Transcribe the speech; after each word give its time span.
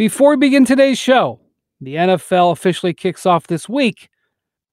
Before 0.00 0.30
we 0.30 0.36
begin 0.36 0.64
today's 0.64 0.96
show, 0.96 1.40
the 1.78 1.96
NFL 1.96 2.52
officially 2.52 2.94
kicks 2.94 3.26
off 3.26 3.48
this 3.48 3.68
week. 3.68 4.08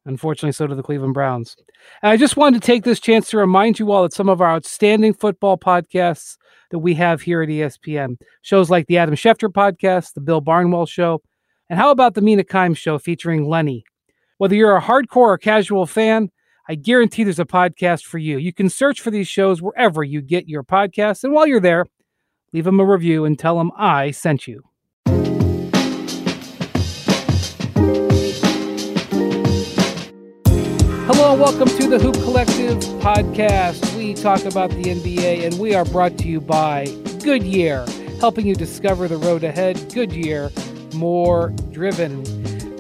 Unfortunately, 0.05 0.53
so 0.53 0.67
do 0.67 0.73
the 0.73 0.81
Cleveland 0.81 1.15
Browns. 1.15 1.57
And 2.01 2.11
I 2.11 2.15
just 2.15 2.38
wanted 2.38 2.61
to 2.61 2.65
take 2.65 2.85
this 2.85 3.01
chance 3.01 3.29
to 3.29 3.37
remind 3.37 3.77
you 3.77 3.92
all 3.92 4.03
that 4.03 4.13
some 4.13 4.29
of 4.29 4.40
our 4.40 4.50
outstanding 4.50 5.13
football 5.13 5.58
podcasts 5.58 6.37
that 6.71 6.79
we 6.79 6.93
have 6.93 7.21
here 7.21 7.42
at 7.42 7.50
ESPN, 7.50 8.16
shows 8.41 8.70
like 8.70 8.88
the 8.88 8.98
Adam 9.00 9.16
Schefter 9.16 9.50
podcast, 9.50 10.13
the 10.13 10.21
Bill 10.21 10.39
Barnwell 10.39 10.86
show, 10.86 11.21
and 11.70 11.78
how 11.78 11.91
about 11.91 12.14
the 12.14 12.21
Mina 12.21 12.46
Kimes 12.46 12.78
show 12.78 12.98
featuring 12.98 13.50
Lenny? 13.50 13.84
Whether 14.38 14.55
you're 14.55 14.78
a 14.78 14.82
hardcore 14.82 15.28
or 15.28 15.38
casual 15.38 15.86
fan, 15.88 16.32
I 16.70 16.75
guarantee 16.75 17.25
there's 17.25 17.38
a 17.38 17.44
podcast 17.44 18.05
for 18.05 18.18
you. 18.18 18.38
You 18.38 18.54
can 18.54 18.70
search 18.70 19.02
for 19.02 19.12
these 19.12 19.28
shows 19.28 19.62
wherever 19.62 20.05
you 20.05 20.21
get 20.21 20.48
your 20.48 20.64
podcasts. 20.64 21.25
And 21.25 21.34
while 21.34 21.48
you're 21.48 21.59
there, 21.59 21.86
leave 22.54 22.64
them 22.64 22.80
a 22.80 22.86
review 22.86 23.25
and 23.25 23.38
tell 23.38 23.57
them 23.57 23.73
I 23.78 24.12
sent 24.12 24.48
you. 24.48 24.64
Hello 31.07 31.31
and 31.31 31.39
welcome 31.39 31.70
to 31.70 31.88
the 31.88 31.97
Hoop 31.99 32.16
Collective 32.16 32.79
podcast. 32.99 33.95
We 33.95 34.13
talk 34.13 34.43
about 34.43 34.71
the 34.71 34.84
NBA 34.84 35.45
and 35.45 35.57
we 35.57 35.73
are 35.73 35.85
brought 35.85 36.17
to 36.17 36.27
you 36.27 36.41
by 36.41 36.85
Goodyear, 37.23 37.85
helping 38.20 38.45
you 38.45 38.55
discover 38.55 39.07
the 39.07 39.15
road 39.15 39.45
ahead. 39.45 39.93
Goodyear, 39.93 40.51
more 40.95 41.51
driven. 41.71 42.25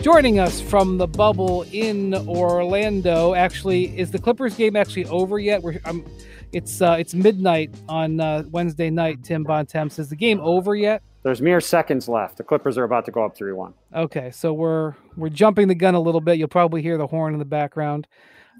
Joining 0.03 0.39
us 0.39 0.59
from 0.59 0.97
the 0.97 1.07
bubble 1.07 1.63
in 1.71 2.13
Orlando, 2.27 3.33
actually, 3.33 3.97
is 3.97 4.11
the 4.11 4.19
Clippers 4.19 4.57
game 4.57 4.75
actually 4.75 5.05
over 5.05 5.39
yet? 5.39 5.63
We're, 5.63 5.79
um, 5.85 6.05
it's 6.51 6.81
uh, 6.81 6.97
it's 6.99 7.13
midnight 7.13 7.73
on 7.87 8.19
uh, 8.19 8.43
Wednesday 8.51 8.89
night. 8.89 9.23
Tim 9.23 9.45
Bontemps 9.45 9.99
is 9.99 10.09
the 10.09 10.17
game 10.17 10.41
over 10.41 10.75
yet? 10.75 11.01
There's 11.27 11.41
mere 11.41 11.59
seconds 11.59 12.07
left. 12.07 12.37
The 12.37 12.43
Clippers 12.45 12.77
are 12.77 12.85
about 12.85 13.03
to 13.03 13.11
go 13.11 13.25
up 13.25 13.35
three 13.35 13.51
one. 13.51 13.73
Okay, 13.93 14.31
so 14.31 14.53
we're 14.53 14.95
we're 15.17 15.27
jumping 15.27 15.67
the 15.67 15.75
gun 15.75 15.93
a 15.93 15.99
little 15.99 16.21
bit. 16.21 16.37
You'll 16.37 16.47
probably 16.47 16.81
hear 16.81 16.97
the 16.97 17.05
horn 17.05 17.33
in 17.33 17.39
the 17.39 17.43
background. 17.43 18.07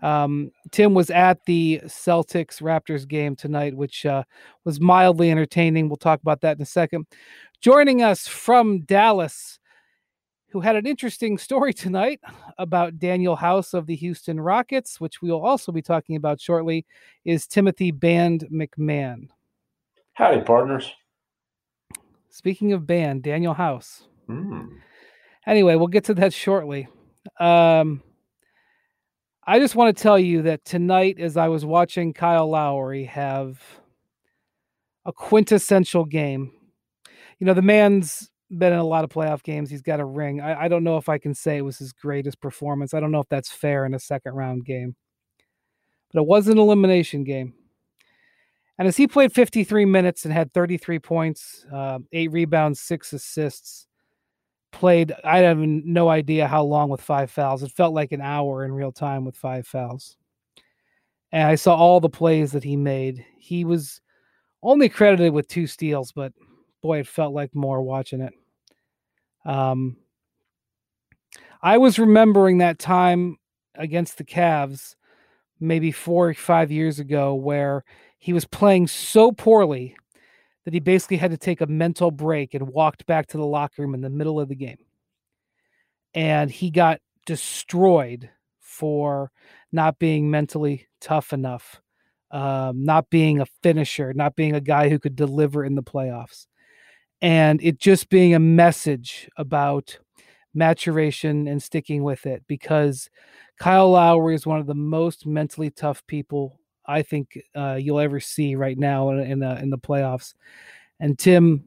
Um, 0.03 0.52
Tim 0.72 0.94
was 0.94 1.09
at 1.09 1.45
the 1.45 1.80
Celtics 1.86 2.61
Raptors 2.61 3.08
game 3.08 3.38
tonight, 3.38 3.73
which 3.73 4.05
uh, 4.05 4.23
was 4.66 4.81
mildly 4.81 5.31
entertaining. 5.31 5.88
We'll 5.88 5.95
talk 5.95 6.22
about 6.22 6.42
that 6.42 6.58
in 6.58 6.61
a 6.61 6.66
second. 6.66 7.05
Joining 7.61 8.03
us 8.03 8.27
from 8.27 8.81
Dallas, 8.81 9.59
who 10.49 10.59
had 10.59 10.75
an 10.75 10.86
interesting 10.86 11.38
story 11.38 11.72
tonight 11.73 12.20
about 12.58 12.99
Danuel 12.99 13.38
House 13.38 13.73
of 13.73 13.86
the 13.88 13.95
Houston 13.95 14.42
Rockets, 14.42 14.99
which 14.99 15.22
we 15.22 15.31
will 15.31 15.45
also 15.45 15.72
be 15.72 15.81
talking 15.81 16.17
about 16.17 16.42
shortly, 16.42 16.86
is 17.23 17.47
Timothy 17.47 17.92
Band 17.92 18.45
MacMahon. 18.52 19.30
Howdy, 20.16 20.42
partners. 20.42 20.92
Speaking 22.30 22.73
of 22.73 22.86
band, 22.86 23.23
Danuel 23.23 23.56
House. 23.56 24.03
Mm. 24.30 24.70
Anyway, 25.45 25.75
we'll 25.75 25.88
get 25.88 26.06
to 26.06 26.14
that 26.16 26.33
shortly. 26.33 26.88
Um, 27.39 28.03
I 29.45 29.59
just 29.59 29.75
want 29.75 29.95
to 29.95 30.03
tell 30.03 30.20
you 30.20 30.42
that 30.44 30.66
tonight, 30.66 31.20
as 31.20 31.38
I 31.38 31.48
was 31.48 31.64
watching 31.64 32.14
Kyle 32.14 32.50
Lowry 32.50 33.05
have 33.05 33.61
a 35.05 35.14
quintessential 35.14 36.03
game, 36.03 36.52
you 37.39 37.48
know, 37.48 37.53
the 37.53 37.61
man's 37.61 38.30
been 38.50 38.73
in 38.73 38.80
a 38.80 38.83
lot 38.83 39.03
of 39.03 39.09
playoff 39.09 39.44
games. 39.44 39.70
He's 39.70 39.81
got 39.81 40.00
a 40.00 40.05
ring. 40.05 40.42
I, 40.42 40.64
I 40.64 40.67
don't 40.67 40.83
know 40.83 40.98
if 40.98 41.08
I 41.08 41.17
can 41.17 41.33
say 41.33 41.58
it 41.58 41.61
was 41.61 41.78
his 41.78 41.94
greatest 41.94 42.42
performance. 42.42 42.94
I 42.94 43.00
don't 43.00 43.11
know 43.11 43.20
if 43.20 43.30
that's 43.30 43.52
fair 43.52 43.86
in 43.86 43.94
a 43.94 44.00
second 44.00 44.33
round 44.33 44.66
game, 44.66 44.95
but 46.11 46.22
it 46.22 46.28
was 46.28 46.48
an 46.48 46.58
elimination 46.58 47.23
game. 47.23 47.53
And 48.78 48.88
as 48.88 48.97
he 48.97 49.08
played 49.08 49.33
53 49.33 49.86
minutes 49.86 50.25
and 50.25 50.33
had 50.33 50.53
33 50.53 51.00
points, 51.00 51.66
uh, 51.73 52.00
eight 52.11 52.31
rebounds, 52.31 52.80
six 52.80 53.11
assists, 53.11 53.88
played, 54.72 55.14
I 55.23 55.39
have 55.39 55.58
no 55.58 56.09
idea 56.09 56.47
how 56.47 56.64
long 56.64 56.89
with 56.89 57.02
five 57.02 57.31
fouls. 57.31 57.64
It 57.64 57.72
felt 57.72 57.95
like 57.95 58.11
an 58.11 58.22
hour 58.22 58.64
in 58.64 58.72
real 58.72 58.92
time 58.92 59.25
with 59.25 59.36
five 59.36 59.66
fouls. 59.66 60.17
And 61.31 61.48
I 61.48 61.55
saw 61.55 61.75
all 61.75 61.99
the 61.99 62.10
plays 62.10 62.52
that 62.52 62.64
he 62.64 62.76
made. 62.76 63.26
He 63.38 63.65
was 63.65 64.02
only 64.61 64.89
credited 64.89 65.33
with 65.33 65.48
two 65.48 65.65
steals, 65.67 66.11
but 66.11 66.33
boy, 66.82 66.99
it 66.99 67.08
felt 67.08 67.33
like 67.33 67.55
more 67.55 67.82
watching 67.82 68.21
it. 68.21 68.33
Um, 69.45 69.98
I 71.61 71.80
was 71.80 71.98
remembering 71.98 72.59
that 72.59 72.80
time 72.80 73.38
against 73.76 74.17
the 74.17 74.23
Cavs 74.23 74.95
maybe 75.59 75.92
four 75.92 76.30
or 76.30 76.33
five 76.33 76.71
years 76.71 76.99
ago 76.99 77.33
where 77.33 77.83
he 78.17 78.33
was 78.33 78.45
playing 78.45 78.88
so 78.88 79.32
poorly 79.32 79.95
that 80.66 80.73
he 80.73 80.80
basically 80.80 81.17
had 81.17 81.32
to 81.32 81.38
take 81.38 81.61
a 81.61 81.67
mental 81.67 82.11
break 82.11 82.54
and 82.54 82.67
walked 82.67 83.05
back 83.05 83.28
to 83.28 83.38
the 83.38 83.45
locker 83.45 83.82
room 83.82 83.94
in 83.94 84.02
the 84.02 84.10
middle 84.10 84.39
of 84.39 84.50
the 84.50 84.55
game. 84.55 84.80
And 86.14 86.52
he 86.52 86.72
got 86.72 87.00
destroyed 87.26 88.30
for 88.60 89.32
not 89.72 90.00
being 90.00 90.30
mentally 90.30 90.88
tough 91.00 91.32
enough, 91.32 91.82
um, 92.32 92.83
not 92.83 93.10
being 93.10 93.39
a 93.39 93.45
finisher, 93.64 94.14
not 94.14 94.36
being 94.36 94.56
a 94.56 94.61
guy 94.61 94.89
who 94.89 95.00
could 95.00 95.16
deliver 95.16 95.64
in 95.64 95.76
the 95.76 95.83
playoffs. 95.83 96.48
And 97.22 97.61
it 97.64 97.80
just 97.80 98.10
being 98.10 98.36
a 98.36 98.39
message 98.39 99.30
about 99.38 100.00
maturation 100.54 101.48
and 101.48 101.61
sticking 101.61 102.04
with 102.04 102.26
it 102.26 102.44
because 102.48 103.10
Kyle 103.60 103.92
Lowry 103.92 104.36
is 104.36 104.45
one 104.45 104.60
of 104.60 104.67
the 104.67 104.76
most 104.76 105.26
mentally 105.26 105.70
tough 105.70 106.06
people 106.08 106.60
I 106.87 107.02
think 107.02 107.39
uh, 107.55 107.77
you'll 107.80 107.99
ever 107.99 108.20
see 108.20 108.55
right 108.55 108.77
now 108.77 109.09
in, 109.09 109.20
in 109.20 109.39
the 109.39 109.59
in 109.61 109.70
the 109.70 109.77
playoffs. 109.77 110.33
And 110.99 111.17
Tim, 111.17 111.65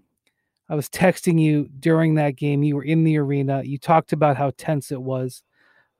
I 0.68 0.74
was 0.74 0.88
texting 0.88 1.40
you 1.40 1.68
during 1.78 2.14
that 2.14 2.36
game. 2.36 2.62
You 2.62 2.76
were 2.76 2.84
in 2.84 3.04
the 3.04 3.18
arena. 3.18 3.62
You 3.62 3.78
talked 3.78 4.12
about 4.12 4.36
how 4.36 4.52
tense 4.56 4.90
it 4.90 5.02
was. 5.02 5.42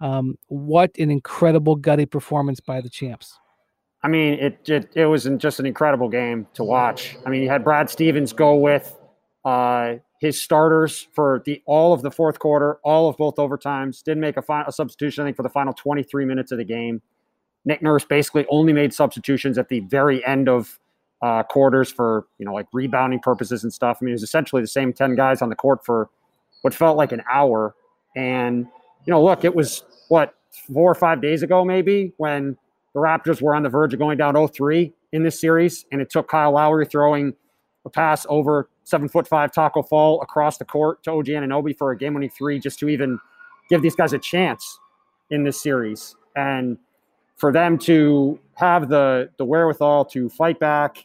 Um, 0.00 0.36
what 0.46 0.96
an 0.98 1.10
incredible 1.10 1.76
gutty 1.76 2.06
performance 2.06 2.60
by 2.60 2.80
the 2.80 2.88
champs. 2.88 3.38
I 4.02 4.08
mean, 4.08 4.34
it, 4.34 4.68
it 4.68 4.90
it 4.94 5.06
was 5.06 5.28
just 5.36 5.60
an 5.60 5.66
incredible 5.66 6.08
game 6.08 6.46
to 6.54 6.64
watch. 6.64 7.16
I 7.26 7.30
mean, 7.30 7.42
you 7.42 7.50
had 7.50 7.62
Brad 7.62 7.90
Stevens 7.90 8.32
go 8.32 8.54
with 8.54 8.96
uh, 9.44 9.96
his 10.20 10.40
starters 10.40 11.08
for 11.12 11.42
the 11.44 11.62
all 11.66 11.92
of 11.92 12.00
the 12.02 12.10
fourth 12.10 12.38
quarter, 12.38 12.78
all 12.82 13.08
of 13.08 13.16
both 13.18 13.36
overtimes. 13.36 14.02
Didn't 14.02 14.20
make 14.20 14.36
a, 14.36 14.64
a 14.66 14.72
substitution, 14.72 15.22
I 15.22 15.26
think, 15.26 15.36
for 15.36 15.42
the 15.42 15.50
final 15.50 15.74
23 15.74 16.24
minutes 16.24 16.50
of 16.52 16.58
the 16.58 16.64
game. 16.64 17.02
Nick 17.64 17.82
Nurse 17.82 18.04
basically 18.04 18.46
only 18.48 18.72
made 18.72 18.94
substitutions 18.94 19.58
at 19.58 19.68
the 19.68 19.80
very 19.80 20.24
end 20.24 20.48
of 20.48 20.78
uh, 21.22 21.42
quarters 21.42 21.90
for 21.90 22.26
you 22.38 22.46
know 22.46 22.54
like 22.54 22.66
rebounding 22.72 23.20
purposes 23.20 23.62
and 23.62 23.72
stuff. 23.72 23.98
I 24.00 24.04
mean, 24.04 24.12
it 24.12 24.14
was 24.14 24.22
essentially 24.22 24.62
the 24.62 24.68
same 24.68 24.92
ten 24.92 25.14
guys 25.14 25.42
on 25.42 25.48
the 25.48 25.56
court 25.56 25.84
for 25.84 26.08
what 26.62 26.74
felt 26.74 26.96
like 26.96 27.12
an 27.12 27.22
hour. 27.30 27.74
And 28.16 28.66
you 29.04 29.10
know, 29.10 29.22
look, 29.22 29.44
it 29.44 29.54
was 29.54 29.84
what 30.08 30.34
four 30.72 30.90
or 30.90 30.94
five 30.94 31.20
days 31.20 31.42
ago 31.42 31.64
maybe 31.64 32.12
when 32.16 32.56
the 32.94 33.00
Raptors 33.00 33.40
were 33.40 33.54
on 33.54 33.62
the 33.62 33.68
verge 33.68 33.92
of 33.92 34.00
going 34.00 34.18
down 34.18 34.34
0-3 34.34 34.92
in 35.12 35.22
this 35.22 35.40
series, 35.40 35.86
and 35.92 36.00
it 36.00 36.10
took 36.10 36.28
Kyle 36.28 36.52
Lowry 36.52 36.86
throwing 36.86 37.34
a 37.84 37.90
pass 37.90 38.26
over 38.28 38.68
seven 38.84 39.08
foot 39.08 39.26
five 39.26 39.52
Taco 39.52 39.82
Fall 39.82 40.20
across 40.22 40.58
the 40.58 40.64
court 40.64 41.02
to 41.04 41.12
OG 41.12 41.26
Anunoby 41.26 41.76
for 41.76 41.92
a 41.92 41.96
game 41.96 42.14
winning 42.14 42.30
three 42.30 42.58
just 42.58 42.78
to 42.80 42.88
even 42.88 43.18
give 43.68 43.82
these 43.82 43.94
guys 43.94 44.12
a 44.12 44.18
chance 44.18 44.78
in 45.30 45.44
this 45.44 45.62
series. 45.62 46.16
And 46.36 46.76
for 47.40 47.50
them 47.50 47.78
to 47.78 48.38
have 48.54 48.90
the 48.90 49.30
the 49.38 49.44
wherewithal 49.44 50.04
to 50.04 50.28
fight 50.28 50.60
back 50.60 51.04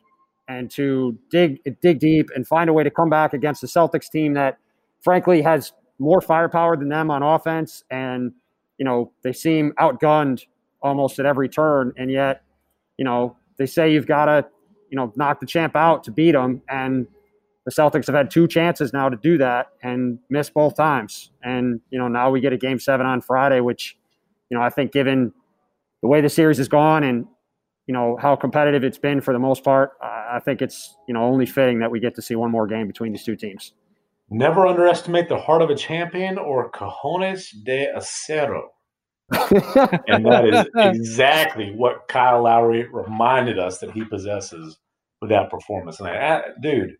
and 0.50 0.70
to 0.70 1.18
dig 1.32 1.60
dig 1.82 2.00
deep 2.00 2.30
and 2.36 2.46
find 2.46 2.70
a 2.70 2.74
way 2.74 2.84
to 2.84 2.92
come 2.92 3.10
back 3.10 3.34
against 3.34 3.62
the 3.62 3.68
Celtics 3.68 4.12
team 4.12 4.34
that 4.34 4.60
frankly 5.02 5.42
has 5.42 5.72
more 5.98 6.20
firepower 6.20 6.76
than 6.76 6.90
them 6.90 7.10
on 7.10 7.24
offense. 7.24 7.84
And 7.90 8.34
you 8.78 8.84
know 8.84 9.12
they 9.24 9.32
seem 9.32 9.74
outgunned 9.80 10.46
almost 10.84 11.18
at 11.20 11.26
every 11.26 11.48
turn. 11.48 11.94
And 11.98 12.12
yet 12.12 12.44
you 12.98 13.06
know 13.06 13.38
they 13.58 13.66
say 13.66 13.92
you've 13.94 14.08
got 14.08 14.26
to 14.26 14.46
you 14.90 14.98
know 14.98 15.14
knock 15.16 15.40
the 15.40 15.46
champ 15.46 15.76
out 15.76 16.04
to 16.04 16.12
beat 16.12 16.34
them 16.34 16.62
and 16.70 17.08
the 17.64 17.72
Celtics 17.72 18.06
have 18.06 18.14
had 18.14 18.30
two 18.30 18.48
chances 18.48 18.94
now 18.94 19.10
to 19.10 19.18
do 19.18 19.40
that 19.40 19.70
and 19.82 20.20
missed 20.30 20.54
both 20.54 20.76
times. 20.76 21.32
And 21.42 21.80
you 21.92 21.98
know 21.98 22.10
now 22.10 22.30
we 22.30 22.42
get 22.42 22.52
a 22.52 22.58
game 22.58 22.78
7 22.78 23.06
on 23.06 23.22
Friday 23.22 23.62
which 23.62 23.98
you 24.50 24.58
know 24.58 24.62
I 24.62 24.70
think 24.70 24.92
given 24.92 25.34
the 26.06 26.10
way 26.10 26.22
the 26.22 26.30
series 26.30 26.60
has 26.60 26.68
gone 26.68 27.04
and 27.04 27.26
you 27.88 27.94
know 27.94 28.16
how 28.22 28.36
competitive 28.36 28.84
it's 28.84 29.00
been 29.00 29.22
for 29.22 29.34
the 29.34 29.40
most 29.40 29.64
part, 29.64 29.94
I 30.02 30.40
think 30.46 30.62
it's 30.62 30.96
you 31.08 31.16
know 31.16 31.24
only 31.24 31.48
fitting 31.48 31.80
that 31.80 31.90
we 31.90 32.00
get 32.00 32.14
to 32.16 32.22
see 32.22 32.36
one 32.36 32.52
more 32.52 32.68
game 32.68 32.86
between 32.86 33.12
these 33.12 33.24
two 33.24 33.36
teams. 33.36 33.74
Never 34.30 34.68
underestimate 34.68 35.30
the 35.30 35.40
heart 35.40 35.64
of 35.64 35.72
a 35.72 35.76
champion 35.76 36.38
or 36.38 36.70
cojones 36.72 37.50
de 37.64 37.88
acero. 37.96 38.68
and 40.08 40.24
that 40.28 40.46
is 40.46 40.68
exactly 40.76 41.74
what 41.76 42.08
Kyle 42.08 42.44
Lowry 42.44 42.88
reminded 42.94 43.58
us 43.58 43.80
that 43.80 43.90
he 43.90 44.06
possesses 44.06 44.78
with 45.22 45.32
that 45.32 45.50
performance. 45.50 46.00
And 46.00 46.10
I, 46.10 46.44
dude, 46.62 46.98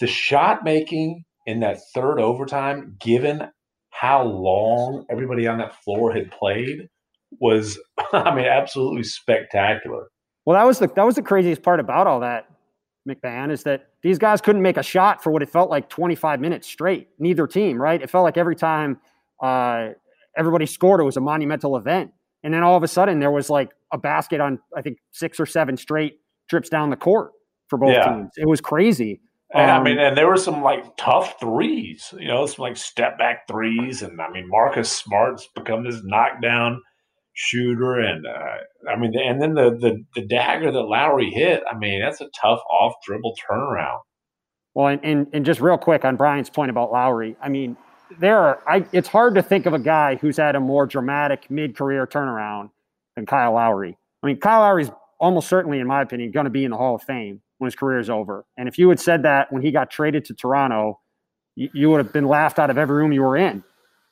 the 0.00 0.06
shot 0.06 0.64
making 0.64 1.24
in 1.44 1.60
that 1.60 1.78
third 1.94 2.20
overtime, 2.20 2.96
given 3.00 3.50
how 3.90 4.22
long 4.22 5.04
everybody 5.10 5.46
on 5.46 5.58
that 5.58 5.74
floor 5.82 6.10
had 6.14 6.30
played, 6.30 6.88
was, 7.40 7.78
I 8.12 8.34
mean, 8.34 8.46
absolutely 8.46 9.04
spectacular. 9.04 10.08
Well, 10.44 10.56
that 10.56 10.64
was 10.64 10.78
the 10.78 10.86
that 10.94 11.04
was 11.04 11.16
the 11.16 11.22
craziest 11.22 11.62
part 11.62 11.80
about 11.80 12.06
all 12.06 12.20
that, 12.20 12.46
MacMahon, 13.08 13.50
is 13.50 13.64
that 13.64 13.88
these 14.02 14.18
guys 14.18 14.40
couldn't 14.40 14.62
make 14.62 14.76
a 14.76 14.82
shot 14.82 15.22
for 15.22 15.32
what 15.32 15.42
it 15.42 15.50
felt 15.50 15.70
like 15.70 15.88
25 15.88 16.40
minutes 16.40 16.68
straight. 16.68 17.08
Neither 17.18 17.46
team, 17.46 17.80
right? 17.80 18.00
It 18.00 18.10
felt 18.10 18.22
like 18.22 18.36
every 18.36 18.54
time 18.54 19.00
uh, 19.42 19.88
everybody 20.36 20.66
scored, 20.66 21.00
it 21.00 21.04
was 21.04 21.16
a 21.16 21.20
monumental 21.20 21.76
event. 21.76 22.12
And 22.44 22.54
then 22.54 22.62
all 22.62 22.76
of 22.76 22.84
a 22.84 22.88
sudden, 22.88 23.18
there 23.18 23.32
was 23.32 23.50
like 23.50 23.70
a 23.92 23.98
basket 23.98 24.40
on, 24.40 24.60
I 24.76 24.82
think, 24.82 24.98
six 25.10 25.40
or 25.40 25.46
seven 25.46 25.76
straight 25.76 26.20
trips 26.48 26.68
down 26.68 26.90
the 26.90 26.96
court 26.96 27.32
for 27.68 27.76
both 27.76 27.94
yeah. 27.94 28.14
teams. 28.14 28.30
It 28.36 28.48
was 28.48 28.60
crazy. 28.60 29.20
And 29.52 29.70
um, 29.70 29.80
I 29.80 29.84
mean, 29.84 29.98
and 29.98 30.16
there 30.16 30.28
were 30.28 30.36
some 30.36 30.62
like 30.62 30.96
tough 30.96 31.40
threes, 31.40 32.12
you 32.18 32.28
know, 32.28 32.46
some 32.46 32.62
like 32.62 32.76
step 32.76 33.18
back 33.18 33.48
threes. 33.48 34.02
And 34.02 34.20
I 34.20 34.30
mean, 34.30 34.48
Marcus 34.48 34.90
Smart's 34.90 35.48
become 35.54 35.84
this 35.84 36.00
knockdown 36.04 36.82
shooter. 37.36 38.00
And 38.00 38.26
uh, 38.26 38.90
I 38.90 38.96
mean, 38.96 39.12
and 39.16 39.40
then 39.40 39.54
the, 39.54 39.70
the, 39.70 40.04
the 40.14 40.26
dagger 40.26 40.72
that 40.72 40.80
Lowry 40.80 41.30
hit, 41.30 41.62
I 41.70 41.76
mean, 41.76 42.00
that's 42.00 42.20
a 42.20 42.28
tough 42.40 42.60
off 42.70 42.94
dribble 43.04 43.34
turnaround. 43.48 44.00
Well, 44.74 44.88
and, 44.88 45.00
and, 45.04 45.26
and 45.32 45.46
just 45.46 45.60
real 45.60 45.78
quick 45.78 46.04
on 46.04 46.16
Brian's 46.16 46.50
point 46.50 46.70
about 46.70 46.90
Lowry, 46.90 47.36
I 47.40 47.48
mean, 47.48 47.76
there 48.18 48.38
are, 48.38 48.60
I, 48.66 48.86
it's 48.92 49.08
hard 49.08 49.34
to 49.36 49.42
think 49.42 49.66
of 49.66 49.74
a 49.74 49.78
guy 49.78 50.16
who's 50.16 50.36
had 50.36 50.56
a 50.56 50.60
more 50.60 50.86
dramatic 50.86 51.50
mid 51.50 51.76
career 51.76 52.06
turnaround 52.06 52.70
than 53.14 53.26
Kyle 53.26 53.52
Lowry. 53.52 53.96
I 54.22 54.26
mean, 54.26 54.38
Kyle 54.38 54.60
Lowry's 54.60 54.90
almost 55.20 55.48
certainly, 55.48 55.78
in 55.78 55.86
my 55.86 56.02
opinion, 56.02 56.30
going 56.30 56.44
to 56.44 56.50
be 56.50 56.64
in 56.64 56.70
the 56.70 56.76
Hall 56.76 56.94
of 56.94 57.02
Fame 57.02 57.40
when 57.58 57.66
his 57.66 57.74
career 57.74 57.98
is 57.98 58.10
over. 58.10 58.44
And 58.56 58.68
if 58.68 58.78
you 58.78 58.88
had 58.88 59.00
said 59.00 59.22
that 59.22 59.52
when 59.52 59.62
he 59.62 59.70
got 59.70 59.90
traded 59.90 60.24
to 60.26 60.34
Toronto, 60.34 61.00
you, 61.54 61.70
you 61.72 61.90
would 61.90 61.98
have 61.98 62.12
been 62.12 62.26
laughed 62.26 62.58
out 62.58 62.70
of 62.70 62.78
every 62.78 62.96
room 62.96 63.12
you 63.12 63.22
were 63.22 63.36
in. 63.36 63.64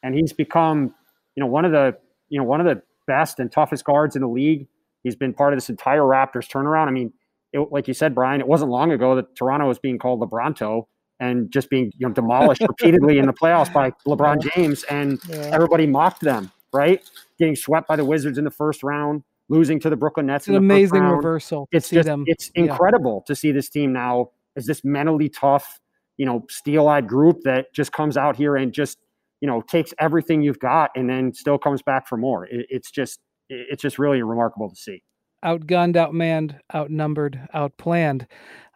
And 0.03 0.15
he's 0.15 0.32
become, 0.32 0.94
you 1.37 1.43
know, 1.43 1.47
one 1.47 1.65
of 1.65 1.73
the, 1.73 1.97
you 2.29 2.38
know, 2.38 2.44
one 2.44 2.61
of 2.61 2.67
the 2.67 2.82
best 3.06 3.41
and 3.41 3.51
toughest 3.51 3.85
guards 3.85 4.17
in 4.17 4.23
the 4.23 4.29
league. 4.29 4.67
He's 5.03 5.17
been 5.17 5.35
part 5.35 5.53
of 5.53 5.59
this 5.59 5.69
entire 5.69 6.01
Raptors 6.01 6.49
turnaround. 6.49 6.89
I 6.89 6.91
mean, 6.91 7.12
it, 7.53 7.71
like 7.71 7.89
you 7.89 7.95
said, 7.95 8.15
Brian, 8.15 8.41
it 8.41 8.49
wasn't 8.49 8.71
long 8.71 8.93
ago 8.93 9.15
that 9.17 9.37
Toronto 9.37 9.69
was 9.69 9.79
being 9.79 9.99
called 9.99 10.21
LeBronto 10.21 10.87
and 11.21 11.51
just 11.51 11.71
being 11.71 11.93
you 11.97 12.09
know 12.09 12.12
demolished 12.12 12.62
repeatedly 12.69 13.19
in 13.19 13.27
the 13.27 13.33
playoffs 13.33 13.73
by 13.73 13.93
LeBron 14.06 14.43
James, 14.53 14.83
and 14.85 15.21
yeah. 15.29 15.51
everybody 15.53 15.87
mocked 15.87 16.23
them, 16.23 16.51
right? 16.73 17.01
Getting 17.39 17.56
swept 17.56 17.87
by 17.87 17.97
the 17.97 18.05
Wizards 18.05 18.39
in 18.39 18.45
the 18.45 18.51
first 18.51 18.83
round, 18.83 19.23
losing 19.49 19.79
to 19.81 19.91
the 19.91 19.97
Brooklyn 19.97 20.27
Nets. 20.27 20.45
It's 20.45 20.49
an 20.49 20.56
amazing 20.56 21.03
reversal. 21.03 21.69
It's 21.71 21.91
just, 21.91 22.06
them. 22.06 22.25
it's 22.27 22.51
incredible 22.55 23.23
yeah. 23.23 23.35
to 23.35 23.37
see 23.37 23.53
this 23.53 23.69
team 23.69 23.93
now 23.93 24.31
as 24.56 24.67
this 24.67 24.85
mentally 24.85 25.29
tough, 25.29 25.81
you 26.17 26.27
know, 26.27 26.45
steel-eyed 26.49 27.06
group 27.06 27.43
that 27.43 27.73
just 27.73 27.93
comes 27.93 28.17
out 28.17 28.37
here 28.37 28.56
and 28.56 28.73
just 28.73 28.99
you 29.44 29.50
know 29.50 29.61
takes 29.61 29.93
everything 29.99 30.41
you've 30.41 30.58
got 30.58 30.91
and 30.96 31.11
then 31.11 31.31
still 31.35 31.58
comes 31.58 31.82
back 31.82 32.08
for 32.08 32.17
more. 32.17 32.46
It, 32.46 32.64
it's 32.70 32.91
just 32.91 33.20
it's 33.50 33.82
just 33.82 33.99
really 33.99 34.23
remarkable 34.23 34.70
to 34.70 34.75
see. 34.75 35.02
Outgunned, 35.44 35.96
outmanned, 35.96 36.58
outnumbered, 36.75 37.46
outplanned. 37.55 38.26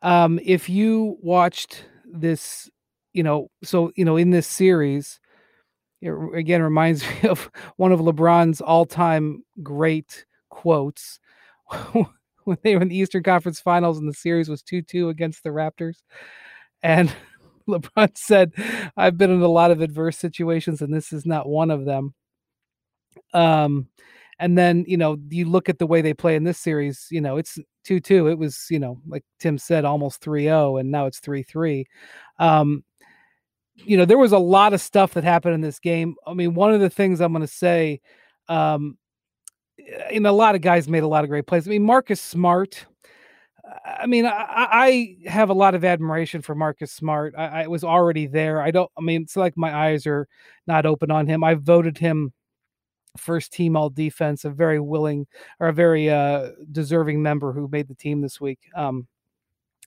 Um, 0.03 0.39
if 0.45 0.69
you 0.69 1.17
watched 1.23 1.87
this, 2.05 2.69
you 3.15 3.23
know, 3.23 3.51
so 3.65 3.93
you 3.97 4.05
know, 4.05 4.19
in 4.19 4.29
this 4.29 4.47
series, 4.47 5.21
it 6.03 6.13
again 6.35 6.63
reminds 6.63 7.03
me 7.23 7.31
of 7.31 7.51
one 7.77 7.91
of 7.91 8.01
LeBron's 8.01 8.61
all-time 8.61 9.45
great 9.63 10.27
quotes 10.51 11.19
when 12.45 12.59
they 12.63 12.77
were 12.77 12.83
in 12.83 12.89
the 12.89 12.99
Eastern 12.99 13.23
Conference 13.23 13.59
Finals 13.59 13.97
and 13.97 14.07
the 14.07 14.13
series 14.13 14.51
was 14.51 14.63
2-2 14.63 15.09
against 15.09 15.45
the 15.45 15.49
Raptors. 15.49 16.03
And 16.83 17.11
LeBron 17.81 18.17
said, 18.17 18.53
I've 18.97 19.17
been 19.19 19.31
in 19.31 19.43
a 19.43 19.49
lot 19.49 19.71
of 19.71 19.81
adverse 19.81 20.19
situations 20.19 20.83
and 20.83 20.93
this 20.93 21.13
is 21.13 21.27
not 21.27 21.49
one 21.49 21.71
of 21.71 21.85
them. 21.85 22.15
Um 23.35 23.89
and 24.41 24.57
then, 24.57 24.85
you 24.87 24.97
know, 24.97 25.19
you 25.31 25.47
look 25.47 25.69
at 25.69 25.79
the 25.79 25.87
way 25.87 26.01
they 26.01 26.15
play 26.15 26.37
in 26.37 26.45
this 26.45 26.59
series, 26.59 27.09
you 27.11 27.21
know, 27.21 27.39
it's 27.39 27.59
2 27.85 28.01
2. 28.01 28.29
It 28.29 28.39
was, 28.39 28.67
you 28.71 28.79
know, 28.79 29.01
like 29.07 29.25
Tim 29.41 29.59
said, 29.59 29.85
almost 29.85 30.21
3 30.21 30.45
0, 30.45 30.77
and 30.77 30.91
now 30.91 31.07
it's 31.07 31.19
3 31.21 31.43
3. 31.43 31.87
Um, 32.39 32.85
you 33.75 33.97
know, 33.97 34.05
there 34.05 34.19
was 34.19 34.33
a 34.33 34.39
lot 34.39 34.75
of 34.75 34.81
stuff 34.81 35.15
that 35.15 35.25
happened 35.25 35.55
in 35.55 35.61
this 35.61 35.79
game. 35.79 36.15
I 36.27 36.35
mean, 36.35 36.55
one 36.55 36.73
of 36.73 36.81
the 36.81 36.91
things 36.91 37.21
I'm 37.21 37.33
going 37.33 37.47
to 37.47 37.53
say, 37.53 38.01
um, 38.49 38.97
you 40.11 40.21
know, 40.21 40.31
a 40.31 40.33
lot 40.33 40.55
of 40.55 40.61
guys 40.61 40.89
made 40.89 41.03
a 41.03 41.09
lot 41.09 41.25
of 41.25 41.31
great 41.31 41.47
plays. 41.47 41.67
I 41.67 41.71
mean, 41.71 41.83
Marcus 41.83 42.21
Smart. 42.21 42.87
I 43.85 44.07
mean, 44.07 44.27
I, 44.27 44.35
I 44.49 45.17
have 45.29 45.51
a 45.51 45.55
lot 45.55 45.75
of 45.75 45.85
admiration 45.85 46.43
for 46.43 46.55
Marcus 46.55 46.93
Smart. 46.93 47.35
I, 47.37 47.65
I 47.65 47.67
was 47.67 47.85
already 47.85 48.27
there. 48.27 48.63
I 48.63 48.71
don't. 48.71 48.91
I 48.97 49.01
mean, 49.01 49.23
it's 49.23 49.37
like 49.37 49.57
my 49.57 49.75
eyes 49.75 50.07
are 50.07 50.29
not 50.67 50.87
open 50.87 51.11
on 51.11 51.27
him. 51.27 51.45
I 51.45 51.55
voted 51.55 51.99
him 51.99 52.33
first 53.17 53.53
team 53.53 53.77
all 53.77 53.91
defense, 53.91 54.45
a 54.45 54.51
very 54.51 54.81
willing 54.81 55.27
or 55.61 55.69
a 55.69 55.73
very 55.73 56.09
uh, 56.09 56.51
deserving 56.71 57.23
member 57.23 57.53
who 57.53 57.69
made 57.69 57.89
the 57.89 57.95
team 57.95 58.21
this 58.21 58.41
week. 58.41 58.61
Um, 58.75 59.07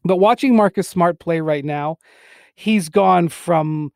but 0.04 0.18
watching 0.18 0.56
Marcus 0.56 0.88
Smart 0.88 1.20
play 1.20 1.42
right 1.42 1.66
now, 1.66 1.98
he's 2.56 2.90
gone 2.90 3.30
from 3.30 3.92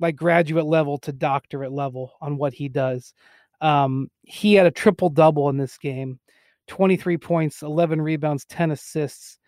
like 0.00 0.16
graduate 0.16 0.66
level 0.66 0.98
to 0.98 1.12
doctorate 1.12 1.72
level 1.72 2.12
on 2.20 2.36
what 2.36 2.54
he 2.54 2.68
does. 2.68 3.12
Um, 3.60 4.08
he 4.22 4.54
had 4.54 4.66
a 4.66 4.70
triple 4.70 5.10
double 5.10 5.48
in 5.48 5.56
this 5.56 5.76
game 5.78 6.20
23 6.68 7.18
points, 7.18 7.62
11 7.62 8.00
rebounds, 8.00 8.44
10 8.46 8.70
assists. 8.70 9.38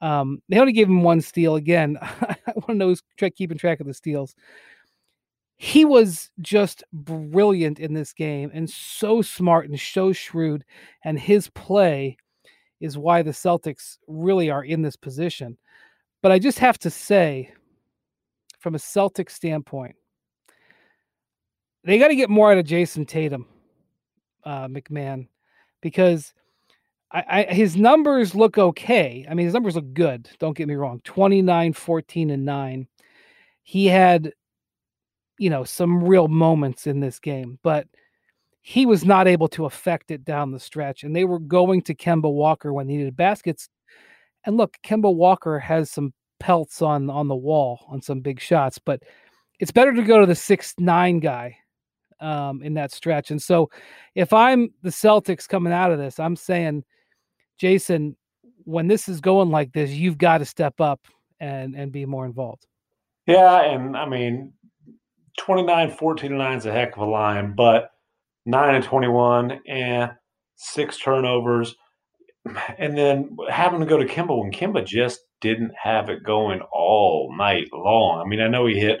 Um, 0.00 0.42
they 0.48 0.58
only 0.58 0.72
gave 0.72 0.88
him 0.88 1.02
one 1.02 1.20
steal. 1.20 1.56
Again, 1.56 1.98
I 2.02 2.36
want 2.54 2.66
to 2.68 2.74
know 2.74 2.88
who's 2.88 3.02
keeping 3.36 3.58
track 3.58 3.80
of 3.80 3.86
the 3.86 3.94
steals 3.94 4.34
he 5.62 5.84
was 5.84 6.30
just 6.40 6.82
brilliant 6.90 7.80
in 7.80 7.92
this 7.92 8.14
game 8.14 8.50
and 8.54 8.70
so 8.70 9.20
smart 9.20 9.68
and 9.68 9.78
so 9.78 10.10
shrewd. 10.10 10.64
And 11.04 11.18
his 11.18 11.50
play 11.50 12.16
is 12.80 12.96
why 12.96 13.20
the 13.20 13.32
Celtics 13.32 13.98
really 14.08 14.48
are 14.48 14.64
in 14.64 14.80
this 14.80 14.96
position. 14.96 15.58
But 16.22 16.32
I 16.32 16.38
just 16.38 16.58
have 16.60 16.78
to 16.78 16.88
say, 16.88 17.52
from 18.58 18.74
a 18.74 18.78
Celtic 18.78 19.28
standpoint, 19.28 19.96
they 21.84 21.98
got 21.98 22.08
to 22.08 22.16
get 22.16 22.30
more 22.30 22.50
out 22.50 22.56
of 22.56 22.64
Jayson 22.64 23.04
Tatum, 23.04 23.46
uh, 24.44 24.66
MacMahon, 24.66 25.28
because 25.82 26.32
I, 27.12 27.24
I, 27.28 27.54
his 27.54 27.76
numbers 27.76 28.34
look 28.34 28.56
okay. 28.58 29.26
I 29.28 29.34
mean, 29.34 29.46
his 29.46 29.54
numbers 29.54 29.74
look 29.74 29.92
good. 29.92 30.28
Don't 30.38 30.56
get 30.56 30.68
me 30.68 30.74
wrong 30.74 31.00
29, 31.04 31.72
14, 31.72 32.30
and 32.30 32.44
9. 32.44 32.88
He 33.62 33.86
had 33.86 34.32
you 35.40 35.48
know, 35.48 35.64
some 35.64 36.04
real 36.04 36.28
moments 36.28 36.86
in 36.86 37.00
this 37.00 37.18
game, 37.18 37.58
but 37.62 37.88
he 38.60 38.84
was 38.84 39.06
not 39.06 39.26
able 39.26 39.48
to 39.48 39.64
affect 39.64 40.10
it 40.10 40.22
down 40.22 40.52
the 40.52 40.60
stretch. 40.60 41.02
And 41.02 41.16
they 41.16 41.24
were 41.24 41.38
going 41.38 41.80
to 41.84 41.94
Kemba 41.94 42.30
Walker 42.30 42.74
when 42.74 42.86
they 42.86 42.96
needed 42.98 43.16
baskets. 43.16 43.70
And 44.44 44.58
look, 44.58 44.76
Kemba 44.84 45.12
Walker 45.12 45.58
has 45.58 45.90
some 45.90 46.12
pelts 46.40 46.82
on 46.82 47.08
on 47.08 47.26
the 47.26 47.34
wall 47.34 47.86
on 47.88 48.02
some 48.02 48.20
big 48.20 48.38
shots, 48.38 48.78
but 48.78 49.02
it's 49.60 49.72
better 49.72 49.94
to 49.94 50.02
go 50.02 50.20
to 50.20 50.26
the 50.26 50.34
six 50.34 50.74
nine 50.78 51.20
guy 51.20 51.56
um, 52.20 52.62
in 52.62 52.74
that 52.74 52.92
stretch. 52.92 53.30
And 53.30 53.40
so, 53.40 53.70
if 54.14 54.34
I'm 54.34 54.68
the 54.82 54.90
Celtics 54.90 55.48
coming 55.48 55.72
out 55.72 55.90
of 55.90 55.98
this, 55.98 56.20
I'm 56.20 56.36
saying, 56.36 56.84
Jayson, 57.60 58.16
when 58.64 58.86
this 58.86 59.08
is 59.08 59.20
going 59.20 59.50
like 59.50 59.72
this, 59.72 59.90
you've 59.90 60.18
got 60.18 60.38
to 60.38 60.44
step 60.44 60.80
up 60.80 61.00
and 61.40 61.74
and 61.74 61.92
be 61.92 62.06
more 62.06 62.26
involved. 62.26 62.66
Yeah, 63.26 63.62
and 63.62 63.96
I 63.96 64.08
mean, 64.08 64.52
29, 65.38 65.90
14 65.92 66.30
and 66.30 66.38
9 66.38 66.58
is 66.58 66.66
a 66.66 66.72
heck 66.72 66.96
of 66.96 67.02
a 67.02 67.06
line, 67.06 67.54
but 67.54 67.90
9 68.46 68.74
and 68.74 68.84
21 68.84 69.60
and 69.68 70.12
six 70.56 70.98
turnovers. 70.98 71.74
And 72.78 72.96
then 72.96 73.36
having 73.50 73.80
to 73.80 73.86
go 73.86 73.98
to 73.98 74.06
Kemba 74.06 74.38
when 74.38 74.50
Kemba 74.50 74.84
just 74.84 75.20
didn't 75.40 75.72
have 75.80 76.08
it 76.08 76.24
going 76.24 76.60
all 76.72 77.34
night 77.36 77.68
long. 77.72 78.22
I 78.24 78.28
mean, 78.28 78.40
I 78.40 78.48
know 78.48 78.66
he 78.66 78.80
hit 78.80 79.00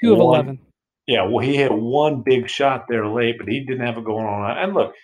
two 0.00 0.14
of 0.14 0.20
11. 0.20 0.58
Yeah, 1.06 1.26
well, 1.26 1.38
he 1.38 1.56
hit 1.56 1.72
one 1.72 2.22
big 2.22 2.48
shot 2.48 2.84
there 2.88 3.06
late, 3.06 3.36
but 3.38 3.48
he 3.48 3.60
didn't 3.60 3.86
have 3.86 3.98
it 3.98 4.04
going 4.04 4.26
on. 4.26 4.58
And 4.58 4.74
look, 4.74 4.94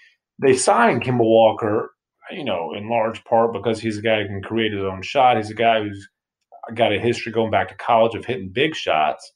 they 0.42 0.54
signed 0.54 1.02
Kemba 1.02 1.20
Walker, 1.20 1.93
you 2.30 2.44
know, 2.44 2.72
in 2.74 2.88
large 2.88 3.22
part 3.24 3.52
because 3.52 3.80
he's 3.80 3.98
a 3.98 4.02
guy 4.02 4.22
who 4.22 4.28
can 4.28 4.42
create 4.42 4.72
his 4.72 4.82
own 4.82 5.02
shot. 5.02 5.36
He's 5.36 5.50
a 5.50 5.54
guy 5.54 5.82
who's 5.82 6.08
got 6.74 6.92
a 6.92 6.98
history 6.98 7.32
going 7.32 7.50
back 7.50 7.68
to 7.68 7.76
college 7.76 8.14
of 8.14 8.24
hitting 8.24 8.50
big 8.50 8.74
shots. 8.74 9.32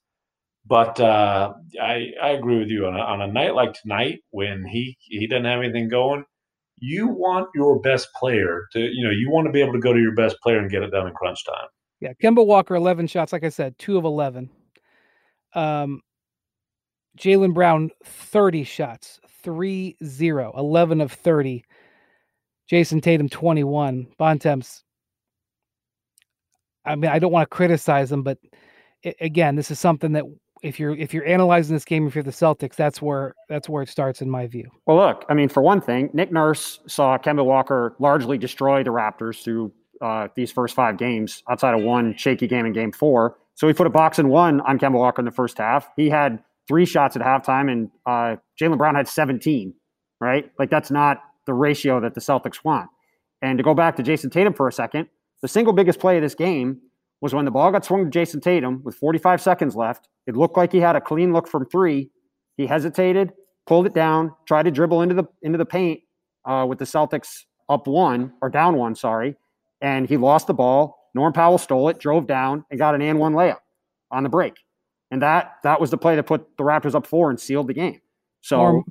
But 0.67 1.01
uh, 1.01 1.55
I 1.81 2.13
I 2.23 2.31
agree 2.31 2.59
with 2.59 2.69
you 2.69 2.87
on 2.87 2.95
a, 2.95 3.01
on 3.01 3.23
a 3.23 3.27
night 3.27 3.55
like 3.55 3.73
tonight 3.75 4.21
when 4.31 4.65
he 4.67 4.97
he 5.01 5.27
doesn't 5.27 5.45
have 5.45 5.61
anything 5.61 5.89
going. 5.89 6.25
You 6.81 7.09
want 7.09 7.49
your 7.55 7.81
best 7.81 8.09
player 8.19 8.67
to 8.73 8.81
you 8.81 9.05
know 9.05 9.11
you 9.11 9.31
want 9.31 9.47
to 9.47 9.53
be 9.53 9.61
able 9.61 9.73
to 9.73 9.81
go 9.81 9.93
to 9.93 10.01
your 10.01 10.15
best 10.15 10.37
player 10.43 10.59
and 10.59 10.71
get 10.71 10.83
it 10.83 10.91
done 10.91 11.07
in 11.07 11.15
crunch 11.15 11.45
time. 11.47 11.69
Yeah, 12.01 12.13
Kemba 12.23 12.47
Walker, 12.47 12.75
eleven 12.75 13.07
shots. 13.07 13.33
Like 13.33 13.45
I 13.45 13.49
said, 13.49 13.79
two 13.79 13.97
of 13.97 14.05
eleven. 14.05 14.51
Um, 15.55 16.03
Jaylen 17.19 17.53
Brown, 17.53 17.91
30 18.05 18.63
shots, 18.63 19.21
3 19.43 19.97
0, 20.05 20.55
11 20.57 21.01
of 21.01 21.13
30. 21.13 21.65
Jayson 22.71 23.03
Tatum, 23.03 23.29
21. 23.29 24.09
Bontemps, 24.19 24.85
I 26.89 26.97
mean, 26.97 27.11
I 27.11 27.19
don't 27.19 27.33
want 27.33 27.49
to 27.49 27.55
criticize 27.55 28.11
him, 28.11 28.23
but 28.23 28.39
it, 29.03 29.17
again, 29.21 29.57
this 29.57 29.71
is 29.71 29.79
something 29.79 30.13
that 30.13 30.25
if 30.63 30.81
you're 30.81 30.97
if 30.97 31.15
you're 31.15 31.25
analyzing 31.27 31.77
this 31.77 31.85
game 31.85 32.07
if 32.07 32.15
you're 32.15 32.25
the 32.25 32.31
Celtics, 32.31 32.75
that's 32.75 33.01
where 33.01 33.35
that's 33.49 33.69
where 33.69 33.83
it 33.83 33.89
starts 33.89 34.23
in 34.23 34.31
my 34.31 34.47
view. 34.47 34.69
Well, 34.87 34.97
look, 34.97 35.25
I 35.29 35.35
mean, 35.35 35.49
for 35.49 35.63
one 35.63 35.81
thing, 35.81 36.11
Nick 36.13 36.33
Nurse 36.33 36.81
saw 36.87 37.17
Kemba 37.19 37.45
Walker 37.45 37.95
largely 37.99 38.39
destroy 38.39 38.83
the 38.83 38.91
Raptors 38.91 39.43
through 39.43 39.73
uh, 40.01 40.29
these 40.35 40.51
first 40.51 40.75
five 40.75 40.97
games 40.97 41.43
outside 41.49 41.75
of 41.75 41.83
one 41.83 42.17
shaky 42.17 42.47
game 42.47 42.67
in 42.67 42.73
game 42.73 42.91
four. 42.91 43.37
So 43.55 43.69
he 43.69 43.75
put 43.75 43.87
a 43.87 43.91
box 43.91 44.19
and 44.19 44.31
one 44.31 44.61
on 44.63 44.79
Kemba 44.79 44.95
Walker 44.95 45.21
in 45.21 45.27
the 45.27 45.33
first 45.33 45.59
half. 45.59 45.89
He 45.97 46.09
had 46.09 46.43
three 46.67 46.87
shots 46.87 47.17
at 47.17 47.23
halftime, 47.23 47.71
and 47.71 47.91
uh, 48.07 48.37
Jaylen 48.61 48.79
Brown 48.79 48.95
had 48.95 49.09
17, 49.09 49.75
right? 50.21 50.51
Like 50.59 50.71
that's 50.71 50.91
not 50.91 51.23
the 51.49 51.55
ratio 51.55 51.99
that 52.01 52.15
the 52.15 52.21
Celtics 52.21 52.63
want. 52.63 52.89
And 53.43 53.59
to 53.59 53.65
go 53.65 53.75
back 53.75 53.97
to 53.97 54.03
Jayson 54.03 54.31
Tatum 54.31 54.53
for 54.53 54.69
a 54.69 54.73
second, 54.73 55.09
the 55.43 55.49
single 55.49 55.73
biggest 55.73 55.99
play 55.99 56.17
of 56.17 56.23
this 56.23 56.35
game 56.35 56.81
was 57.21 57.35
when 57.35 57.45
the 57.45 57.51
ball 57.51 57.73
got 57.73 57.85
swung 57.85 58.09
to 58.09 58.11
Jayson 58.11 58.41
Tatum 58.41 58.83
with 58.85 58.95
45 58.95 59.41
seconds 59.41 59.75
left. 59.75 60.09
It 60.27 60.37
looked 60.37 60.57
like 60.57 60.71
he 60.71 60.79
had 60.79 60.95
a 60.95 61.01
clean 61.01 61.33
look 61.33 61.49
from 61.49 61.67
three. 61.67 62.11
He 62.57 62.67
hesitated, 62.67 63.33
pulled 63.67 63.87
it 63.87 63.95
down, 63.95 64.35
tried 64.47 64.65
to 64.65 64.71
dribble 64.71 65.03
into 65.03 65.15
the 65.15 65.25
into 65.43 65.59
the 65.59 65.65
paint 65.65 66.01
uh, 66.45 66.67
with 66.69 66.79
the 66.79 66.85
Celtics 66.85 67.45
up 67.69 67.87
one 67.87 68.33
or 68.43 68.51
down 68.51 68.77
one, 68.77 68.95
sorry, 68.95 69.37
and 69.81 70.09
he 70.09 70.17
lost 70.17 70.47
the 70.47 70.55
ball. 70.55 71.11
Norm 71.15 71.33
Powell 71.33 71.59
stole 71.59 71.89
it, 71.89 71.99
drove 71.99 72.27
down, 72.27 72.65
and 72.71 72.79
got 72.79 72.95
an 72.95 73.03
and 73.03 73.19
one 73.19 73.33
layup 73.33 73.59
on 74.11 74.23
the 74.23 74.29
break. 74.29 74.55
And 75.11 75.23
that 75.23 75.57
that 75.63 75.81
was 75.81 75.91
the 75.91 75.99
play 75.99 76.17
that 76.17 76.25
put 76.25 76.57
the 76.57 76.65
Raptors 76.65 76.95
up 76.95 77.07
four 77.07 77.31
and 77.31 77.41
sealed 77.41 77.69
the 77.69 77.75
game. 77.75 78.01
So 78.41 78.57
Norm, 78.57 78.85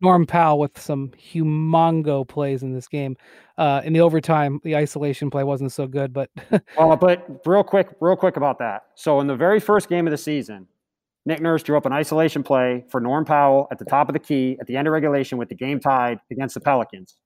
Norm 0.00 0.26
Powell 0.26 0.58
with 0.58 0.80
some 0.80 1.10
humongo 1.10 2.26
plays 2.26 2.62
in 2.62 2.72
this 2.72 2.88
game. 2.88 3.16
Uh, 3.58 3.80
in 3.84 3.92
the 3.92 4.00
overtime, 4.00 4.60
the 4.64 4.76
isolation 4.76 5.30
play 5.30 5.44
wasn't 5.44 5.72
so 5.72 5.86
good, 5.86 6.12
but 6.12 6.30
uh, 6.78 6.96
but 6.96 7.42
real 7.46 7.64
quick, 7.64 7.88
real 8.00 8.16
quick 8.16 8.36
about 8.36 8.58
that. 8.58 8.84
So 8.94 9.20
in 9.20 9.26
the 9.26 9.36
very 9.36 9.60
first 9.60 9.88
game 9.88 10.06
of 10.06 10.10
the 10.10 10.18
season, 10.18 10.66
Nick 11.26 11.40
Nurse 11.40 11.62
drew 11.62 11.76
up 11.76 11.86
an 11.86 11.92
isolation 11.92 12.42
play 12.42 12.84
for 12.90 13.00
Norm 13.00 13.24
Powell 13.24 13.66
at 13.70 13.78
the 13.78 13.84
top 13.84 14.08
of 14.08 14.12
the 14.12 14.18
key 14.18 14.58
at 14.60 14.66
the 14.66 14.76
end 14.76 14.86
of 14.86 14.92
regulation 14.92 15.38
with 15.38 15.48
the 15.48 15.54
game 15.54 15.80
tied 15.80 16.18
against 16.30 16.54
the 16.54 16.60
Pelicans. 16.60 17.16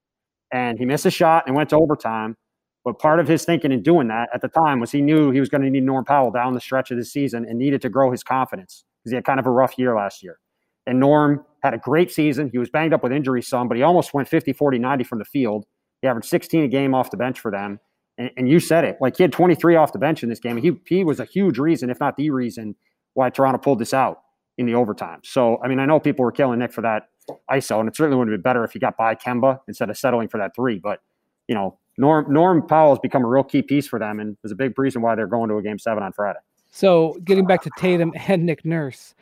And 0.52 0.78
he 0.78 0.84
missed 0.84 1.04
a 1.04 1.10
shot 1.10 1.44
and 1.46 1.56
went 1.56 1.70
to 1.70 1.76
overtime. 1.76 2.36
But 2.84 3.00
part 3.00 3.18
of 3.18 3.26
his 3.26 3.44
thinking 3.44 3.72
in 3.72 3.82
doing 3.82 4.08
that 4.08 4.30
at 4.32 4.40
the 4.40 4.48
time 4.48 4.80
was 4.80 4.90
he 4.90 5.02
knew 5.02 5.30
he 5.30 5.40
was 5.40 5.48
going 5.48 5.62
to 5.62 5.68
need 5.68 5.82
Norm 5.82 6.04
Powell 6.04 6.30
down 6.30 6.54
the 6.54 6.60
stretch 6.60 6.90
of 6.90 6.96
the 6.96 7.04
season 7.04 7.44
and 7.44 7.58
needed 7.58 7.82
to 7.82 7.88
grow 7.88 8.10
his 8.10 8.22
confidence 8.22 8.84
because 9.02 9.10
he 9.10 9.16
had 9.16 9.24
kind 9.24 9.40
of 9.40 9.46
a 9.46 9.50
rough 9.50 9.76
year 9.78 9.94
last 9.96 10.22
year. 10.22 10.38
And 10.86 11.00
Norm 11.00 11.44
had 11.62 11.74
a 11.74 11.78
great 11.78 12.10
season. 12.10 12.50
He 12.50 12.58
was 12.58 12.70
banged 12.70 12.92
up 12.92 13.02
with 13.02 13.12
injuries 13.12 13.48
some, 13.48 13.68
but 13.68 13.76
he 13.76 13.82
almost 13.82 14.14
went 14.14 14.28
50, 14.28 14.52
40, 14.52 14.78
90 14.78 15.04
from 15.04 15.18
the 15.18 15.24
field. 15.24 15.66
He 16.02 16.08
averaged 16.08 16.28
16 16.28 16.64
a 16.64 16.68
game 16.68 16.94
off 16.94 17.10
the 17.10 17.16
bench 17.16 17.40
for 17.40 17.50
them. 17.50 17.80
And, 18.16 18.30
and 18.36 18.48
you 18.48 18.60
said 18.60 18.84
it. 18.84 18.98
Like 19.00 19.16
he 19.16 19.22
had 19.22 19.32
23 19.32 19.76
off 19.76 19.92
the 19.92 19.98
bench 19.98 20.22
in 20.22 20.28
this 20.28 20.40
game. 20.40 20.56
He, 20.56 20.72
he 20.86 21.04
was 21.04 21.20
a 21.20 21.24
huge 21.24 21.58
reason, 21.58 21.90
if 21.90 22.00
not 22.00 22.16
the 22.16 22.30
reason, 22.30 22.76
why 23.14 23.30
Toronto 23.30 23.58
pulled 23.58 23.78
this 23.78 23.94
out 23.94 24.20
in 24.58 24.66
the 24.66 24.74
overtime. 24.74 25.20
So, 25.24 25.60
I 25.62 25.68
mean, 25.68 25.78
I 25.78 25.86
know 25.86 26.00
people 26.00 26.24
were 26.24 26.32
killing 26.32 26.58
Nick 26.58 26.72
for 26.72 26.82
that 26.82 27.04
ISO, 27.50 27.78
and 27.80 27.88
it 27.88 27.96
certainly 27.96 28.18
would 28.18 28.28
have 28.28 28.34
been 28.34 28.42
better 28.42 28.64
if 28.64 28.72
he 28.72 28.78
got 28.78 28.96
by 28.96 29.14
Kemba 29.14 29.60
instead 29.68 29.88
of 29.88 29.96
settling 29.96 30.28
for 30.28 30.38
that 30.38 30.54
three. 30.54 30.78
But, 30.78 31.00
you 31.46 31.54
know, 31.54 31.78
Norm, 31.96 32.32
Norm 32.32 32.66
Powell 32.66 32.90
has 32.90 32.98
become 32.98 33.24
a 33.24 33.28
real 33.28 33.44
key 33.44 33.62
piece 33.62 33.86
for 33.86 33.98
them, 33.98 34.20
and 34.20 34.36
there's 34.42 34.52
a 34.52 34.56
big 34.56 34.78
reason 34.78 35.00
why 35.00 35.14
they're 35.14 35.26
going 35.26 35.48
to 35.48 35.56
a 35.56 35.62
game 35.62 35.78
seven 35.78 36.02
on 36.02 36.12
Friday. 36.12 36.40
So, 36.70 37.16
getting 37.24 37.46
back 37.46 37.62
to 37.62 37.70
Tatum 37.78 38.12
and 38.28 38.44
Nick 38.44 38.64
Nurse, 38.64 39.14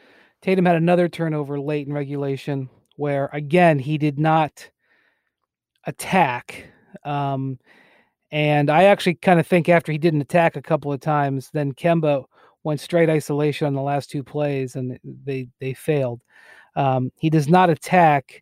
Tatum 0.47 0.65
had 0.65 0.77
another 0.77 1.09
turnover 1.09 1.59
late 1.59 1.89
in 1.89 1.93
regulation 1.93 2.69
where, 2.95 3.29
again, 3.33 3.81
he 3.81 3.99
did 3.99 4.17
not 4.17 4.71
attack. 5.89 6.69
Um, 7.05 7.59
and 8.31 8.71
I 8.71 8.85
actually 8.85 9.17
kind 9.17 9.41
of 9.41 9.47
think 9.49 9.69
after 9.69 9.91
he 9.91 9.99
didn't 9.99 10.21
attack 10.21 10.55
a 10.55 10.63
couple 10.63 10.93
of 10.93 11.01
times, 11.01 11.51
then 11.53 11.73
Kemba 11.73 12.23
went 12.63 12.79
straight 12.79 13.11
isolation 13.11 13.67
on 13.67 13.75
the 13.75 13.83
last 13.83 14.09
two 14.09 14.23
plays, 14.23 14.77
and 14.77 14.97
they 15.25 15.49
they 15.59 15.75
failed. 15.75 16.23
Um, 16.77 17.11
he 17.19 17.29
does 17.29 17.49
not 17.49 17.69
attack, 17.69 18.41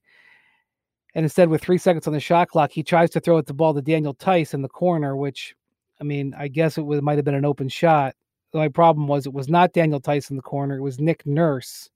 and 1.15 1.25
instead, 1.25 1.49
with 1.49 1.63
three 1.63 1.79
seconds 1.79 2.07
on 2.07 2.13
the 2.13 2.21
shot 2.21 2.51
clock, 2.51 2.71
he 2.71 2.83
tries 2.83 3.09
to 3.13 3.21
throw 3.21 3.39
it 3.39 3.47
the 3.47 3.55
ball 3.55 3.73
to 3.73 3.81
Daniel 3.81 4.13
Theis 4.13 4.53
in 4.53 4.61
the 4.61 4.69
corner, 4.69 5.17
which, 5.17 5.57
I 6.03 6.05
mean, 6.05 6.35
I 6.37 6.49
guess 6.49 6.77
it 6.77 6.85
might 6.85 7.17
have 7.17 7.25
been 7.25 7.35
an 7.35 7.47
open 7.47 7.71
shot. 7.71 8.15
My 8.53 8.69
problem 8.69 9.09
was 9.09 9.25
it 9.25 9.33
was 9.33 9.49
not 9.49 9.73
Daniel 9.73 10.01
Theis 10.01 10.29
in 10.29 10.37
the 10.37 10.43
corner; 10.43 10.77
it 10.77 10.83
was 10.83 11.01
Nick 11.01 11.25
Nurse 11.25 11.89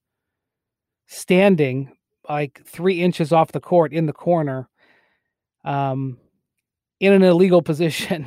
standing 1.08 1.96
like 2.28 2.62
three 2.64 3.02
inches 3.02 3.32
off 3.32 3.52
the 3.52 3.60
court 3.60 3.92
in 3.92 4.06
the 4.06 4.12
corner, 4.12 4.68
um, 5.64 6.18
in 7.00 7.12
an 7.12 7.22
illegal 7.22 7.62
position. 7.70 8.26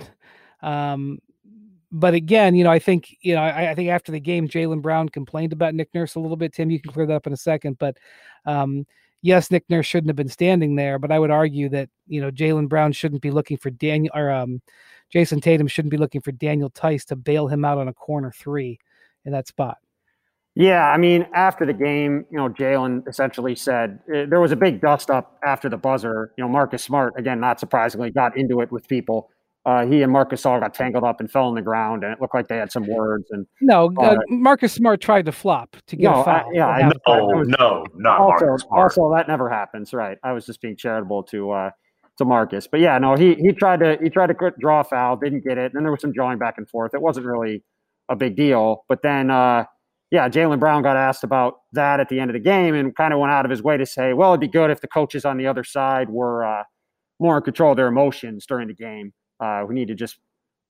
Um, 0.62 1.20
but 1.92 2.14
again, 2.14 2.56
you 2.56 2.64
know, 2.64 2.72
I 2.72 2.80
think 2.80 3.16
you 3.22 3.36
know, 3.36 3.42
I, 3.42 3.72
I 3.72 3.76
think 3.76 3.90
after 3.90 4.12
the 4.12 4.20
game, 4.20 4.48
Jaylen 4.48 4.82
Brown 4.82 5.10
complained 5.10 5.54
about 5.54 5.76
Nick 5.76 5.94
Nurse 5.94 6.16
a 6.16 6.20
little 6.20 6.38
bit. 6.38 6.54
Tim, 6.54 6.72
you 6.72 6.82
can 6.82 6.92
clear 6.92 7.06
that 7.06 7.16
up 7.16 7.28
in 7.28 7.34
a 7.34 7.38
second, 7.38 7.78
but 7.80 7.98
um, 8.46 8.86
yes, 9.22 9.52
Nick 9.52 9.66
Nurse 9.70 9.86
shouldn't 9.86 10.10
have 10.10 10.16
been 10.16 10.30
standing 10.30 10.76
there. 10.76 11.00
But 11.00 11.12
I 11.12 11.20
would 11.20 11.32
argue 11.32 11.70
that 11.70 11.90
you 12.08 12.22
know 12.22 12.32
Jaylen 12.32 12.70
Brown 12.70 12.94
shouldn't 12.94 13.22
be 13.22 13.32
looking 13.32 13.58
for 13.58 13.72
Daniel 13.72 14.14
or 14.16 14.32
um, 14.32 14.62
Jayson 15.14 15.42
Tatum 15.42 15.68
shouldn't 15.68 15.92
be 15.92 15.98
looking 15.98 16.22
for 16.22 16.32
Daniel 16.32 16.70
Theis 16.70 17.06
to 17.06 17.16
bail 17.16 17.48
him 17.48 17.66
out 17.66 17.78
on 17.78 17.90
a 17.90 17.94
corner 17.94 18.32
three 18.32 18.80
in 19.26 19.34
that 19.34 19.48
spot. 19.48 19.78
Yeah, 20.62 20.92
I 20.92 20.98
mean, 20.98 21.28
after 21.34 21.66
the 21.66 21.74
game, 21.74 22.26
you 22.30 22.38
know, 22.38 22.50
Jaylen 22.50 23.08
essentially 23.08 23.56
said 23.56 24.00
uh, 24.14 24.26
there 24.30 24.40
was 24.40 24.52
a 24.52 24.56
big 24.56 24.82
dust 24.82 25.10
up 25.10 25.40
after 25.44 25.70
the 25.70 25.78
buzzer. 25.78 26.34
You 26.38 26.44
know, 26.44 26.50
Marcus 26.50 26.84
Smart, 26.84 27.14
again, 27.18 27.40
not 27.40 27.60
surprisingly, 27.60 28.12
got 28.12 28.38
into 28.38 28.62
it 28.62 28.72
with 28.72 28.88
people 28.88 29.30
uh, 29.66 29.86
he 29.86 30.02
and 30.02 30.12
Marcus 30.12 30.46
all 30.46 30.60
got 30.60 30.74
tangled 30.74 31.04
up 31.04 31.20
and 31.20 31.30
fell 31.30 31.46
on 31.46 31.56
the 31.56 31.62
ground, 31.62 32.04
and 32.04 32.12
it 32.12 32.20
looked 32.20 32.34
like 32.34 32.48
they 32.48 32.58
had 32.58 32.72
some 32.72 32.88
words. 32.88 33.26
And 33.30 33.46
no, 33.62 33.92
uh, 34.00 34.18
Marcus 34.28 34.74
Smart 34.74 35.02
tried 35.02 35.26
to 35.26 35.32
flop 35.32 35.76
to 35.88 35.96
get 35.96 36.12
no, 36.12 36.22
a 36.22 36.24
foul. 36.24 36.50
I, 36.50 36.52
yeah, 36.54 36.68
I, 36.68 36.82
no, 36.82 36.92
was, 37.06 37.48
no, 37.48 37.86
not 37.96 38.20
also, 38.20 38.46
Marcus 38.46 38.64
Smart. 38.64 38.84
Also, 38.84 39.14
that 39.16 39.28
never 39.28 39.50
happens, 39.50 39.94
right? 39.94 40.18
I 40.24 40.32
was 40.32 40.48
just 40.48 40.62
being 40.62 40.76
charitable 40.76 41.24
to 41.26 41.52
uh, 41.52 41.70
to 42.18 42.26
Marcus, 42.26 42.68
but 42.68 42.80
yeah, 42.80 42.98
no, 42.98 43.16
he 43.16 43.36
he 43.36 43.52
tried 43.52 43.82
to 43.82 44.00
he 44.02 44.10
tried 44.10 44.28
to 44.28 44.52
draw 44.60 44.80
a 44.80 44.84
foul, 44.84 45.16
didn't 45.16 45.44
get 45.44 45.60
it, 45.60 45.66
and 45.66 45.74
then 45.76 45.84
there 45.84 45.92
was 45.92 46.02
some 46.02 46.12
drawing 46.12 46.40
back 46.40 46.56
and 46.58 46.68
forth. 46.68 46.96
It 46.96 47.02
wasn't 47.02 47.28
really 47.28 47.64
a 48.10 48.16
big 48.16 48.36
deal, 48.36 48.84
but 48.90 49.02
then. 49.04 49.30
Uh, 49.30 49.66
yeah, 50.12 50.28
Jaylen 50.28 50.60
Brown 50.60 50.84
got 50.84 50.98
asked 50.98 51.24
about 51.24 51.62
that 51.72 52.02
at 52.02 52.10
the 52.10 52.20
end 52.20 52.30
of 52.30 52.34
the 52.34 52.40
game 52.40 52.76
and 52.76 52.94
kind 52.94 53.14
of 53.14 53.20
went 53.20 53.32
out 53.32 53.46
of 53.46 53.50
his 53.50 53.64
way 53.64 53.78
to 53.78 53.86
say, 53.86 54.12
well, 54.12 54.32
it'd 54.32 54.42
be 54.42 54.48
good 54.48 54.70
if 54.70 54.82
the 54.82 54.88
coaches 54.88 55.24
on 55.24 55.38
the 55.38 55.48
other 55.48 55.64
side 55.64 56.10
were 56.10 56.44
uh, 56.44 56.64
more 57.20 57.38
in 57.38 57.44
control 57.44 57.72
of 57.72 57.78
their 57.78 57.88
emotions 57.88 58.46
during 58.46 58.68
the 58.68 58.74
game. 58.74 59.14
Uh, 59.40 59.64
we 59.68 59.74
need 59.74 59.88
to 59.88 59.96
just 59.96 60.20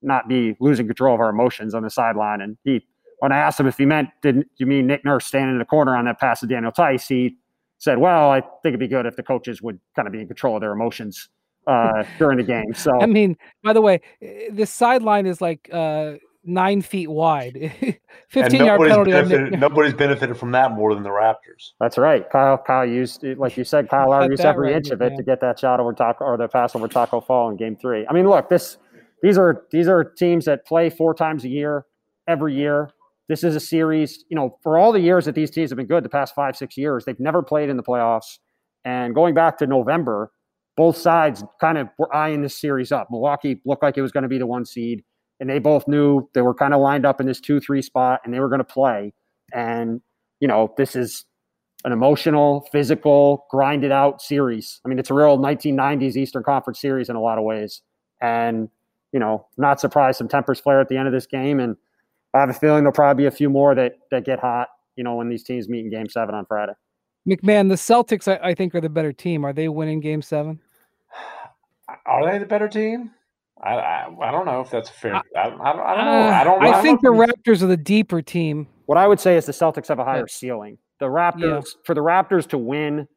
not 0.04 0.30
be 0.30 0.56
losing 0.60 0.86
control 0.86 1.16
of 1.16 1.20
our 1.20 1.32
emotions 1.32 1.74
on 1.74 1.82
the 1.82 1.90
sideline. 1.90 2.40
And 2.42 2.56
he, 2.64 2.86
when 3.18 3.32
I 3.32 3.38
asked 3.38 3.60
him 3.60 3.66
if 3.66 3.80
he 3.80 3.86
meant, 3.86 4.10
didn't 4.22 4.46
you 4.58 4.68
mean 4.68 4.86
Nick 4.86 5.04
Nurse 5.04 5.26
standing 5.26 5.54
in 5.54 5.60
the 5.60 5.66
corner 5.66 5.96
on 5.96 6.06
that 6.06 6.20
pass 6.20 6.42
to 6.42 6.48
Daniel 6.48 6.72
Theis? 6.72 7.08
He 7.08 7.38
said, 7.80 7.98
well, 7.98 8.30
I 8.30 8.42
think 8.42 8.66
it'd 8.66 8.80
be 8.80 8.88
good 8.88 9.08
if 9.08 9.16
the 9.16 9.24
coaches 9.24 9.60
would 9.60 9.80
kind 9.96 10.08
of 10.08 10.12
be 10.12 10.22
in 10.22 10.28
control 10.28 10.56
of 10.56 10.62
their 10.62 10.72
emotions 10.72 11.30
uh, 11.66 12.04
during 12.20 12.38
the 12.38 12.44
game. 12.44 12.74
So, 12.76 12.92
I 13.02 13.08
mean, 13.08 13.38
by 13.64 13.74
the 13.74 13.82
way, 13.82 14.02
this 14.52 14.70
sideline 14.70 15.26
is 15.26 15.42
like 15.42 15.68
uh, 15.74 16.14
nine 16.44 16.82
feet 16.82 17.10
wide. 17.10 17.74
15 18.30 18.66
yard 18.66 18.82
penalty. 18.82 19.12
Benefited, 19.12 19.52
nobody's 19.60 19.94
benefited 19.94 20.38
from 20.38 20.52
that 20.52 20.72
more 20.72 20.94
than 20.94 21.04
the 21.04 21.10
Raptors. 21.10 21.72
That's 21.80 21.98
right. 21.98 22.30
Kyle, 22.30 22.58
Kyle 22.58 22.86
used, 22.86 23.24
like 23.24 23.58
you 23.58 23.64
said, 23.64 23.90
Kyle 23.90 24.10
Lowry 24.10 24.30
used 24.32 24.44
every 24.44 24.70
right, 24.70 24.78
inch 24.78 24.90
of 24.90 25.02
it 25.02 25.16
to 25.18 25.24
get 25.24 25.42
that 25.42 25.60
shot 25.60 25.80
over 25.80 25.94
Taco 25.94 26.26
or 26.26 26.38
the 26.38 26.48
pass 26.48 26.76
over 26.76 26.88
Taco 26.88 27.22
Fall 27.22 27.50
in 27.50 27.58
game 27.58 27.76
three. 27.76 28.06
I 28.10 28.14
mean, 28.14 28.28
look, 28.28 28.50
this, 28.50 28.78
these 29.22 29.38
are, 29.38 29.66
these 29.72 29.88
are 29.88 30.04
teams 30.04 30.46
that 30.46 30.66
play 30.66 30.90
four 30.90 31.14
times 31.14 31.44
a 31.44 31.50
year, 31.50 31.86
every 32.28 32.56
year. 32.56 32.90
This 33.28 33.44
is 33.44 33.56
a 33.56 33.60
series, 33.60 34.26
you 34.30 34.36
know, 34.36 34.58
for 34.62 34.78
all 34.78 34.92
the 34.92 35.00
years 35.00 35.26
that 35.26 35.36
these 35.36 35.52
teams 35.52 35.70
have 35.70 35.78
been 35.78 35.88
good, 35.88 36.04
the 36.04 36.10
past 36.10 36.36
five, 36.36 36.56
six 36.58 36.76
years, 36.76 37.06
they've 37.06 37.20
never 37.20 37.42
played 37.42 37.70
in 37.70 37.78
the 37.78 37.84
playoffs. 37.84 38.40
And 38.84 39.16
going 39.16 39.34
back 39.36 39.58
to 39.60 39.68
November, 39.68 40.32
both 40.76 40.98
sides 40.98 41.44
kind 41.62 41.78
of 41.78 41.88
were 41.98 42.14
eyeing 42.14 42.42
this 42.42 42.60
series 42.60 42.92
up. 42.92 43.08
Milwaukee 43.12 43.62
looked 43.66 43.84
like 43.84 43.98
it 43.98 44.02
was 44.02 44.12
going 44.12 44.24
to 44.24 44.30
be 44.30 44.40
the 44.40 44.48
one 44.48 44.66
seed 44.66 45.04
and 45.42 45.50
they 45.50 45.60
both 45.60 45.88
knew 45.88 46.30
they 46.34 46.42
were 46.42 46.54
kind 46.54 46.74
of 46.74 46.80
lined 46.80 47.06
up 47.06 47.20
in 47.20 47.26
this 47.26 47.42
two 47.42 47.60
three 47.60 47.82
spot 47.82 48.22
and 48.24 48.34
they 48.34 48.40
were 48.40 48.48
going 48.48 48.60
to 48.60 48.64
play. 48.64 49.12
And 49.52 50.00
you 50.40 50.48
know, 50.48 50.74
this 50.78 50.96
is 50.96 51.26
an 51.84 51.92
emotional, 51.92 52.68
physical, 52.72 53.48
grinded 53.50 53.92
out 53.92 54.22
series. 54.22 54.80
I 54.86 54.88
mean, 54.88 55.00
it's 55.00 55.10
a 55.10 55.16
real 55.16 55.38
1990s 55.40 56.16
Eastern 56.16 56.44
Conference 56.44 56.80
series 56.80 57.10
in 57.10 57.16
a 57.16 57.22
lot 57.22 57.40
of 57.40 57.44
ways. 57.44 57.82
And 58.22 58.70
you 59.12 59.20
know, 59.20 59.48
not 59.58 59.82
surprised 59.82 60.20
some 60.20 60.30
tempers 60.30 60.60
flare 60.60 60.80
at 60.80 60.88
the 60.88 60.96
end 60.96 61.08
of 61.08 61.14
this 61.14 61.26
game. 61.26 61.60
And 61.60 61.76
I 62.34 62.40
have 62.40 62.50
a 62.50 62.54
feeling 62.54 62.84
there'll 62.84 62.94
probably 62.94 63.24
be 63.24 63.28
a 63.28 63.32
few 63.32 63.50
more 63.50 63.74
that 63.76 63.96
that 64.12 64.24
get 64.24 64.40
hot. 64.40 64.70
You 64.96 65.04
know, 65.04 65.16
when 65.16 65.28
these 65.28 65.44
teams 65.44 65.68
meet 65.68 65.86
in 65.86 65.90
Game 65.90 66.08
Seven 66.08 66.36
on 66.36 66.46
Friday. 66.46 66.74
MacMahon 67.28 67.70
the 67.70 67.76
Celtics, 67.76 68.28
I, 68.28 68.50
I 68.50 68.54
think, 68.54 68.76
are 68.76 68.82
the 68.82 68.90
better 68.90 69.14
team. 69.14 69.44
Are 69.44 69.54
they 69.54 69.68
winning 69.70 70.00
Game 70.02 70.22
Seven? 70.22 70.60
Are 72.06 72.32
they 72.32 72.38
the 72.38 72.46
better 72.46 72.68
team? 72.68 73.12
I, 73.64 73.76
I, 73.76 74.30
I 74.30 74.32
don't 74.32 74.46
know 74.46 74.62
if 74.62 74.72
that's 74.72 74.90
fair. 74.90 75.16
I, 75.16 75.22
I, 75.36 75.46
I 75.46 75.96
don't 75.96 76.06
know. 76.06 76.30
I 76.30 76.44
don't. 76.44 76.66
I, 76.66 76.82
think 76.82 77.02
the 77.02 77.10
Raptors 77.10 77.62
are 77.62 77.68
the 77.68 77.78
deeper 77.78 78.22
team. 78.22 78.68
What 78.88 78.98
I 78.98 79.08
would 79.08 79.20
say 79.20 79.38
is 79.38 79.46
the 79.46 79.52
Celtics 79.52 79.88
have 79.88 80.00
a 80.00 80.04
higher 80.04 80.28
ceiling. 80.28 80.78
The 81.00 81.06
Raptors 81.06 81.66
yeah. 81.66 81.82
for 81.84 81.94
the 81.94 82.02
Raptors 82.02 82.48
to 82.50 82.58
win, 82.58 83.08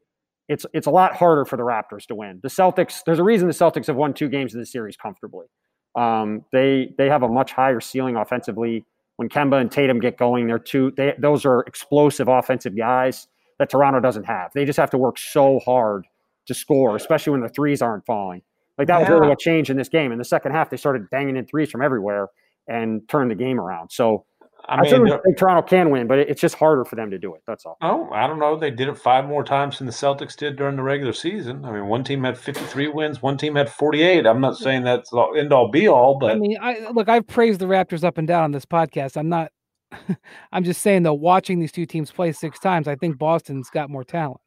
it's 0.48 0.66
it's 0.74 0.86
a 0.86 0.90
lot 0.90 1.16
harder 1.16 1.44
for 1.44 1.56
the 1.56 1.62
Raptors 1.62 2.06
to 2.06 2.14
win. 2.14 2.40
The 2.42 2.48
Celtics, 2.48 3.02
there's 3.06 3.18
a 3.18 3.24
reason 3.24 3.48
the 3.48 3.54
Celtics 3.54 3.86
have 3.86 3.96
won 3.96 4.12
two 4.12 4.28
games 4.28 4.54
in 4.54 4.60
the 4.60 4.66
series 4.66 4.96
comfortably. 4.96 5.46
Um, 5.94 6.44
they 6.52 6.94
they 6.98 7.08
have 7.08 7.22
a 7.22 7.28
much 7.28 7.52
higher 7.52 7.80
ceiling 7.80 8.16
offensively. 8.16 8.84
When 9.16 9.28
Kemba 9.28 9.60
and 9.60 9.70
Tatum 9.70 10.00
get 10.00 10.18
going, 10.18 10.46
they're 10.46 10.58
two. 10.58 10.92
They, 10.96 11.14
those 11.18 11.46
are 11.46 11.60
explosive 11.62 12.28
offensive 12.28 12.76
guys 12.76 13.28
that 13.58 13.70
Toronto 13.70 14.00
doesn't 14.00 14.24
have. 14.24 14.50
They 14.54 14.64
just 14.64 14.78
have 14.78 14.90
to 14.90 14.98
work 14.98 15.18
so 15.18 15.60
hard 15.60 16.06
to 16.46 16.54
score, 16.54 16.96
especially 16.96 17.30
when 17.30 17.40
the 17.40 17.48
threes 17.48 17.80
aren't 17.80 18.04
falling. 18.04 18.42
Like 18.78 18.88
that 18.88 19.00
yeah. 19.00 19.10
was 19.10 19.20
really 19.20 19.32
a 19.32 19.36
change 19.36 19.70
in 19.70 19.76
this 19.76 19.88
game. 19.88 20.12
In 20.12 20.18
the 20.18 20.24
second 20.24 20.52
half, 20.52 20.70
they 20.70 20.76
started 20.76 21.08
banging 21.10 21.36
in 21.36 21.46
threes 21.46 21.70
from 21.70 21.82
everywhere 21.82 22.28
and 22.66 23.08
turned 23.08 23.30
the 23.30 23.36
game 23.36 23.60
around. 23.60 23.90
So 23.92 24.24
I, 24.66 24.76
I 24.76 24.98
mean, 24.98 25.06
think 25.06 25.36
Toronto 25.36 25.62
can 25.62 25.90
win, 25.90 26.06
but 26.06 26.18
it's 26.18 26.40
just 26.40 26.54
harder 26.54 26.84
for 26.84 26.96
them 26.96 27.10
to 27.10 27.18
do 27.18 27.34
it. 27.34 27.42
That's 27.46 27.66
all. 27.66 27.76
Oh, 27.82 28.08
I 28.10 28.26
don't 28.26 28.38
know. 28.38 28.56
They 28.56 28.70
did 28.70 28.88
it 28.88 28.96
five 28.96 29.26
more 29.26 29.44
times 29.44 29.78
than 29.78 29.86
the 29.86 29.92
Celtics 29.92 30.36
did 30.36 30.56
during 30.56 30.76
the 30.76 30.82
regular 30.82 31.12
season. 31.12 31.64
I 31.64 31.72
mean, 31.72 31.86
one 31.86 32.02
team 32.02 32.24
had 32.24 32.38
53 32.38 32.88
wins, 32.88 33.20
one 33.20 33.36
team 33.36 33.56
had 33.56 33.68
48. 33.68 34.26
I'm 34.26 34.40
not 34.40 34.56
saying 34.56 34.84
that's 34.84 35.10
end 35.36 35.52
all 35.52 35.70
be 35.70 35.86
all, 35.86 36.18
but 36.18 36.30
I 36.30 36.34
mean, 36.36 36.56
I 36.60 36.88
look, 36.90 37.08
I've 37.08 37.26
praised 37.26 37.60
the 37.60 37.66
Raptors 37.66 38.04
up 38.04 38.16
and 38.16 38.26
down 38.26 38.44
on 38.44 38.52
this 38.52 38.64
podcast. 38.64 39.16
I'm 39.16 39.28
not. 39.28 39.52
I'm 40.52 40.64
just 40.64 40.80
saying 40.80 41.02
though, 41.02 41.14
watching 41.14 41.58
these 41.58 41.72
two 41.72 41.86
teams 41.86 42.10
play 42.10 42.32
six 42.32 42.58
times, 42.58 42.88
I 42.88 42.96
think 42.96 43.18
Boston's 43.18 43.68
got 43.68 43.90
more 43.90 44.04
talent, 44.04 44.40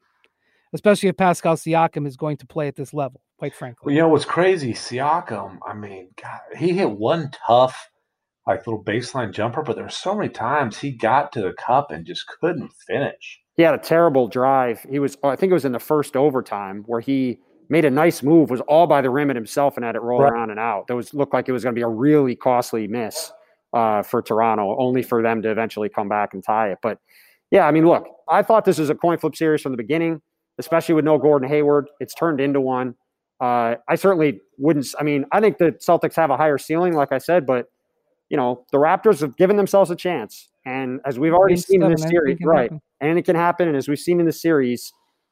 especially 0.74 1.10
if 1.10 1.18
Pascal 1.18 1.56
Siakam 1.56 2.08
is 2.08 2.18
going 2.18 2.38
to 2.38 2.48
play 2.48 2.68
at 2.68 2.76
this 2.76 2.94
level. 2.94 3.22
Quite 3.38 3.54
frankly, 3.54 3.86
well, 3.86 3.96
you 3.96 4.02
know 4.02 4.08
what's 4.10 4.26
crazy? 4.26 4.74
Siakam. 4.74 5.60
I 5.66 5.74
mean, 5.74 6.10
God, 6.22 6.40
he 6.58 6.74
hit 6.74 6.90
one 6.90 7.30
tough 7.46 7.90
like 8.48 8.66
little 8.66 8.84
baseline 8.84 9.32
jumper, 9.34 9.62
but 9.62 9.76
there 9.76 9.84
were 9.84 9.90
so 9.90 10.16
many 10.16 10.30
times 10.30 10.80
he 10.80 10.92
got 10.92 11.32
to 11.34 11.42
the 11.42 11.54
cup 11.54 11.92
and 11.92 12.06
just 12.06 12.26
couldn't 12.28 12.72
finish. 12.88 13.42
He 13.58 13.64
had 13.64 13.74
a 13.76 13.78
terrible 13.78 14.28
drive. 14.28 14.86
He 14.90 15.00
was, 15.00 15.18
I 15.22 15.36
think 15.36 15.52
it 15.52 15.54
was 15.54 15.66
in 15.66 15.74
the 15.74 15.80
first 15.80 16.16
overtime 16.16 16.84
where 16.88 17.02
he 17.02 17.40
made 17.70 17.84
a 17.84 17.90
nice 17.92 18.24
move, 18.24 18.50
was 18.50 18.62
all 18.62 18.88
by 18.88 19.02
the 19.02 19.10
rim 19.10 19.30
and 19.30 19.36
himself, 19.36 19.76
and 19.76 19.86
had 19.86 19.96
it 19.96 20.02
roll 20.02 20.22
right. 20.22 20.32
around 20.32 20.50
and 20.50 20.60
out. 20.60 20.88
That 20.88 20.96
was 20.96 21.14
looked 21.14 21.34
like 21.34 21.50
it 21.50 21.52
was 21.52 21.64
going 21.64 21.76
to 21.76 21.80
be 21.80 21.84
a 21.84 21.90
really 21.90 22.36
costly 22.36 22.88
miss 22.88 23.34
uh, 23.74 24.02
for 24.02 24.22
Toronto, 24.22 24.78
only 24.80 25.04
for 25.04 25.22
them 25.22 25.42
to 25.42 25.52
eventually 25.52 25.90
come 25.90 26.08
back 26.08 26.34
and 26.34 26.42
tie 26.42 26.72
it. 26.72 26.78
But 26.82 27.00
yeah, 27.52 27.68
I 27.68 27.72
mean, 27.72 27.86
look, 27.86 28.08
I 28.30 28.42
thought 28.42 28.64
this 28.64 28.78
was 28.78 28.90
a 28.90 28.96
coin 28.96 29.18
flip 29.18 29.36
series 29.36 29.62
from 29.62 29.74
the 29.74 29.78
beginning, 29.78 30.22
especially 30.58 30.96
with 30.96 31.04
no 31.04 31.18
Gordon 31.18 31.50
Hayward. 31.50 31.90
It's 32.00 32.14
turned 32.14 32.40
into 32.40 32.62
one. 32.62 32.96
Uh, 33.40 33.76
I 33.88 33.96
certainly 33.96 34.42
wouldn't. 34.58 34.88
I 35.00 35.04
mean, 35.04 35.26
I 35.32 35.40
think 35.40 35.58
the 35.58 35.74
Celtics 35.74 36.16
have 36.16 36.30
a 36.30 36.38
higher 36.38 36.58
ceiling, 36.58 36.94
like 36.94 37.12
I 37.12 37.20
said, 37.20 37.46
but 37.46 37.68
you 38.30 38.38
know, 38.38 38.66
the 38.72 38.78
Raptors 38.78 39.22
have 39.22 39.38
given 39.38 39.58
themselves 39.58 39.92
a 39.92 39.96
chance. 39.96 40.50
And 40.66 41.00
as 41.06 41.18
we've 41.18 41.34
already 41.34 41.56
seen 41.56 41.82
in 41.82 41.92
this 41.92 42.02
series, 42.04 42.38
right, 42.44 42.64
happen. 42.64 42.82
and 43.00 43.18
it 43.18 43.24
can 43.24 43.36
happen. 43.36 43.68
And 43.68 43.78
as 43.78 43.88
we've 43.88 44.00
seen 44.00 44.20
in 44.20 44.26
the 44.26 44.34
series, 44.34 44.92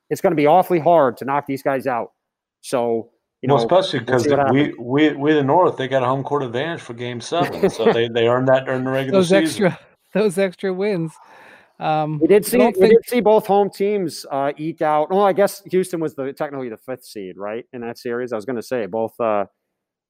it's 0.10 0.22
going 0.22 0.32
to 0.32 0.38
be 0.38 0.48
awfully 0.48 0.80
hard 0.80 1.18
to 1.18 1.26
knock 1.26 1.46
these 1.46 1.62
guys 1.62 1.88
out. 1.88 2.14
So, 2.62 3.10
you 3.42 3.48
know, 3.48 3.56
well, 3.56 3.64
especially 3.64 4.00
because 4.00 4.26
we'll 4.28 4.54
we, 4.54 4.74
we, 4.80 5.12
we, 5.12 5.34
the 5.34 5.44
North, 5.44 5.78
they 5.78 5.88
got 5.88 6.04
a 6.04 6.06
home 6.06 6.24
court 6.24 6.44
advantage 6.44 6.82
for 6.82 6.94
game 6.94 7.20
seven. 7.20 7.70
so 7.70 7.92
they, 7.92 8.08
they 8.08 8.28
earned 8.28 8.48
that 8.48 8.66
during 8.66 8.86
the 8.86 8.92
regular 8.92 9.20
those 9.20 9.30
season. 9.30 9.66
Extra, 9.66 9.80
those 10.14 10.38
extra 10.38 10.74
wins. 10.74 11.12
Um, 11.80 12.20
we 12.20 12.28
did 12.28 12.46
see 12.46 12.58
we 12.58 12.72
think... 12.72 12.78
did 12.78 13.06
see 13.06 13.20
both 13.20 13.46
home 13.46 13.70
teams 13.70 14.26
uh, 14.32 14.54
eke 14.58 14.82
out. 14.82 15.10
Well, 15.10 15.24
I 15.24 15.34
guess 15.34 15.62
Houston 15.72 16.00
was 16.00 16.16
the 16.16 16.32
technically 16.34 16.70
the 16.70 16.78
fifth 16.78 17.06
seed, 17.06 17.38
right, 17.38 17.66
in 17.74 17.82
that 17.82 17.98
series. 17.98 18.32
I 18.32 18.36
was 18.36 18.46
going 18.46 18.56
to 18.56 18.64
say 18.64 18.86
both 18.86 19.20
uh, 19.20 19.46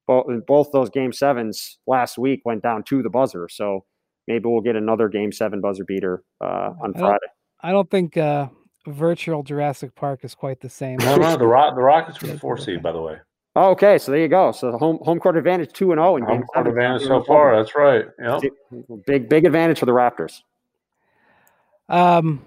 both 0.07 0.25
both 0.45 0.71
those 0.71 0.89
game 0.89 1.11
sevens 1.11 1.79
last 1.87 2.17
week 2.17 2.41
went 2.45 2.61
down 2.61 2.83
to 2.83 3.01
the 3.01 3.09
buzzer. 3.09 3.47
So 3.49 3.85
maybe 4.27 4.43
we'll 4.45 4.61
get 4.61 4.75
another 4.75 5.09
game 5.09 5.31
seven 5.31 5.61
buzzer 5.61 5.85
beater 5.85 6.23
uh, 6.41 6.71
on 6.81 6.93
I 6.95 6.99
Friday. 6.99 7.27
I 7.61 7.71
don't 7.71 7.89
think 7.89 8.15
uh, 8.15 8.49
virtual 8.87 9.41
Jurassic 9.41 9.95
Park 9.95 10.23
is 10.23 10.35
quite 10.35 10.61
the 10.61 10.69
same. 10.69 10.97
No, 10.99 11.15
no, 11.15 11.35
the 11.35 11.47
Rock, 11.47 11.75
the 11.75 11.81
Rockets 11.81 12.21
were 12.21 12.27
the 12.27 12.37
four 12.37 12.57
seed, 12.57 12.83
by 12.83 12.91
the 12.91 13.01
way. 13.01 13.17
Oh, 13.55 13.71
okay, 13.71 13.97
so 13.97 14.11
there 14.11 14.21
you 14.21 14.27
go. 14.27 14.51
So 14.51 14.71
the 14.71 14.77
home 14.77 14.99
home 15.01 15.19
court 15.19 15.37
advantage 15.37 15.71
two 15.73 15.91
and 15.93 15.97
zero 15.97 16.11
oh 16.11 16.17
in 16.17 16.23
home 16.25 16.43
court 16.43 16.67
advantage 16.67 17.07
so 17.07 17.23
far. 17.23 17.55
That's 17.55 17.73
right. 17.73 18.05
Yep. 18.21 18.43
Big 19.07 19.29
big 19.29 19.45
advantage 19.45 19.79
for 19.79 19.85
the 19.85 19.93
Raptors. 19.93 20.41
Um, 21.89 22.43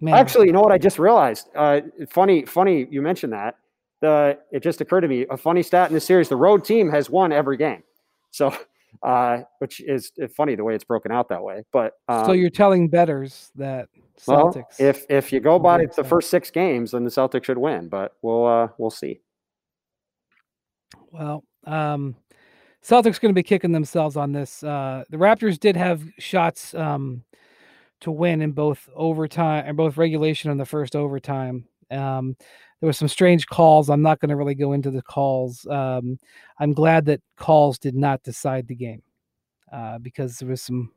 man. 0.00 0.14
actually, 0.14 0.46
you 0.46 0.52
know 0.52 0.60
what? 0.60 0.72
I 0.72 0.78
just 0.78 0.98
realized. 0.98 1.48
Uh, 1.54 1.80
funny, 2.08 2.44
funny. 2.44 2.86
You 2.90 3.02
mentioned 3.02 3.32
that 3.32 3.56
the 4.00 4.38
it 4.50 4.62
just 4.62 4.80
occurred 4.80 5.02
to 5.02 5.08
me 5.08 5.26
a 5.30 5.36
funny 5.36 5.62
stat 5.62 5.88
in 5.88 5.94
this 5.94 6.04
series: 6.04 6.28
the 6.28 6.36
road 6.36 6.64
team 6.64 6.90
has 6.90 7.08
won 7.08 7.32
every 7.32 7.56
game. 7.56 7.82
So, 8.30 8.54
uh, 9.02 9.42
which 9.58 9.80
is 9.80 10.12
funny 10.36 10.54
the 10.54 10.64
way 10.64 10.74
it's 10.74 10.84
broken 10.84 11.10
out 11.10 11.28
that 11.30 11.42
way. 11.42 11.64
But 11.72 11.94
um, 12.08 12.26
so 12.26 12.32
you're 12.32 12.50
telling 12.50 12.88
bettors 12.88 13.50
that 13.54 13.88
Celtics. 14.18 14.54
Well, 14.54 14.66
if 14.78 15.06
if 15.08 15.32
you 15.32 15.40
go 15.40 15.58
by 15.58 15.86
the 15.86 16.04
first 16.04 16.30
six 16.30 16.50
games, 16.50 16.90
then 16.90 17.04
the 17.04 17.10
Celtics 17.10 17.44
should 17.44 17.58
win. 17.58 17.88
But 17.88 18.16
we'll 18.22 18.46
uh, 18.46 18.68
we'll 18.76 18.90
see. 18.90 19.20
Well, 21.10 21.44
um, 21.64 22.16
Celtics 22.82 23.20
going 23.20 23.32
to 23.32 23.34
be 23.34 23.42
kicking 23.42 23.72
themselves 23.72 24.16
on 24.16 24.32
this. 24.32 24.62
Uh, 24.62 25.04
the 25.10 25.16
Raptors 25.16 25.58
did 25.58 25.76
have 25.76 26.02
shots 26.18 26.74
um, 26.74 27.22
to 28.02 28.10
win 28.10 28.42
in 28.42 28.52
both 28.52 28.88
overtime 28.94 29.64
and 29.66 29.76
both 29.76 29.96
regulation 29.96 30.50
and 30.50 30.60
the 30.60 30.66
first 30.66 30.94
overtime. 30.94 31.64
Um, 31.90 32.36
there 32.80 32.86
was 32.88 32.98
some 32.98 33.08
strange 33.08 33.46
calls. 33.46 33.88
I'm 33.88 34.02
not 34.02 34.20
going 34.20 34.30
to 34.30 34.36
really 34.36 34.56
go 34.56 34.72
into 34.72 34.90
the 34.90 35.02
calls. 35.02 35.66
Um, 35.68 36.18
I'm 36.58 36.72
glad 36.72 37.04
that 37.06 37.20
calls 37.36 37.78
did 37.78 37.94
not 37.94 38.22
decide 38.24 38.66
the 38.66 38.74
game 38.74 39.02
uh, 39.72 39.98
because 39.98 40.38
there 40.38 40.48
was 40.48 40.62
some 40.62 40.90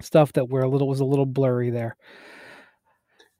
stuff 0.00 0.32
that 0.34 0.48
were 0.48 0.62
a 0.62 0.68
little 0.68 0.88
was 0.88 1.00
a 1.00 1.04
little 1.04 1.26
blurry 1.26 1.70
there. 1.70 1.96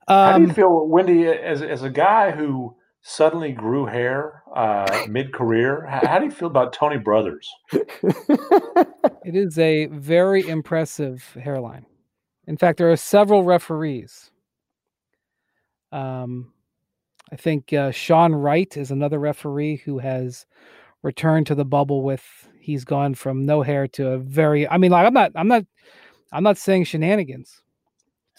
Um, 0.07 0.17
how 0.17 0.37
do 0.37 0.41
you 0.41 0.49
um, 0.49 0.55
feel, 0.55 0.87
Windy, 0.87 1.27
as 1.27 1.61
as 1.61 1.83
a 1.83 1.89
guy 1.89 2.31
who 2.31 2.75
suddenly 3.01 3.51
grew 3.51 3.85
hair 3.85 4.41
uh, 4.55 5.05
mid 5.09 5.31
career? 5.31 5.85
How 5.85 6.17
do 6.17 6.25
you 6.25 6.31
feel 6.31 6.47
about 6.47 6.73
Tony 6.73 6.97
Brothers? 6.97 7.49
it 7.71 9.35
is 9.35 9.59
a 9.59 9.85
very 9.87 10.47
impressive 10.47 11.23
hairline. 11.39 11.85
In 12.47 12.57
fact, 12.57 12.77
there 12.77 12.91
are 12.91 12.97
several 12.97 13.43
referees. 13.43 14.31
Um, 15.91 16.53
I 17.31 17.35
think 17.35 17.71
uh, 17.73 17.91
Sean 17.91 18.33
Wright 18.33 18.75
is 18.77 18.91
another 18.91 19.19
referee 19.19 19.77
who 19.77 19.99
has 19.99 20.45
returned 21.03 21.47
to 21.47 21.55
the 21.55 21.65
bubble 21.65 22.01
with 22.03 22.23
he's 22.59 22.85
gone 22.85 23.13
from 23.13 23.45
no 23.45 23.61
hair 23.61 23.87
to 23.89 24.07
a 24.09 24.17
very 24.17 24.67
I 24.67 24.77
mean 24.77 24.91
like 24.91 25.05
I'm 25.05 25.13
not 25.13 25.31
I'm 25.35 25.47
not 25.47 25.65
I'm 26.31 26.43
not 26.43 26.57
saying 26.57 26.85
shenanigans 26.85 27.61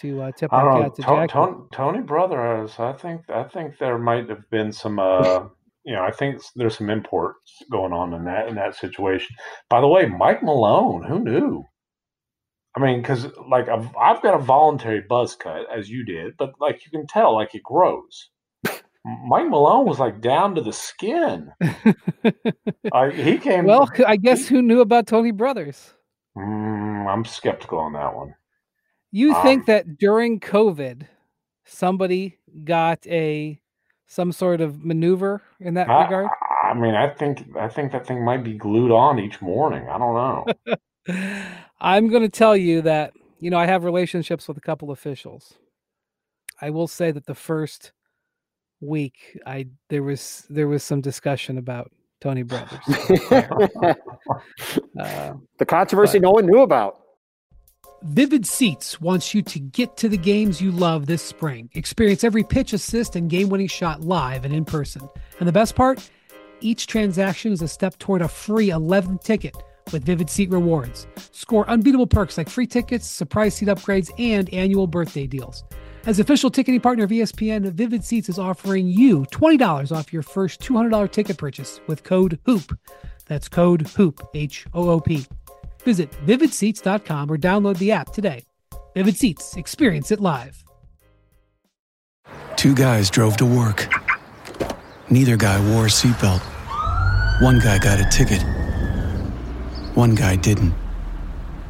to 0.01 0.23
uh, 0.23 0.33
tip 0.33 0.53
our 0.53 0.83
cat 0.83 0.95
to 0.97 1.03
Tony, 1.03 1.29
Tony, 1.29 1.57
Tony 1.73 2.01
Brothers. 2.01 2.73
I 2.79 2.93
think 2.95 3.29
I 3.29 3.45
think 3.45 3.79
there 3.79 3.99
might 3.99 4.29
have 4.29 4.49
been 4.51 4.73
some 4.73 4.99
uh 4.99 5.47
you 5.85 5.95
know 5.95 6.03
I 6.03 6.11
think 6.11 6.41
there's 6.57 6.79
some 6.79 6.91
imports 6.91 7.63
going 7.71 7.93
on 7.93 8.15
in 8.15 8.25
that 8.25 8.49
in 8.49 8.55
that 8.57 8.75
situation. 8.75 9.37
By 9.69 9.81
the 9.81 9.89
way, 9.89 10.07
Mike 10.07 10.43
Malone, 10.43 11.05
who 11.05 11.21
knew? 11.21 11.65
I 12.77 12.81
mean, 12.81 13.01
because 13.01 13.27
like 13.49 13.69
I've, 13.69 13.89
I've 13.97 14.23
got 14.23 14.35
a 14.35 14.43
voluntary 14.43 15.01
buzz 15.01 15.37
cut 15.37 15.67
as 15.75 15.89
you 15.89 16.05
did, 16.05 16.37
but 16.37 16.55
like 16.61 16.85
you 16.85 16.91
can 16.91 17.07
tell, 17.07 17.35
like 17.35 17.55
it 17.55 17.63
grows. 17.63 18.31
Mike 19.27 19.49
Malone 19.49 19.87
was 19.87 19.99
like 19.99 20.21
down 20.21 20.55
to 20.55 20.63
the 20.63 20.73
skin. 20.73 21.53
uh, 22.93 23.11
he 23.11 23.39
came. 23.39 23.67
Well, 23.67 23.91
I 24.07 24.17
guess 24.17 24.49
who 24.49 24.63
knew 24.63 24.81
about 24.81 25.07
Tony 25.07 25.31
Brothers? 25.31 25.93
Mm, 26.37 27.07
I'm 27.07 27.25
skeptical 27.25 27.79
on 27.79 27.93
that 27.93 28.15
one. 28.15 28.35
You 29.13 29.35
um, 29.35 29.43
think 29.43 29.67
that 29.67 29.99
during 29.99 30.41
COVID, 30.41 31.07
somebody 31.65 32.39
got 32.65 33.07
a 33.07 33.61
some 34.07 34.33
sort 34.33 34.61
of 34.61 34.85
maneuver 34.85 35.43
in 35.61 35.75
that 35.75 35.89
I, 35.89 36.05
regard? 36.05 36.29
I 36.63 36.75
mean, 36.75 36.95
I 36.95 37.09
think 37.09 37.45
I 37.57 37.69
think 37.69 37.93
that 37.93 38.07
thing 38.07 38.25
might 38.25 38.43
be 38.43 38.55
glued 38.55 38.91
on 38.91 39.19
each 39.19 39.43
morning. 39.43 39.87
I 39.89 39.99
don't 39.99 40.15
know. 40.15 40.77
I'm 41.81 42.09
going 42.09 42.23
to 42.23 42.29
tell 42.29 42.57
you 42.57 42.83
that 42.83 43.13
you 43.41 43.51
know 43.51 43.59
I 43.59 43.67
have 43.67 43.85
relationships 43.85 44.49
with 44.49 44.57
a 44.57 44.63
couple 44.63 44.91
officials. 44.91 45.55
I 46.61 46.71
will 46.71 46.89
say 46.89 47.11
that 47.11 47.27
the 47.27 47.35
first 47.35 47.93
week 48.81 49.39
i 49.47 49.67
there 49.89 50.03
was 50.03 50.47
there 50.51 50.69
was 50.69 50.83
some 50.83 51.01
discussion 51.01 51.59
about 51.59 51.91
tony 52.21 52.43
brothers 52.43 52.81
uh, 55.01 55.33
the 55.59 55.67
controversy 55.67 56.19
but, 56.19 56.25
no 56.25 56.31
one 56.31 56.47
knew 56.47 56.61
about. 56.61 57.01
Vivid 58.03 58.47
seats 58.47 59.01
wants 59.01 59.33
you 59.33 59.41
to 59.41 59.59
get 59.59 59.97
to 59.97 60.11
the 60.11 60.19
games 60.19 60.61
you 60.61 60.71
love 60.71 61.07
this 61.07 61.23
spring. 61.23 61.71
Experience 61.73 62.23
every 62.23 62.45
pitch 62.45 62.75
assist 62.75 63.17
and 63.17 63.31
game-winning 63.31 63.67
shot 63.67 64.03
live 64.03 64.45
and 64.45 64.53
in 64.53 64.63
person. 64.63 65.09
And 65.39 65.49
the 65.49 65.53
best 65.53 65.75
part? 65.75 66.11
Each 66.61 66.87
transaction 66.87 67.51
is 67.51 67.63
a 67.63 67.69
step 67.69 67.99
toward 67.99 68.21
a 68.21 68.29
free 68.29 68.69
11th 68.69 69.25
ticket 69.25 69.57
with 69.93 70.05
Vivid 70.05 70.31
Seat 70.31 70.51
rewards. 70.51 71.07
Score 71.33 71.69
unbeatable 71.69 72.07
perks 72.07 72.39
like 72.39 72.49
free 72.49 72.67
tickets, 72.67 73.07
surprise 73.07 73.55
seat 73.55 73.69
upgrades, 73.69 74.11
and 74.19 74.53
annual 74.53 74.87
birthday 74.87 75.27
deals. 75.27 75.65
As 76.07 76.21
official 76.21 76.51
ticketing 76.51 76.81
partner 76.81 77.05
of 77.05 77.11
ESPN, 77.11 77.73
Vivid 77.73 78.05
Seats 78.05 78.29
is 78.29 78.39
offering 78.39 78.89
you 78.89 79.25
$20 79.31 79.91
off 79.91 80.13
your 80.13 80.23
first 80.23 80.61
$200 80.61 81.11
ticket 81.11 81.39
purchase 81.39 81.81
with 81.87 82.03
code 82.03 82.39
HOOP. 82.45 82.79
That's 83.27 83.49
code 83.49 83.87
HOOP, 83.89 84.21
H 84.35 84.67
O 84.75 84.91
O 84.91 85.01
P. 85.01 85.27
Visit 85.83 86.11
vividseats.com 86.27 87.31
or 87.31 87.39
download 87.39 87.79
the 87.79 87.93
app 87.93 88.13
today. 88.13 88.45
Vivid 88.95 89.17
Seats, 89.17 89.57
experience 89.57 90.11
it 90.11 90.21
live. 90.21 90.63
Two 92.57 92.75
guys 92.75 93.11
drove 93.11 93.37
to 93.39 93.47
work. 93.47 93.89
Neither 95.11 95.37
guy 95.37 95.59
wore 95.73 95.87
a 95.87 95.89
seatbelt. 95.89 96.41
One 97.41 97.59
guy 97.59 97.79
got 97.79 98.01
a 98.01 98.09
ticket. 98.11 98.43
One 99.95 100.15
guy 100.15 100.37
didn't. 100.37 100.75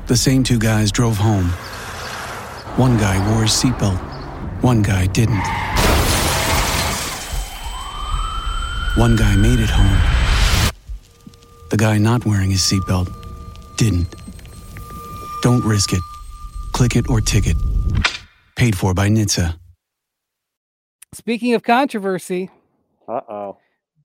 The 0.07 0.17
same 0.17 0.43
two 0.43 0.59
guys 0.59 0.91
drove 0.91 1.17
home. 1.17 1.47
One 2.77 2.97
guy 2.99 3.17
wore 3.31 3.43
his 3.43 3.53
seatbelt 3.53 4.15
one 4.65 4.81
guy 4.81 5.07
didn't. 5.07 5.45
One 8.97 9.15
guy 9.15 9.37
made 9.37 9.61
it 9.61 9.69
home. 9.69 10.73
The 11.69 11.77
guy 11.77 11.99
not 11.99 12.25
wearing 12.25 12.51
his 12.51 12.63
seatbelt 12.63 13.13
didn't. 13.77 14.15
Don't 15.43 15.63
risk 15.63 15.93
it. 15.93 16.01
Click 16.73 16.97
it 16.97 17.11
or 17.11 17.21
ticket. 17.21 17.59
Paid 18.57 18.75
for 18.75 18.95
by 18.95 19.11
NHTSA. 19.11 19.55
Speaking 21.13 21.53
of 21.53 21.63
controversy, 21.63 22.51
uh 23.07 23.21
oh. 23.29 23.59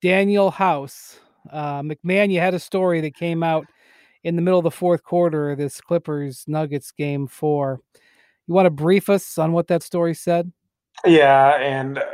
Danuel 0.04 0.52
House. 0.52 1.20
Uh, 1.50 1.80
MacMahon, 1.80 2.30
you 2.30 2.38
had 2.38 2.52
a 2.52 2.58
story 2.58 3.00
that 3.00 3.14
came 3.14 3.42
out 3.42 3.66
in 4.22 4.36
the 4.36 4.42
middle 4.42 4.58
of 4.58 4.64
the 4.64 4.70
fourth 4.70 5.02
quarter 5.02 5.50
of 5.50 5.58
this 5.58 5.80
Clippers 5.80 6.44
Nuggets 6.46 6.92
game 6.92 7.26
four. 7.26 7.80
You 8.46 8.54
want 8.54 8.66
to 8.66 8.70
brief 8.70 9.08
us 9.08 9.38
on 9.38 9.52
what 9.52 9.68
that 9.68 9.82
story 9.82 10.14
said? 10.14 10.52
Yeah, 11.04 11.56
and 11.60 11.98
uh, 11.98 12.04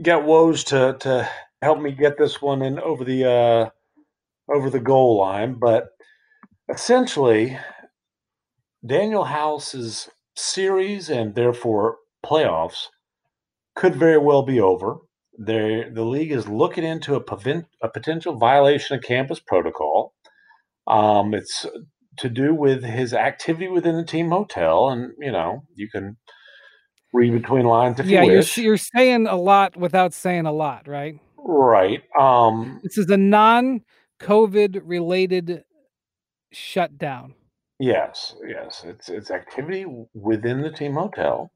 get 0.00 0.20
Woj 0.20 0.64
to 0.66 0.96
to 1.00 1.28
help 1.60 1.80
me 1.80 1.92
get 1.92 2.18
this 2.18 2.40
one 2.40 2.62
in 2.62 2.78
over 2.78 3.04
the 3.04 3.30
uh, 3.30 3.70
over 4.52 4.70
the 4.70 4.80
goal 4.80 5.18
line. 5.18 5.56
But 5.60 5.88
essentially, 6.68 7.58
Danuel 8.86 9.26
House's 9.26 10.08
series 10.34 11.10
and 11.10 11.34
therefore 11.34 11.98
playoffs 12.24 12.86
could 13.74 13.94
very 13.94 14.18
well 14.18 14.42
be 14.42 14.60
over. 14.60 14.98
They, 15.38 15.88
the 15.90 16.04
league 16.04 16.32
is 16.32 16.48
looking 16.48 16.84
into 16.84 17.14
a, 17.14 17.20
prevent, 17.20 17.66
a 17.82 17.88
potential 17.88 18.36
violation 18.36 18.96
of 18.96 19.02
campus 19.02 19.40
protocol. 19.40 20.14
Um, 20.86 21.34
it's 21.34 21.66
to 22.18 22.28
do 22.28 22.54
with 22.54 22.84
his 22.84 23.14
activity 23.14 23.68
within 23.68 23.96
the 23.96 24.04
team 24.04 24.30
hotel, 24.30 24.90
and 24.90 25.12
you 25.18 25.32
know 25.32 25.62
you 25.74 25.88
can 25.88 26.16
read 27.12 27.32
between 27.32 27.64
lines 27.64 28.00
if 28.00 28.06
yeah, 28.06 28.22
you 28.22 28.32
wish. 28.32 28.56
You're, 28.56 28.66
you're 28.66 28.76
saying 28.76 29.26
a 29.26 29.36
lot 29.36 29.76
without 29.76 30.12
saying 30.12 30.46
a 30.46 30.52
lot, 30.52 30.88
right? 30.88 31.18
Right. 31.36 32.02
Um, 32.18 32.80
this 32.82 32.98
is 32.98 33.10
a 33.10 33.16
non-COVID 33.16 34.82
related 34.84 35.64
shutdown. 36.52 37.34
Yes, 37.78 38.34
yes, 38.46 38.84
it's 38.86 39.08
it's 39.08 39.30
activity 39.30 39.84
within 40.14 40.62
the 40.62 40.70
team 40.70 40.94
hotel. 40.94 41.50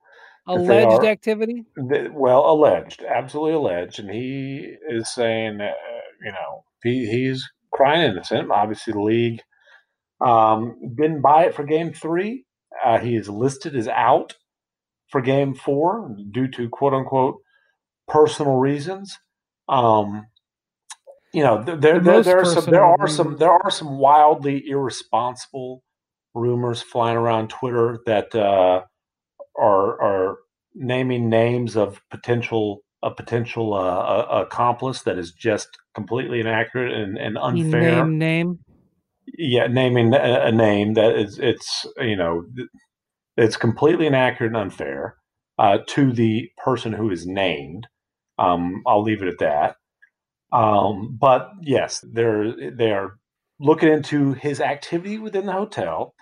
Alleged 0.49 1.05
are, 1.05 1.07
activity. 1.07 1.65
They, 1.77 2.09
well, 2.09 2.49
alleged, 2.49 3.03
absolutely 3.03 3.55
alleged, 3.55 3.99
and 3.99 4.11
he 4.11 4.77
is 4.89 5.13
saying, 5.13 5.61
uh, 5.61 5.73
you 6.25 6.33
know, 6.33 6.65
he, 6.83 7.07
he's 7.07 7.49
crying 7.77 8.11
innocent. 8.11 8.51
Obviously, 8.51 8.93
the 8.93 9.03
league 9.03 9.41
um, 10.25 10.77
didn't 10.97 11.23
buy 11.23 11.45
it 11.45 11.55
for 11.55 11.65
Game 11.65 11.93
Three. 11.93 12.45
Uh, 12.85 12.99
he 12.99 13.15
is 13.17 13.29
listed 13.29 13.77
as 13.77 13.89
out 13.89 14.35
for 15.09 15.21
Game 15.21 15.55
Four 15.55 16.17
due 16.31 16.49
to 16.49 16.69
quote 16.69 16.95
unquote 16.95 17.37
personal 18.09 18.57
reasons. 18.57 19.19
Um, 19.69 20.27
you 21.33 21.43
know, 21.43 21.63
there 21.63 21.77
the 21.77 22.01
there, 22.01 22.23
there 22.23 22.39
are 22.41 22.45
some 22.45 22.65
there 22.65 22.85
are 22.85 23.09
some 23.09 23.37
there 23.37 23.53
are 23.53 23.71
some 23.71 23.99
wildly 23.99 24.65
irresponsible 24.67 25.83
rumors 26.35 26.83
flying 26.83 27.17
around 27.17 27.51
Twitter 27.51 27.99
that 28.07 28.35
uh, 28.35 28.83
are 29.59 30.03
are 30.03 30.39
naming 30.75 31.29
names 31.29 31.77
of 31.77 32.01
potential 32.11 32.81
a 33.03 33.11
potential 33.11 33.75
uh, 33.75 34.27
accomplice 34.31 35.03
that 35.03 35.19
is 35.19 35.33
just 35.33 35.69
completely 35.95 36.41
inaccurate 36.41 36.93
and, 36.93 37.19
and 37.19 37.37
unfair. 37.39 38.05
Name 38.05 38.19
name. 38.19 38.59
Yeah, 39.39 39.67
naming 39.67 40.15
a, 40.15 40.53
name 40.53 40.95
that 40.95 41.17
is 41.17 41.39
it's 41.39 41.85
you 41.99 42.17
know 42.17 42.47
it's 43.37 43.57
completely 43.57 44.07
inaccurate 44.07 44.49
and 44.49 44.57
unfair 44.57 45.17
uh, 45.59 45.79
to 45.89 46.13
the 46.13 46.51
person 46.63 46.93
who 46.93 47.11
is 47.11 47.27
named. 47.27 47.89
Um, 48.39 48.83
I'll 48.87 49.03
leave 49.03 49.23
it 49.23 49.29
at 49.29 49.39
that. 49.39 49.77
Um, 50.57 51.17
but 51.21 51.51
yes, 51.61 52.05
they're 52.13 52.71
they 52.71 52.93
are 52.93 53.19
looking 53.59 53.93
into 53.93 54.35
his 54.35 54.61
activity 54.61 55.19
within 55.19 55.47
the 55.47 55.53
hotel 55.53 56.15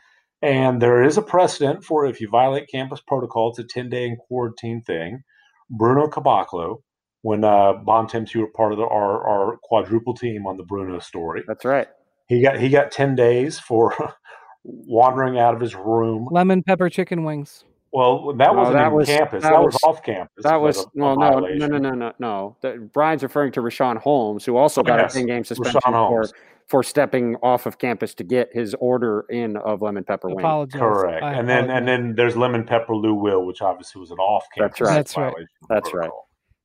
and 0.45 0.83
there 0.83 1.03
is 1.03 1.17
a 1.17 1.23
precedent 1.23 1.85
for 1.85 2.05
if 2.05 2.21
you 2.21 2.29
violate 2.29 2.69
campus 2.69 3.01
protocol, 3.01 3.49
it's 3.49 3.59
a 3.59 3.65
10 3.65 3.89
day 3.89 4.15
quarantine 4.29 4.83
thing. 4.83 5.23
Bruno 5.70 6.09
Caboclo, 6.09 6.79
when 7.22 7.44
uh, 7.44 7.74
Bontemps, 7.74 8.35
you 8.35 8.42
were 8.42 8.50
part 8.50 8.72
of 8.72 8.79
the, 8.79 8.85
our, 8.85 9.27
our 9.27 9.57
quadruple 9.62 10.14
team 10.14 10.46
on 10.46 10.57
the 10.57 10.62
Bruno 10.62 10.98
story. 10.98 11.42
That's 11.46 11.64
right. 11.64 11.88
He 12.27 12.42
got 12.42 12.59
he 12.59 12.70
got 12.70 12.90
10 12.90 13.14
days 13.14 13.59
for 13.59 13.94
wandering 14.64 15.38
out 15.38 15.55
of 15.55 15.61
his 15.61 15.74
room. 15.74 16.29
Lemon 16.31 16.62
pepper 16.62 16.88
chicken 16.88 17.24
wings. 17.24 17.64
Well, 17.95 18.33
that 18.35 18.57
wasn't 18.57 18.75
that 18.75 18.93
was, 18.93 19.07
campus. 19.07 19.45
That, 19.45 19.53
that 19.53 19.63
was, 19.63 19.75
was, 19.75 19.81
off 19.85 20.03
campus. 20.03 20.43
That 20.43 20.61
was 20.61 20.81
a, 20.81 20.85
well, 20.95 21.17
no, 21.17 21.39
no, 21.39 21.67
no, 21.69 21.79
no, 21.79 21.91
no, 21.91 22.13
no. 22.19 22.57
The, 22.61 22.91
Brian's 22.93 23.23
referring 23.23 23.53
to 23.53 23.61
Richaun 23.61 23.99
Holmes, 23.99 24.45
who 24.45 24.57
also 24.57 24.83
got 24.83 24.99
yes, 24.99 25.15
a 25.15 25.19
ten-game 25.19 25.45
suspension 25.45 25.81
for 25.81 26.29
for 26.67 26.83
stepping 26.83 27.37
off 27.37 27.67
of 27.67 27.79
campus 27.79 28.13
to 28.15 28.25
get 28.25 28.49
his 28.53 28.75
order 28.81 29.27
in 29.31 29.57
of 29.59 29.81
lemon 29.81 30.03
pepper 30.03 30.29
wings. 30.29 30.73
Correct. 30.73 31.23
I 31.23 31.35
and 31.35 31.49
then 31.49 31.71
and 31.71 31.87
then 31.87 32.17
there's 32.17 32.37
lemon 32.37 32.65
pepper 32.65 32.97
Lou 32.97 33.15
Will, 33.15 33.47
which 33.47 33.63
obviously 33.63 34.01
was 34.01 34.11
an 34.11 34.19
off 34.19 34.45
campus. 34.53 34.81
That's 34.81 34.81
right. 34.81 34.95
That's 34.97 35.17
right. 35.17 35.47
That's 35.69 35.95
right. 35.95 36.11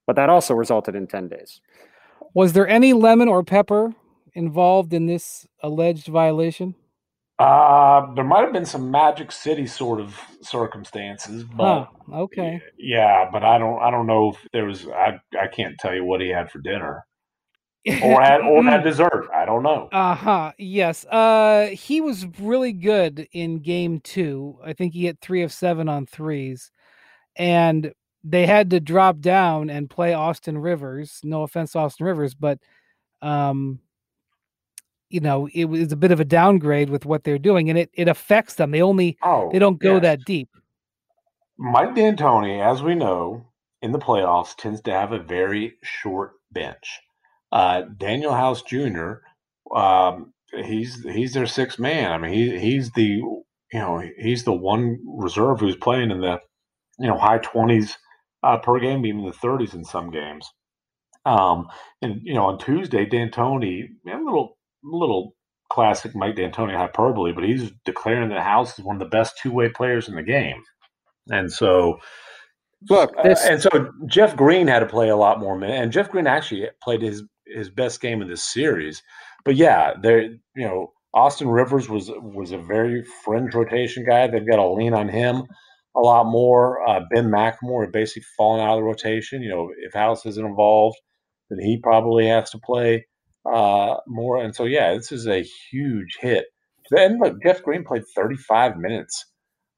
But 0.07 0.15
that 0.15 0.29
also 0.29 0.55
resulted 0.55 0.95
in 0.95 1.05
10 1.05 1.27
days. 1.27 1.61
Was 2.33 2.53
there 2.53 2.67
any 2.67 2.93
lemon 2.93 3.27
or 3.27 3.43
pepper 3.43 3.93
involved 4.33 4.93
in 4.93 5.05
this 5.05 5.45
alleged 5.61 6.07
violation? 6.07 6.73
Uh, 7.39 8.13
there 8.15 8.25
might 8.25 8.41
have 8.41 8.51
been 8.51 8.65
some 8.65 8.91
Magic 8.91 9.31
City 9.31 9.65
sort 9.65 10.01
of 10.01 10.19
circumstances, 10.41 11.43
but 11.43 11.89
huh, 12.09 12.15
okay, 12.23 12.61
yeah, 12.77 13.29
but 13.31 13.43
I 13.43 13.57
don't, 13.57 13.81
I 13.81 13.89
don't 13.91 14.07
know 14.07 14.31
if 14.31 14.47
there 14.51 14.65
was. 14.65 14.85
I, 14.87 15.19
I 15.39 15.47
can't 15.47 15.77
tell 15.79 15.93
you 15.93 16.03
what 16.03 16.19
he 16.19 16.29
had 16.29 16.51
for 16.51 16.59
dinner 16.59 17.05
or 18.03 18.21
had 18.21 18.41
or 18.41 18.63
had 18.63 18.83
dessert. 18.83 19.27
I 19.33 19.45
don't 19.45 19.63
know. 19.63 19.89
Uh 19.91 20.15
huh. 20.15 20.51
Yes. 20.57 21.05
Uh, 21.05 21.67
he 21.71 22.01
was 22.01 22.25
really 22.39 22.73
good 22.73 23.27
in 23.31 23.59
game 23.59 24.01
two. 24.01 24.57
I 24.63 24.73
think 24.73 24.93
he 24.93 25.05
hit 25.05 25.19
three 25.21 25.43
of 25.43 25.51
seven 25.51 25.87
on 25.87 26.05
threes, 26.05 26.71
and 27.35 27.93
they 28.23 28.45
had 28.45 28.69
to 28.71 28.79
drop 28.79 29.19
down 29.19 29.69
and 29.69 29.89
play 29.89 30.13
Austin 30.13 30.57
Rivers. 30.57 31.19
No 31.23 31.43
offense, 31.43 31.75
Austin 31.75 32.05
Rivers, 32.05 32.33
but 32.33 32.59
um, 33.21 33.79
you 35.09 35.19
know, 35.19 35.47
it 35.53 35.65
was 35.65 35.91
a 35.91 35.97
bit 35.97 36.11
of 36.11 36.19
a 36.19 36.25
downgrade 36.25 36.89
with 36.89 37.05
what 37.05 37.23
they're 37.23 37.37
doing, 37.39 37.69
and 37.69 37.77
it 37.77 37.89
it 37.93 38.07
affects 38.07 38.55
them. 38.55 38.71
They 38.71 38.81
only 38.81 39.17
oh, 39.23 39.49
they 39.51 39.59
don't 39.59 39.79
go 39.79 39.93
yes. 39.93 40.01
that 40.03 40.25
deep. 40.25 40.49
Mike 41.57 41.95
D'Antoni, 41.95 42.65
as 42.65 42.81
we 42.81 42.95
know, 42.95 43.45
in 43.81 43.91
the 43.91 43.99
playoffs, 43.99 44.55
tends 44.55 44.81
to 44.81 44.91
have 44.91 45.11
a 45.11 45.19
very 45.19 45.73
short 45.83 46.33
bench. 46.51 47.01
Uh, 47.51 47.83
Danuel 47.97 48.37
House 48.37 48.61
Jr. 48.61 49.15
Um, 49.75 50.33
he's 50.53 51.03
he's 51.03 51.33
their 51.33 51.47
sixth 51.47 51.79
man. 51.79 52.11
I 52.11 52.17
mean, 52.17 52.33
he 52.33 52.59
he's 52.59 52.91
the 52.91 53.03
you 53.03 53.43
know 53.73 54.01
he's 54.17 54.43
the 54.43 54.53
one 54.53 54.99
reserve 55.05 55.59
who's 55.59 55.75
playing 55.75 56.11
in 56.11 56.21
the 56.21 56.39
you 56.99 57.07
know 57.07 57.17
high 57.17 57.39
twenties 57.39 57.97
uh, 58.43 58.57
per 58.57 58.79
game, 58.79 59.05
even 59.05 59.25
the 59.25 59.33
thirties 59.33 59.73
in 59.73 59.83
some 59.83 60.11
games. 60.11 60.49
Um, 61.25 61.67
and 62.01 62.21
you 62.23 62.33
know 62.33 62.45
on 62.45 62.59
Tuesday, 62.59 63.05
D'Antoni 63.05 63.83
a 64.07 64.17
little 64.17 64.57
little 64.83 65.35
classic 65.69 66.15
Mike 66.15 66.35
D'Antoni 66.35 66.75
hyperbole, 66.75 67.31
but 67.31 67.43
he's 67.43 67.71
declaring 67.85 68.29
that 68.29 68.41
House 68.41 68.77
is 68.77 68.85
one 68.85 68.95
of 68.95 68.99
the 68.99 69.05
best 69.17 69.37
two 69.41 69.51
way 69.51 69.69
players 69.69 70.07
in 70.07 70.15
the 70.15 70.23
game, 70.23 70.61
and 71.29 71.51
so 71.51 71.99
look, 72.89 73.11
this- 73.23 73.45
uh, 73.45 73.51
and 73.51 73.61
so 73.61 73.91
Jeff 74.07 74.35
Green 74.35 74.67
had 74.67 74.79
to 74.79 74.85
play 74.85 75.09
a 75.09 75.15
lot 75.15 75.39
more 75.39 75.57
minutes, 75.57 75.81
and 75.81 75.91
Jeff 75.91 76.09
Green 76.09 76.27
actually 76.27 76.67
played 76.83 77.01
his 77.01 77.23
his 77.47 77.69
best 77.69 78.01
game 78.01 78.21
in 78.21 78.27
this 78.27 78.43
series. 78.43 79.01
But 79.45 79.55
yeah, 79.55 79.93
there 80.01 80.21
you 80.21 80.39
know 80.55 80.93
Austin 81.13 81.49
Rivers 81.49 81.89
was 81.89 82.11
was 82.17 82.51
a 82.51 82.57
very 82.57 83.03
fringe 83.23 83.53
rotation 83.53 84.05
guy. 84.05 84.27
They've 84.27 84.47
got 84.47 84.57
to 84.57 84.67
lean 84.69 84.93
on 84.93 85.09
him 85.09 85.43
a 85.95 85.99
lot 85.99 86.25
more. 86.25 86.87
Uh, 86.87 87.01
ben 87.11 87.29
McLemore 87.29 87.91
basically 87.91 88.23
fallen 88.37 88.61
out 88.61 88.73
of 88.73 88.79
the 88.79 88.83
rotation. 88.83 89.41
You 89.41 89.49
know, 89.49 89.69
if 89.79 89.93
House 89.93 90.25
isn't 90.25 90.45
involved, 90.45 90.97
then 91.49 91.59
he 91.59 91.79
probably 91.81 92.27
has 92.27 92.49
to 92.51 92.59
play 92.59 93.05
uh, 93.45 93.97
more. 94.07 94.41
And 94.41 94.55
so 94.55 94.65
yeah, 94.65 94.93
this 94.93 95.11
is 95.11 95.27
a 95.27 95.41
huge 95.41 96.17
hit. 96.19 96.45
Then 96.91 97.19
look, 97.19 97.41
Jeff 97.43 97.63
Green 97.63 97.83
played 97.83 98.03
35 98.15 98.77
minutes 98.77 99.25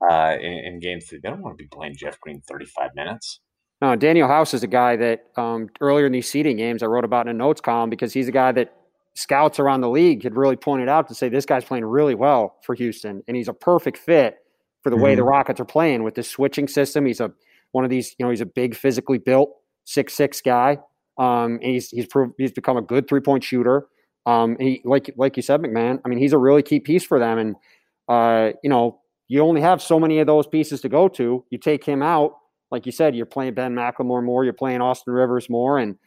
uh, 0.09 0.37
in, 0.39 0.79
in 0.81 1.01
Three. 1.01 1.19
They 1.21 1.29
don't 1.29 1.41
want 1.41 1.57
to 1.57 1.63
be 1.63 1.67
playing 1.67 1.95
Jeff 1.95 2.19
Green 2.19 2.41
35 2.47 2.91
minutes. 2.95 3.39
No, 3.81 3.97
Danuel 3.97 4.27
House 4.27 4.53
is 4.53 4.63
a 4.63 4.67
guy 4.67 4.95
that 4.97 5.23
um, 5.37 5.67
earlier 5.81 6.05
in 6.05 6.11
these 6.11 6.29
seeding 6.29 6.57
games 6.57 6.83
I 6.83 6.85
wrote 6.85 7.03
about 7.03 7.27
in 7.27 7.35
a 7.35 7.37
notes 7.37 7.61
column 7.61 7.89
because 7.89 8.13
he's 8.13 8.27
a 8.27 8.31
guy 8.31 8.51
that 8.51 8.73
scouts 9.15 9.59
around 9.59 9.81
the 9.81 9.89
league 9.89 10.23
had 10.23 10.35
really 10.35 10.55
pointed 10.55 10.87
out 10.87 11.07
to 11.07 11.15
say 11.15 11.27
this 11.27 11.45
guy's 11.45 11.65
playing 11.65 11.83
really 11.83 12.15
well 12.15 12.57
for 12.63 12.75
Houston 12.75 13.21
and 13.27 13.35
he's 13.35 13.47
a 13.47 13.53
perfect 13.53 13.97
fit 13.97 14.37
for 14.81 14.89
the 14.89 14.95
mm-hmm. 14.95 15.03
way 15.03 15.15
the 15.15 15.21
mm-hmm. 15.21 15.29
Rockets 15.29 15.59
are 15.59 15.65
playing 15.65 16.03
with 16.03 16.15
this 16.15 16.29
switching 16.29 16.67
system. 16.67 17.05
He's 17.05 17.19
a 17.19 17.31
one 17.71 17.83
of 17.83 17.89
these, 17.89 18.15
you 18.19 18.25
know, 18.25 18.29
he's 18.29 18.41
a 18.41 18.45
big 18.45 18.75
physically 18.75 19.17
built 19.17 19.49
six 19.85 20.13
six 20.13 20.41
guy. 20.41 20.77
Um, 21.17 21.59
he's 21.61 21.89
he's 21.89 22.07
proved 22.07 22.33
he's 22.37 22.51
become 22.51 22.77
a 22.77 22.81
good 22.81 23.07
three 23.07 23.19
point 23.19 23.43
shooter. 23.43 23.87
Um, 24.25 24.57
he 24.59 24.81
like 24.85 25.13
like 25.17 25.37
you 25.37 25.43
said, 25.43 25.61
MacMahon. 25.61 25.99
I 26.05 26.09
mean, 26.09 26.19
he's 26.19 26.33
a 26.33 26.37
really 26.37 26.63
key 26.63 26.79
piece 26.79 27.03
for 27.03 27.19
them, 27.19 27.37
and 27.37 27.55
uh, 28.07 28.53
you 28.63 28.69
know, 28.69 28.99
you 29.27 29.41
only 29.41 29.61
have 29.61 29.81
so 29.81 29.99
many 29.99 30.19
of 30.19 30.27
those 30.27 30.47
pieces 30.47 30.81
to 30.81 30.89
go 30.89 31.07
to. 31.09 31.43
You 31.49 31.57
take 31.57 31.83
him 31.83 32.01
out, 32.01 32.33
like 32.71 32.85
you 32.85 32.91
said, 32.91 33.15
you're 33.15 33.25
playing 33.25 33.53
Ben 33.53 33.75
McLemore 33.75 34.23
more, 34.23 34.43
you're 34.43 34.53
playing 34.53 34.81
Austin 34.81 35.13
Rivers 35.13 35.49
more, 35.49 35.77
and 35.77 35.97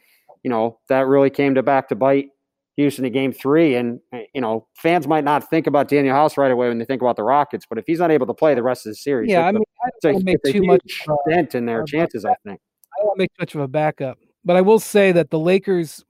you 0.42 0.50
know 0.50 0.78
that 0.88 1.06
really 1.06 1.30
came 1.30 1.54
to 1.54 1.62
back 1.62 1.88
to 1.88 1.94
bite 1.94 2.28
Houston 2.76 3.04
in 3.04 3.12
game 3.12 3.32
three. 3.32 3.76
And, 3.76 4.00
eh, 4.12 4.24
you 4.34 4.40
know, 4.40 4.66
fans 4.76 5.06
might 5.06 5.24
not 5.24 5.48
think 5.48 5.66
about 5.66 5.88
Danuel 5.88 6.12
House 6.12 6.36
right 6.36 6.50
away 6.50 6.68
when 6.68 6.78
they 6.78 6.84
think 6.84 7.02
about 7.02 7.16
the 7.16 7.22
Rockets, 7.22 7.66
but 7.68 7.78
if 7.78 7.84
he's 7.86 7.98
not 7.98 8.10
able 8.10 8.26
to 8.26 8.34
play 8.34 8.54
the 8.54 8.62
rest 8.62 8.86
of 8.86 8.90
the 8.90 8.96
series, 8.96 9.30
yeah, 9.30 9.46
I 9.46 9.52
mean, 9.52 9.62
I 9.84 9.88
don't 10.02 10.24
make 10.24 10.38
too 10.44 10.62
much 10.62 11.04
dent 11.28 11.54
in 11.54 11.66
their 11.66 11.84
chances, 11.84 12.24
I 12.24 12.34
think. 12.44 12.60
I 12.98 13.04
don't 13.04 13.18
make 13.18 13.30
much 13.38 13.54
of 13.54 13.60
a 13.60 13.68
backup, 13.68 14.18
but 14.44 14.56
I 14.56 14.60
will 14.60 14.78
say 14.78 15.12
that 15.12 15.30
the 15.30 15.38
Lakers 15.38 16.04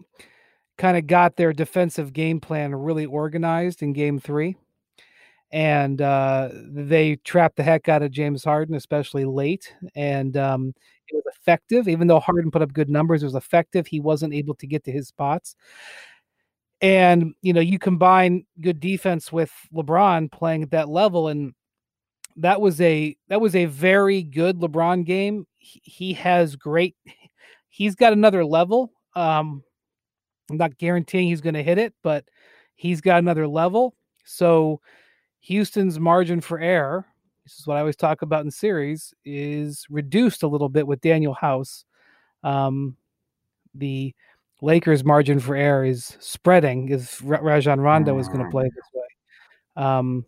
kind 0.77 0.97
of 0.97 1.07
got 1.07 1.37
their 1.37 1.53
defensive 1.53 2.13
game 2.13 2.41
plan 2.41 2.75
really 2.75 3.07
organized 3.07 3.83
in 3.83 3.93
game 3.93 4.19
three. 4.19 4.57
And 5.53 6.03
uh, 6.03 6.49
they 6.53 7.17
trapped 7.17 7.57
the 7.57 7.63
heck 7.63 7.89
out 7.89 8.03
of 8.03 8.11
James 8.11 8.43
Harden, 8.43 8.75
especially 8.75 9.25
late. 9.25 9.73
And 9.95 10.37
um, 10.37 10.75
it 11.07 11.15
was 11.15 11.33
effective, 11.39 11.87
even 11.87 12.09
though 12.09 12.19
Harden 12.19 12.51
put 12.51 12.63
up 12.63 12.73
good 12.73 12.91
numbers, 12.91 13.23
it 13.23 13.27
was 13.27 13.37
effective. 13.37 13.87
He 13.87 14.01
wasn't 14.01 14.35
able 14.35 14.57
to 14.57 14.67
get 14.67 14.83
to 14.85 14.93
his 14.93 15.07
spots. 15.07 15.55
And 16.81 17.35
you 17.41 17.53
know, 17.53 17.61
you 17.61 17.79
combine 17.79 18.45
good 18.61 18.81
defense 18.81 19.33
with 19.33 19.53
LeBron 19.73 20.31
playing 20.33 20.65
at 20.65 20.71
that 20.73 20.89
level, 20.89 21.29
and 21.29 21.55
that 22.37 22.61
was 22.61 22.81
a 22.81 23.17
that 23.29 23.41
was 23.41 23.55
a 23.55 23.67
very 23.67 24.23
good 24.23 24.59
LeBron 24.59 25.07
game. 25.07 25.47
He, 25.57 25.81
he 25.85 26.13
has 26.15 26.57
great. 26.57 26.97
He's 27.75 27.97
got 27.97 28.13
another 28.13 28.45
level. 28.45 28.93
Um, 29.17 29.65
I'm 30.49 30.59
not 30.59 30.79
guaranteeing 30.79 31.27
he's 31.27 31.41
going 31.41 31.55
to 31.55 31.63
hit 31.63 31.77
it, 31.77 31.93
but 32.05 32.25
he's 32.77 33.01
got 33.01 33.19
another 33.19 33.49
level. 33.49 33.97
So 34.25 34.81
Houston's 35.41 35.99
margin 35.99 36.41
for 36.41 36.61
error, 36.61 37.05
this 37.43 37.59
is 37.59 37.67
what 37.67 37.77
I 37.77 37.81
always 37.81 37.97
talk 37.97 38.23
about 38.23 38.45
in 38.45 38.51
series, 38.53 39.13
is 39.25 39.87
reduced 39.91 40.45
a 40.45 40.47
little 40.47 40.69
bit 40.69 40.87
with 40.87 41.01
Danuel 41.01 41.37
House. 41.37 41.85
Um, 42.45 42.97
the 43.75 44.15
Lakers' 44.63 45.03
margin 45.03 45.41
for 45.41 45.57
error 45.57 45.85
is 45.85 46.17
spreading 46.21 46.91
if 46.91 47.21
Rajon 47.25 47.81
Rondo 47.81 48.17
is 48.21 48.29
going 48.29 48.45
to 48.45 48.51
play 48.53 48.71
this 48.73 48.89
way. 48.95 49.85
Um, 49.85 50.25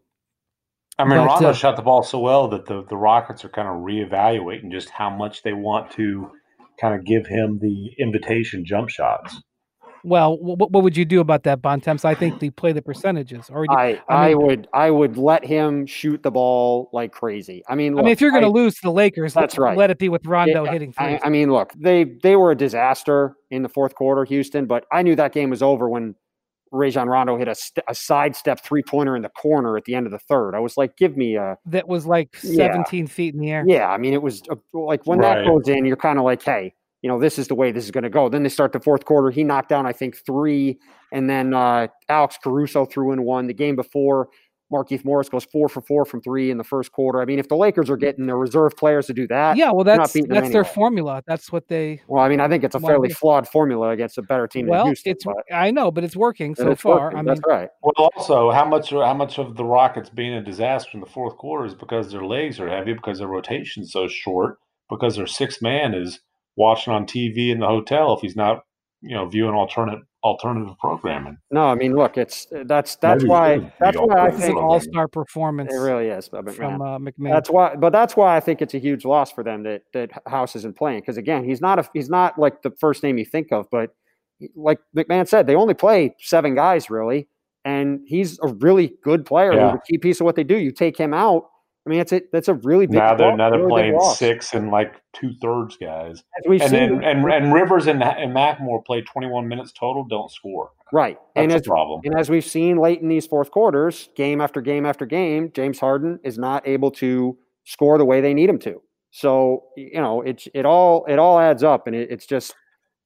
I 0.98 1.04
mean, 1.04 1.18
but, 1.18 1.26
Rondo 1.26 1.50
uh, 1.50 1.52
shot 1.52 1.76
the 1.76 1.82
ball 1.82 2.02
so 2.02 2.18
well 2.18 2.48
that 2.48 2.66
the, 2.66 2.82
the 2.87 2.96
Rockets 2.96 3.44
are 3.44 3.50
kind 3.50 3.68
of 3.68 3.76
reevaluating 3.76 4.72
just 4.72 4.90
how 4.90 5.11
much 5.11 5.44
they 5.44 5.52
want 5.52 5.92
to 5.92 6.32
kind 6.80 6.94
of 6.94 7.04
give 7.04 7.26
him 7.26 7.58
the 7.60 7.90
invitation 7.98 8.64
jump 8.64 8.88
shots. 8.88 9.40
Well, 10.06 10.38
what, 10.38 10.70
what 10.70 10.84
would 10.84 10.96
you 10.96 11.04
do 11.04 11.20
about 11.20 11.42
that, 11.44 11.60
Bontemps? 11.60 12.04
I 12.04 12.14
think 12.14 12.38
they 12.38 12.50
play 12.50 12.70
the 12.70 12.80
percentages. 12.80 13.50
Or 13.50 13.66
I, 13.68 13.74
I, 13.74 13.88
mean, 13.88 14.00
I, 14.08 14.34
would, 14.34 14.68
I 14.72 14.90
would 14.90 15.18
let 15.18 15.44
him 15.44 15.84
shoot 15.84 16.22
the 16.22 16.30
ball 16.30 16.90
like 16.92 17.10
crazy. 17.10 17.64
I 17.68 17.74
mean, 17.74 17.96
look, 17.96 18.02
I 18.02 18.04
mean, 18.04 18.12
if 18.12 18.20
you're 18.20 18.30
going 18.30 18.44
to 18.44 18.48
lose 18.48 18.76
to 18.76 18.82
the 18.82 18.92
Lakers, 18.92 19.34
that's 19.34 19.58
right. 19.58 19.76
Let 19.76 19.90
it 19.90 19.98
be 19.98 20.08
with 20.08 20.24
Rondo 20.24 20.64
it, 20.64 20.72
hitting. 20.72 20.94
I, 20.96 21.18
I, 21.24 21.28
mean, 21.28 21.50
look, 21.50 21.72
they 21.76 22.04
they 22.22 22.36
were 22.36 22.52
a 22.52 22.56
disaster 22.56 23.34
in 23.50 23.64
the 23.64 23.68
fourth 23.68 23.96
quarter, 23.96 24.24
Houston. 24.24 24.66
But 24.66 24.84
I 24.92 25.02
knew 25.02 25.16
that 25.16 25.32
game 25.32 25.50
was 25.50 25.60
over 25.60 25.88
when 25.88 26.14
Rajon 26.72 27.09
Rondo 27.09 27.37
hit 27.37 27.48
a, 27.48 27.55
st- 27.55 27.85
a 27.88 27.94
sidestep 27.94 28.62
three 28.62 28.83
pointer 28.83 29.16
in 29.16 29.22
the 29.22 29.29
corner 29.31 29.76
at 29.76 29.85
the 29.85 29.94
end 29.94 30.07
of 30.07 30.12
the 30.12 30.18
third. 30.18 30.55
I 30.55 30.59
was 30.59 30.76
like, 30.76 30.96
give 30.96 31.16
me 31.16 31.37
a 31.37 31.57
that 31.66 31.88
was 31.88 32.07
like 32.07 32.37
17 32.37 33.05
yeah. 33.05 33.07
feet 33.07 33.35
in 33.35 33.40
the 33.40 33.50
air. 33.50 33.64
Yeah, 33.66 33.88
I 33.88 33.98
mean, 33.98 34.12
it 34.12 34.22
was 34.22 34.42
a, 34.48 34.52
uh, 34.52 34.57
like 34.72 35.07
when 35.07 35.18
right. 35.18 35.37
that 35.37 35.46
goes 35.46 35.68
in, 35.68 35.85
you're 35.85 35.96
kind 35.96 36.18
of 36.18 36.24
like, 36.24 36.42
hey, 36.42 36.74
you 37.02 37.09
know, 37.09 37.20
this 37.20 37.38
is 37.38 37.48
the 37.48 37.55
way 37.55 37.70
this 37.72 37.85
is 37.85 37.90
going 37.90 38.05
to 38.05 38.11
go. 38.11 38.29
Then 38.29 38.42
they 38.42 38.48
start 38.48 38.72
the 38.72 38.81
fourth 38.81 39.05
quarter. 39.05 39.31
He 39.31 39.44
knocked 39.44 39.68
down, 39.68 39.87
I 39.87 39.92
think, 39.92 40.16
three, 40.16 40.79
and 41.12 41.31
then 41.31 41.55
uh, 41.55 41.88
Alex 42.09 42.38
Caruso 42.42 42.85
threw 42.85 43.12
in 43.12 43.22
one. 43.22 43.46
The 43.46 43.55
game 43.55 43.76
before, 43.76 44.29
Markieff 44.72 45.05
Morris 45.05 45.29
goes 45.29 45.44
four 45.44 45.68
for 45.68 45.81
four 45.81 46.05
from 46.05 46.20
three 46.20 46.50
in 46.50 46.59
the 46.59 46.64
first 46.64 46.90
quarter. 46.90 47.20
I 47.20 47.24
mean, 47.24 47.38
if 47.38 47.48
the 47.48 47.57
Lakers 47.57 47.88
are 47.88 47.96
getting 47.96 48.26
their 48.26 48.37
reserve 48.37 48.76
players 48.76 49.07
to 49.07 49.14
do 49.14 49.26
that, 49.29 49.57
yeah, 49.57 49.70
well, 49.70 49.85
that's 49.85 50.12
that's 50.12 50.16
anyway. 50.16 50.50
their 50.50 50.64
formula. 50.64 51.22
That's 51.26 51.52
what 51.52 51.68
they. 51.68 52.00
Well, 52.09 52.22
I 52.22 52.29
mean, 52.29 52.40
I 52.40 52.48
think 52.48 52.64
it's 52.64 52.74
a 52.74 52.81
fairly 52.81 53.11
flawed 53.11 53.48
formula 53.48 53.90
against 53.90 54.18
a 54.18 54.22
better 54.22 54.48
team. 54.48 54.66
Well, 54.66 54.87
Houston, 54.87 55.12
it's 55.12 55.24
I 55.52 55.70
know, 55.70 55.90
but 55.90 56.02
it's 56.02 56.16
working 56.16 56.55
so 56.55 56.70
it's 56.70 56.83
far. 56.83 57.00
Working. 57.00 57.18
I 57.18 57.22
mean, 57.22 57.26
that's 57.26 57.40
right. 57.46 57.68
Well, 57.83 58.11
also, 58.16 58.50
how 58.50 58.64
much 58.64 58.90
how 58.90 59.14
much 59.14 59.38
of 59.38 59.57
the 59.57 59.64
Rockets 59.64 60.11
being 60.11 60.35
a 60.35 60.42
disaster 60.42 60.90
in 60.94 61.00
the 61.00 61.07
fourth 61.07 61.37
quarter 61.37 61.64
is 61.64 61.74
because 61.74 62.11
their 62.11 62.24
legs 62.24 62.59
are 62.59 62.68
heavy, 62.68 62.92
because 62.92 63.18
their 63.18 63.29
rotation's 63.29 63.92
so 63.92 64.09
short, 64.09 64.59
because 64.90 65.16
their 65.16 65.29
sixth 65.29 65.62
man 65.62 65.94
is 65.94 66.20
watching 66.57 66.92
on 66.92 67.07
TV 67.07 67.50
in 67.50 67.61
the 67.61 67.66
hotel 67.66 68.14
if 68.14 68.20
he's 68.20 68.37
not, 68.37 68.64
you 69.00 69.14
know, 69.14 69.26
viewing 69.29 69.55
alternate 69.55 70.00
alternative 70.26 70.76
programming. 70.80 71.38
No, 71.52 71.66
I 71.68 71.76
mean, 71.76 71.94
look, 71.94 72.18
it's 72.18 72.46
that's 72.50 72.96
that's 72.96 73.22
Maybe 73.22 73.30
why 73.30 73.72
that's 73.78 73.96
why 73.96 74.26
I 74.26 74.30
think 74.32 74.56
all 74.56 74.80
star 74.80 75.06
performance. 75.06 75.72
It 75.72 75.78
really 75.78 76.08
is 76.08 76.28
from 76.28 76.48
uh, 76.82 76.98
MacMahon. 76.98 77.32
That's 77.32 77.48
why, 77.48 77.76
but 77.76 77.92
that's 77.92 78.16
why 78.16 78.36
I 78.36 78.40
think 78.40 78.60
it's 78.60 78.74
a 78.74 78.78
huge 78.78 79.04
loss 79.04 79.30
for 79.30 79.44
them 79.44 79.62
that 79.62 79.82
that 79.92 80.10
House 80.26 80.56
isn't 80.56 80.76
playing 80.76 81.00
because 81.00 81.16
again, 81.16 81.44
he's 81.44 81.60
not 81.60 81.78
a 81.78 81.88
he's 81.94 82.10
not 82.10 82.38
like 82.38 82.62
the 82.62 82.72
first 82.72 83.02
name 83.04 83.18
you 83.18 83.24
think 83.24 83.52
of, 83.52 83.66
but 83.70 83.94
like 84.54 84.80
MacMahon 84.96 85.28
said, 85.28 85.46
they 85.46 85.54
only 85.54 85.74
play 85.74 86.16
seven 86.18 86.56
guys 86.56 86.90
really, 86.90 87.28
and 87.64 88.00
he's 88.06 88.38
a 88.42 88.48
really 88.48 88.94
good 89.04 89.24
player. 89.24 89.54
Yeah. 89.54 89.74
A 89.74 89.78
key 89.88 89.98
piece 89.98 90.20
of 90.20 90.24
what 90.24 90.34
they 90.34 90.44
do. 90.44 90.58
You 90.58 90.72
take 90.72 90.98
him 90.98 91.14
out, 91.14 91.44
I 91.87 91.88
mean, 91.88 91.99
that's 91.99 92.12
a 92.12 92.22
that's 92.33 92.49
a 92.49 92.55
really 92.55 92.87
big. 92.87 92.96
Now 92.96 93.14
they're 93.14 93.37
now 93.37 93.49
they're 93.49 93.68
playing 93.68 94.01
six 94.16 94.55
and 94.55 94.70
like 94.70 95.01
two 95.12 95.33
thirds 95.40 95.77
guys, 95.77 96.25
and 96.44 96.61
then 96.61 97.05
and, 97.05 97.25
and 97.31 97.55
Rivers 97.55 97.87
and 97.87 98.03
and 98.03 98.35
McMorr 98.35 98.85
play 98.85 99.03
twenty 99.03 99.29
one 99.29 99.46
minutes 99.46 99.72
total, 99.72 100.05
don't 100.05 100.31
score. 100.31 100.70
Right, 100.92 101.16
that's 101.35 101.44
and 101.44 101.53
as, 101.53 101.62
problem. 101.62 102.01
And 102.05 102.18
as 102.18 102.29
we've 102.29 102.44
seen 102.44 102.79
late 102.79 103.01
in 103.01 103.09
these 103.09 103.27
fourth 103.27 103.53
quarters, 103.53 104.09
game 104.16 104.40
after 104.40 104.61
game 104.61 104.85
after 104.85 105.07
game, 105.07 105.53
James 105.55 105.79
Harden 105.79 106.18
is 106.25 106.38
not 106.38 106.66
able 106.66 106.90
to 106.92 107.38
score 107.64 107.99
the 107.99 108.05
way 108.05 108.20
they 108.20 108.35
need 108.35 108.51
him 108.51 108.59
to. 108.61 108.83
So 109.12 109.66
you 109.77 110.01
know, 110.01 110.22
it's 110.22 110.49
it 110.55 110.66
all 110.66 111.05
it 111.07 111.20
all 111.20 111.38
adds 111.38 111.62
up, 111.62 111.87
and 111.87 111.94
it, 111.94 112.11
it's 112.11 112.27
just 112.27 112.53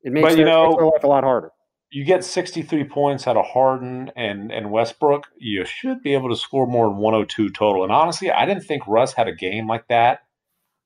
it 0.02 0.12
makes, 0.12 0.26
but, 0.26 0.38
you 0.38 0.46
know, 0.46 0.68
makes 0.68 0.76
their 0.76 0.86
life 0.86 1.04
a 1.04 1.06
lot 1.06 1.24
harder 1.24 1.50
you 1.90 2.04
get 2.04 2.24
63 2.24 2.84
points 2.84 3.26
out 3.26 3.36
of 3.36 3.46
Harden 3.46 4.12
and, 4.16 4.52
and 4.52 4.70
Westbrook, 4.70 5.26
you 5.38 5.64
should 5.64 6.02
be 6.02 6.14
able 6.14 6.28
to 6.28 6.36
score 6.36 6.66
more 6.66 6.88
than 6.88 6.98
102 6.98 7.50
total. 7.50 7.82
And 7.82 7.92
honestly, 7.92 8.30
I 8.30 8.46
didn't 8.46 8.62
think 8.62 8.86
Russ 8.86 9.12
had 9.12 9.26
a 9.26 9.34
game 9.34 9.66
like 9.66 9.88
that 9.88 10.20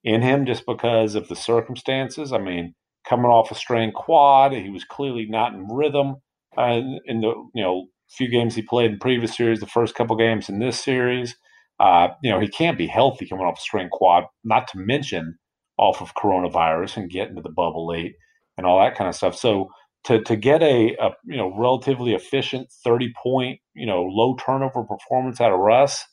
in 0.03 0.23
him 0.23 0.47
just 0.47 0.65
because 0.67 1.15
of 1.15 1.29
the 1.29 1.37
circumstances. 1.37 2.33
I 2.33 2.39
mean, 2.39 2.75
coming 3.07 3.27
off 3.27 3.51
a 3.51 3.55
strained 3.55 3.95
quad, 3.95 4.53
he 4.53 4.71
was 4.71 4.85
clearly 4.85 5.27
not 5.29 5.53
in 5.53 5.69
rhythm 5.69 6.17
uh, 6.57 6.81
in 7.07 7.21
the 7.21 7.35
you 7.55 7.63
know 7.63 7.87
few 8.11 8.29
games 8.29 8.55
he 8.55 8.63
played 8.63 8.93
in 8.93 8.99
previous 8.99 9.37
series, 9.37 9.61
the 9.61 9.67
first 9.67 9.95
couple 9.95 10.17
games 10.17 10.49
in 10.49 10.59
this 10.59 10.81
series. 10.81 11.37
Uh, 11.81 12.09
you 12.23 12.31
know, 12.31 12.39
he 12.39 12.49
can't 12.49 12.79
be 12.79 12.87
healthy 12.87 13.27
coming 13.27 13.45
off 13.45 13.59
a 13.59 13.61
strained 13.61 13.91
quad, 13.91 14.25
not 14.45 14.69
to 14.69 14.79
mention 14.79 15.37
off 15.77 16.01
of 16.01 16.15
coronavirus 16.15 16.97
and 16.97 17.11
getting 17.11 17.35
to 17.35 17.43
the 17.43 17.49
bubble 17.49 17.87
late 17.87 18.15
and 18.57 18.67
all 18.67 18.79
that 18.79 18.95
kind 18.95 19.09
of 19.09 19.17
stuff. 19.17 19.35
So 19.35 19.69
to 20.05 20.23
to 20.23 20.37
get 20.37 20.63
a, 20.63 20.97
a 21.01 21.11
you 21.25 21.37
know 21.37 21.55
relatively 21.57 22.15
efficient 22.15 22.71
30 22.85 23.13
point 23.23 23.61
you 23.75 23.87
know 23.87 24.03
low 24.03 24.37
turnover 24.37 24.85
performance 24.85 25.41
out 25.41 25.53
of 25.53 25.59
Russ 25.59 26.05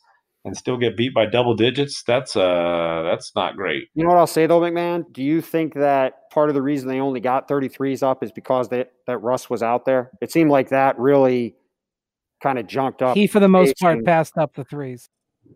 and 0.44 0.56
still 0.56 0.76
get 0.76 0.96
beat 0.96 1.14
by 1.14 1.26
double 1.26 1.54
digits 1.54 2.02
that's 2.06 2.34
uh 2.36 3.02
that's 3.04 3.32
not 3.34 3.56
great. 3.56 3.84
You 3.94 4.04
know 4.04 4.10
what 4.10 4.18
I'll 4.18 4.26
say 4.26 4.46
though, 4.46 4.60
MacMahon, 4.60 5.12
Do 5.12 5.22
you 5.22 5.40
think 5.40 5.74
that 5.74 6.30
part 6.32 6.48
of 6.48 6.54
the 6.54 6.62
reason 6.62 6.88
they 6.88 7.00
only 7.00 7.20
got 7.20 7.48
33s 7.48 8.02
up 8.02 8.22
is 8.22 8.32
because 8.32 8.68
they, 8.68 8.86
that 9.06 9.18
Russ 9.18 9.48
was 9.48 9.62
out 9.62 9.84
there? 9.84 10.10
It 10.20 10.32
seemed 10.32 10.50
like 10.50 10.70
that 10.70 10.98
really 10.98 11.56
kind 12.42 12.58
of 12.58 12.66
junked 12.66 13.02
up. 13.02 13.16
He 13.16 13.26
for 13.26 13.40
the 13.40 13.48
most 13.48 13.74
part 13.78 14.04
passed 14.04 14.36
up 14.36 14.54
the 14.54 14.64
threes. 14.64 15.08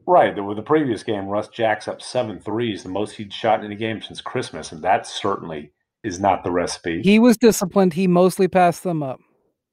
Right. 0.06 0.36
With 0.44 0.56
the 0.56 0.62
previous 0.62 1.02
game, 1.02 1.26
Russ 1.26 1.48
jacks 1.48 1.88
up 1.88 2.02
seven 2.02 2.40
threes, 2.40 2.82
the 2.82 2.88
most 2.88 3.16
he'd 3.16 3.32
shot 3.32 3.64
in 3.64 3.72
a 3.72 3.76
game 3.76 4.02
since 4.02 4.20
Christmas, 4.20 4.72
and 4.72 4.82
that's 4.82 5.12
certainly 5.12 5.72
is 6.06 6.20
not 6.20 6.44
the 6.44 6.50
recipe. 6.50 7.02
He 7.02 7.18
was 7.18 7.36
disciplined. 7.36 7.94
He 7.94 8.06
mostly 8.06 8.48
passed 8.48 8.84
them 8.84 9.02
up. 9.02 9.20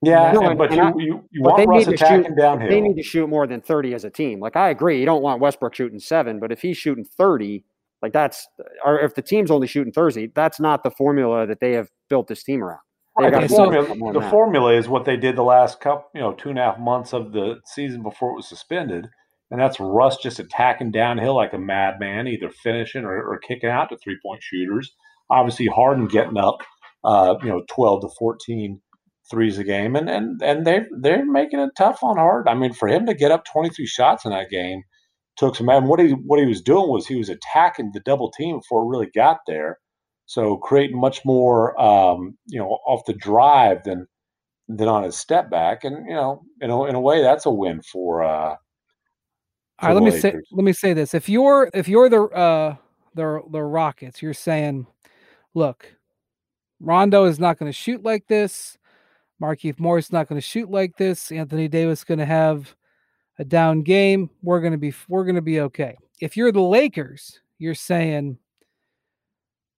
Yeah, 0.01 0.33
no, 0.33 0.49
and, 0.49 0.57
but 0.57 0.71
and 0.71 0.77
you, 0.77 0.83
I, 0.83 0.91
you, 0.97 1.29
you 1.31 1.41
want 1.41 1.65
Russ 1.65 1.87
attacking 1.87 2.25
shoot, 2.25 2.35
downhill. 2.35 2.69
They 2.69 2.81
need 2.81 2.97
to 2.97 3.03
shoot 3.03 3.27
more 3.27 3.47
than 3.47 3.61
30 3.61 3.93
as 3.93 4.03
a 4.03 4.09
team. 4.09 4.41
Like, 4.41 4.57
I 4.57 4.69
agree. 4.69 4.99
You 4.99 5.05
don't 5.05 5.21
want 5.21 5.39
Westbrook 5.39 5.73
shooting 5.73 5.99
seven, 5.99 6.41
but 6.41 6.51
if 6.51 6.61
he's 6.61 6.75
shooting 6.75 7.05
30, 7.05 7.63
like 8.01 8.11
that's, 8.11 8.45
or 8.83 8.99
if 8.99 9.15
the 9.15 9.21
team's 9.21 9.49
only 9.49 9.65
shooting 9.65 9.93
30, 9.93 10.31
that's 10.35 10.59
not 10.59 10.83
the 10.83 10.91
formula 10.91 11.47
that 11.47 11.61
they 11.61 11.71
have 11.71 11.87
built 12.09 12.27
this 12.27 12.43
team 12.43 12.61
around. 12.61 12.79
Right, 13.17 13.31
the, 13.31 13.47
formula, 13.47 14.13
the 14.13 14.29
formula 14.29 14.73
is 14.73 14.89
what 14.89 15.05
they 15.05 15.15
did 15.15 15.37
the 15.37 15.43
last 15.43 15.79
couple, 15.79 16.09
you 16.15 16.19
know, 16.19 16.33
two 16.33 16.49
and 16.49 16.59
a 16.59 16.63
half 16.63 16.79
months 16.79 17.13
of 17.13 17.31
the 17.31 17.61
season 17.65 18.03
before 18.03 18.31
it 18.31 18.35
was 18.35 18.49
suspended. 18.49 19.07
And 19.51 19.61
that's 19.61 19.79
Russ 19.79 20.17
just 20.17 20.39
attacking 20.39 20.91
downhill 20.91 21.35
like 21.35 21.53
a 21.53 21.59
madman, 21.59 22.27
either 22.27 22.49
finishing 22.49 23.05
or, 23.05 23.23
or 23.23 23.37
kicking 23.37 23.69
out 23.69 23.89
to 23.89 23.97
three 23.97 24.17
point 24.25 24.41
shooters 24.43 24.91
obviously 25.33 25.67
Harden 25.67 26.07
getting 26.07 26.37
up, 26.37 26.63
uh, 27.03 27.35
you 27.41 27.49
know, 27.49 27.63
12 27.69 28.01
to 28.01 28.09
14 28.17 28.81
threes 29.29 29.57
a 29.57 29.63
game, 29.63 29.95
and 29.95 30.09
and 30.09 30.41
and 30.41 30.65
they 30.65 30.85
they're 30.99 31.25
making 31.25 31.59
it 31.59 31.71
tough 31.77 32.03
on 32.03 32.17
Harden. 32.17 32.51
I 32.51 32.59
mean, 32.59 32.73
for 32.73 32.87
him 32.87 33.05
to 33.05 33.13
get 33.13 33.31
up 33.31 33.45
23 33.45 33.85
shots 33.85 34.25
in 34.25 34.31
that 34.31 34.49
game 34.49 34.83
took 35.37 35.55
some. 35.55 35.69
And 35.69 35.87
what 35.87 35.99
he 35.99 36.11
what 36.11 36.39
he 36.39 36.45
was 36.45 36.61
doing 36.61 36.89
was 36.89 37.07
he 37.07 37.15
was 37.15 37.29
attacking 37.29 37.91
the 37.93 37.99
double 38.01 38.31
team 38.31 38.57
before 38.57 38.83
it 38.83 38.89
really 38.89 39.11
got 39.13 39.39
there, 39.47 39.79
so 40.25 40.57
creating 40.57 40.99
much 40.99 41.23
more, 41.25 41.79
um, 41.81 42.37
you 42.47 42.59
know, 42.59 42.79
off 42.87 43.05
the 43.05 43.13
drive 43.13 43.83
than 43.83 44.07
than 44.67 44.87
on 44.87 45.03
his 45.03 45.17
step 45.17 45.49
back, 45.49 45.83
and 45.83 46.07
you 46.07 46.15
know, 46.15 46.41
in 46.61 46.69
a, 46.69 46.83
in 46.85 46.95
a 46.95 47.01
way, 47.01 47.21
that's 47.21 47.45
a 47.45 47.51
win 47.51 47.81
for. 47.81 48.23
Uh, 48.23 48.55
all 49.79 49.89
right, 49.89 49.93
let 49.93 50.03
me 50.03 50.19
say 50.19 50.35
let 50.51 50.63
me 50.63 50.73
say 50.73 50.93
this: 50.93 51.13
if 51.13 51.27
you're 51.27 51.69
if 51.73 51.87
you're 51.87 52.09
the 52.09 52.23
uh, 52.23 52.75
the 53.15 53.41
the 53.51 53.61
Rockets, 53.61 54.21
you're 54.21 54.33
saying 54.33 54.87
look, 55.53 55.85
Rondo 56.79 57.25
is 57.25 57.39
not 57.39 57.57
going 57.57 57.71
to 57.71 57.77
shoot 57.77 58.03
like 58.03 58.27
this. 58.27 58.77
Markieff 59.41 59.79
Morris 59.79 60.11
not 60.11 60.27
going 60.27 60.39
to 60.39 60.45
shoot 60.45 60.69
like 60.69 60.95
this. 60.97 61.31
Anthony 61.31 61.67
Davis 61.67 62.03
going 62.03 62.19
to 62.19 62.25
have 62.25 62.75
a 63.39 63.45
down 63.45 63.81
game. 63.81 64.29
We're 64.41 64.61
going 64.61 64.73
to 64.73 64.77
be 64.77 64.93
we're 65.07 65.25
going 65.25 65.35
to 65.35 65.41
be 65.41 65.59
okay. 65.61 65.97
If 66.21 66.37
you're 66.37 66.51
the 66.51 66.61
Lakers, 66.61 67.39
you're 67.57 67.75
saying 67.75 68.37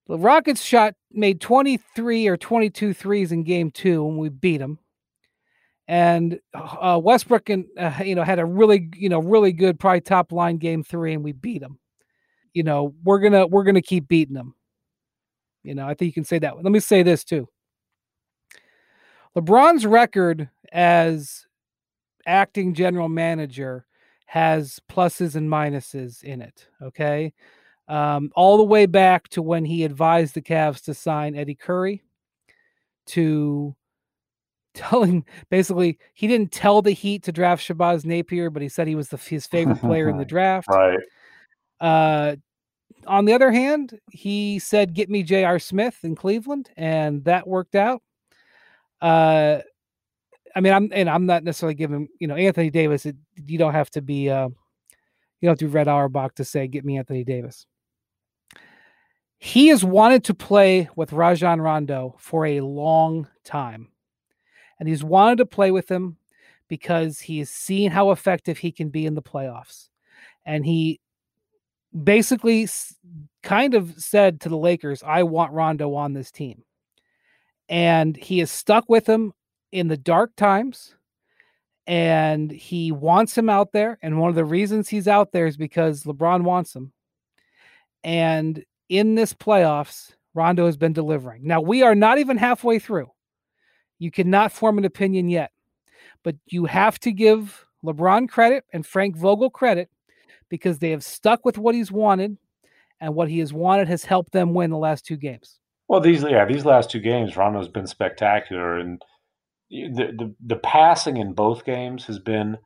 the 0.08 0.20
Rockets 0.20 0.62
shot 0.62 0.94
made 1.12 1.42
23 1.42 2.28
or 2.28 2.38
22 2.38 2.94
threes 2.94 3.32
in 3.32 3.44
game 3.44 3.72
2 3.72 4.08
and 4.08 4.18
we 4.18 4.30
beat 4.30 4.58
them. 4.58 4.80
And 5.88 6.40
uh, 6.54 7.00
Westbrook 7.04 7.50
and 7.50 7.66
uh, 7.78 8.04
you 8.04 8.16
know 8.16 8.24
had 8.24 8.40
a 8.40 8.46
really 8.46 8.90
you 8.96 9.10
know 9.10 9.20
really 9.20 9.52
good 9.52 9.80
probably 9.80 10.02
top 10.02 10.32
line 10.32 10.58
game 10.58 10.84
3 10.84 11.14
and 11.14 11.24
we 11.24 11.32
beat 11.32 11.62
them. 11.62 11.80
You 12.54 12.64
know, 12.64 12.96
we're 13.04 13.20
going 13.20 13.34
to 13.34 13.48
we're 13.48 13.64
going 13.64 13.76
to 13.76 13.82
keep 13.82 14.08
beating 14.08 14.36
them. 14.36 14.56
You 15.66 15.76
know, 15.76 15.88
I 15.88 15.94
think 15.94 16.08
you 16.08 16.14
can 16.14 16.26
say 16.26 16.40
that. 16.40 16.56
Let 16.56 16.72
me 16.72 16.80
say 16.80 17.04
this 17.04 17.24
too. 17.24 17.48
LeBron's 19.36 19.86
record 19.86 20.50
as 20.72 21.46
acting 22.26 22.74
general 22.74 23.10
manager 23.10 23.86
has 24.26 24.80
pluses 24.90 25.36
and 25.36 25.50
minuses 25.50 26.24
in 26.24 26.42
it. 26.42 26.68
Okay. 26.82 27.34
Um, 27.88 28.32
all 28.36 28.58
the 28.58 28.64
way 28.64 28.86
back 28.86 29.28
to 29.30 29.42
when 29.42 29.66
he 29.66 29.84
advised 29.84 30.34
the 30.34 30.42
Cavs 30.42 30.84
to 30.86 30.94
sign 30.94 31.36
Eddie 31.36 31.56
Curry, 31.56 32.04
to 33.08 33.76
telling 34.74 35.26
basically 35.50 36.00
he 36.14 36.28
didn't 36.28 36.52
tell 36.52 36.82
the 36.82 36.92
Heat 36.92 37.24
to 37.24 37.32
draft 37.32 37.66
Shabazz 37.68 38.06
Napier, 38.06 38.50
but 38.50 38.62
he 38.62 38.70
said 38.70 38.88
he 38.88 38.96
was 38.96 39.10
the, 39.10 39.18
his 39.18 39.46
favorite 39.46 39.80
player 39.80 40.10
in 40.10 40.18
the 40.18 40.26
draft. 40.26 40.68
Right. 40.70 41.00
Uh, 41.80 42.36
on 43.08 43.26
the 43.26 43.34
other 43.34 43.52
hand, 43.52 44.00
he 44.12 44.60
said, 44.60 44.94
"Get 44.94 45.10
me 45.10 45.24
J.R. 45.24 45.60
Smith 45.60 46.00
in 46.04 46.16
Cleveland," 46.16 46.70
and 46.78 47.24
that 47.26 47.48
worked 47.48 47.76
out. 47.76 48.02
Uh, 49.02 49.60
I 50.56 50.62
mean, 50.62 50.74
I'm 50.74 50.90
and 50.94 51.10
I'm 51.10 51.26
not 51.26 51.44
necessarily 51.44 51.76
giving 51.76 52.08
you 52.20 52.28
know 52.28 52.36
Anthony 52.36 52.70
Davis. 52.70 53.06
It, 53.06 53.18
you 53.46 53.58
don't 53.58 53.74
have 53.74 53.90
to 53.92 54.02
be 54.02 54.30
uh, 54.30 54.48
you 54.48 54.56
don't 55.44 55.52
have 55.52 55.60
to 55.60 55.68
Red 55.68 55.88
Auerbach 55.88 56.36
to 56.36 56.46
say, 56.46 56.68
"Get 56.68 56.86
me 56.86 56.98
Anthony 56.98 57.24
Davis." 57.24 57.66
He 59.38 59.68
has 59.68 59.84
wanted 59.84 60.24
to 60.26 60.34
play 60.34 60.90
with 60.96 61.14
Rajon 61.14 61.62
Rondo 61.62 62.16
for 62.18 62.46
a 62.46 62.62
long 62.62 63.28
time, 63.44 63.90
and 64.80 64.88
he's 64.88 65.04
wanted 65.04 65.38
to 65.40 65.46
play 65.46 65.72
with 65.72 65.90
him 65.92 66.18
because 66.68 67.20
he 67.20 67.40
has 67.40 67.50
seen 67.50 67.92
how 67.92 68.12
effective 68.12 68.58
he 68.58 68.72
can 68.72 68.90
be 68.90 69.06
in 69.06 69.14
the 69.14 69.22
playoffs, 69.22 69.90
and 70.46 70.66
he 70.66 71.02
basically 72.04 72.68
kind 73.44 73.74
of 73.74 73.94
said 73.98 74.42
to 74.42 74.50
the 74.50 74.58
Lakers, 74.58 75.04
I 75.04 75.24
want 75.24 75.54
Rondo 75.54 75.94
on 75.94 76.14
this 76.14 76.32
team. 76.32 76.64
And 77.70 78.16
he 78.16 78.42
is 78.42 78.52
stuck 78.52 78.86
with 78.90 79.08
him 79.08 79.34
in 79.72 79.88
the 79.88 79.98
dark 79.98 80.36
times. 80.36 80.96
And 81.88 82.52
he 82.52 82.92
wants 82.92 83.38
him 83.38 83.50
out 83.50 83.72
there. 83.72 83.98
And 84.02 84.20
one 84.20 84.30
of 84.30 84.36
the 84.36 84.46
reasons 84.46 84.90
he's 84.90 85.08
out 85.08 85.32
there 85.32 85.46
is 85.46 85.58
because 85.58 86.04
LeBron 86.04 86.44
wants 86.44 86.76
him. 86.76 86.92
And 88.04 88.64
in 88.90 89.16
this 89.16 89.34
playoffs, 89.34 90.14
Rondo 90.34 90.66
has 90.66 90.78
been 90.78 90.94
delivering. 90.94 91.48
Now, 91.48 91.62
we 91.62 91.82
are 91.82 91.96
not 91.96 92.18
even 92.18 92.38
halfway 92.38 92.80
through. 92.80 93.12
You 94.00 94.12
cannot 94.12 94.52
form 94.52 94.78
an 94.78 94.86
opinion 94.86 95.30
yet, 95.30 95.52
but 96.24 96.36
you 96.46 96.66
have 96.66 97.00
to 97.00 97.12
give 97.12 97.66
LeBron 97.84 98.28
credit 98.30 98.66
and 98.74 98.86
Frank 98.86 99.16
Vogel 99.16 99.50
credit 99.50 99.90
because 100.50 100.80
they 100.80 100.92
have 100.92 101.04
stuck 101.04 101.46
with 101.46 101.58
what 101.58 101.76
he's 101.76 101.92
wanted, 101.92 102.38
and 103.00 103.16
what 103.16 103.30
he 103.30 103.40
has 103.40 103.54
wanted 103.54 103.88
has 103.88 104.06
helped 104.06 104.32
them 104.32 104.54
win 104.54 104.70
the 104.70 104.78
last 104.78 105.06
two 105.06 105.18
games. 105.18 105.60
Well, 105.88 106.00
these 106.00 106.24
yeah, 106.24 106.46
these 106.46 106.66
last 106.66 106.90
two 106.90 107.00
games, 107.00 107.38
Rondo's 107.38 107.68
been 107.68 107.88
spectacular, 107.88 108.78
and 108.78 109.02
the 109.70 110.14
the, 110.18 110.36
the 110.46 110.56
passing 110.56 111.18
in 111.18 111.34
both 111.34 111.66
games 111.66 112.06
has 112.06 112.20
been, 112.20 112.58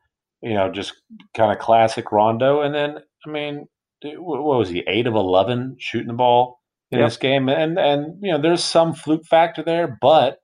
you 0.42 0.54
know, 0.54 0.70
just 0.70 0.94
kind 1.34 1.52
of 1.52 1.58
classic 1.58 2.12
Rondo. 2.12 2.62
And 2.62 2.74
then, 2.74 2.98
I 3.26 3.30
mean, 3.30 3.66
eh, 4.04 4.14
what 4.16 4.42
was 4.42 4.70
he? 4.70 4.82
Eight 4.86 5.06
of 5.06 5.14
eleven 5.14 5.76
shooting 5.78 6.08
the 6.08 6.14
ball 6.14 6.60
in 6.90 6.98
yep. 6.98 7.08
this 7.08 7.16
game, 7.16 7.48
and 7.48 7.78
and 7.78 8.16
you 8.22 8.32
know, 8.32 8.40
there's 8.40 8.64
some 8.64 8.94
fluke 8.94 9.26
factor 9.26 9.62
there, 9.62 9.98
but 10.00 10.38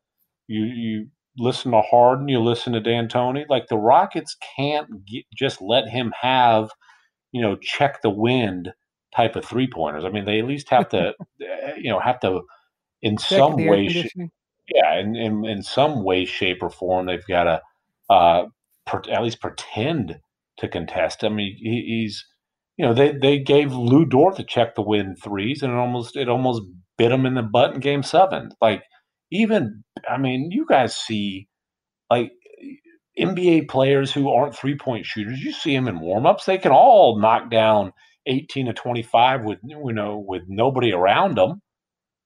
you 0.47 0.65
you 0.65 1.07
listen 1.39 1.73
to 1.73 1.81
Harden, 1.83 2.29
you 2.29 2.41
listen 2.41 2.73
to 2.73 2.81
D'Antoni, 2.81 3.45
like 3.49 3.69
the 3.69 3.77
Rockets 3.77 4.37
can't 4.57 4.89
get, 5.07 5.25
just 5.35 5.61
let 5.61 5.89
him 5.89 6.13
have 6.21 6.71
you 7.37 7.43
know, 7.43 7.55
check 7.57 8.01
the 8.01 8.09
wind 8.09 8.73
type 9.15 9.37
of 9.37 9.45
three 9.45 9.69
pointers. 9.71 10.07
I 10.07 10.09
mean, 10.09 10.25
they 10.25 10.39
at 10.39 10.47
least 10.47 10.71
have 10.71 10.89
to, 10.89 11.13
eh, 11.43 11.75
you 11.77 11.91
know, 11.91 12.01
have 12.01 12.19
to 12.21 12.41
in 13.03 13.19
check 13.19 13.39
some 13.39 13.57
way, 13.67 13.89
sh- 13.89 14.17
yeah, 14.75 14.99
in, 14.99 15.15
in, 15.15 15.45
in 15.45 15.63
some 15.63 16.03
way, 16.03 16.25
shape, 16.25 16.63
or 16.63 16.71
form, 16.71 17.05
they've 17.05 17.27
got 17.27 17.45
to 17.45 17.63
uh, 18.09 18.47
per- 18.87 19.03
at 19.13 19.23
least 19.23 19.43
pretend 19.43 20.19
to 20.57 20.67
contest. 20.67 21.25
I 21.25 21.29
mean, 21.29 21.59
he, 21.59 21.85
he's, 21.87 22.25
you 22.79 22.87
know, 22.87 22.95
they 22.95 23.13
they 23.13 23.39
gave 23.39 23.75
Lu 23.75 24.07
Dort 24.07 24.37
to 24.37 24.45
check 24.45 24.75
the 24.75 24.83
wind 24.83 25.19
threes, 25.23 25.63
and 25.63 25.75
it 25.75 25.77
almost 25.77 26.17
it 26.17 26.31
almost 26.31 26.63
bit 26.97 27.13
him 27.13 27.27
in 27.27 27.35
the 27.35 27.43
butt 27.43 27.75
in 27.75 27.81
Game 27.81 28.03
Seven. 28.03 28.49
Like 28.63 28.83
even, 29.31 29.85
I 30.09 30.17
mean, 30.17 30.51
you 30.51 30.65
guys 30.67 30.97
see 30.97 31.49
like 32.11 32.33
NBA 33.19 33.69
players 33.69 34.13
who 34.13 34.31
aren't 34.31 34.55
three 34.55 34.77
point 34.77 35.07
shooters, 35.07 35.41
you 35.41 35.53
see 35.53 35.75
them 35.75 35.89
in 35.89 35.99
warmups. 35.99 36.45
They 36.45 36.59
can 36.59 36.73
all 36.73 37.19
knock 37.19 37.51
down 37.51 37.93
18 38.27 38.67
to 38.67 38.73
25 38.73 39.45
with 39.45 39.59
you 39.65 39.93
know 39.93 40.25
with 40.27 40.43
nobody 40.49 40.93
around 40.93 41.37
them. 41.37 41.61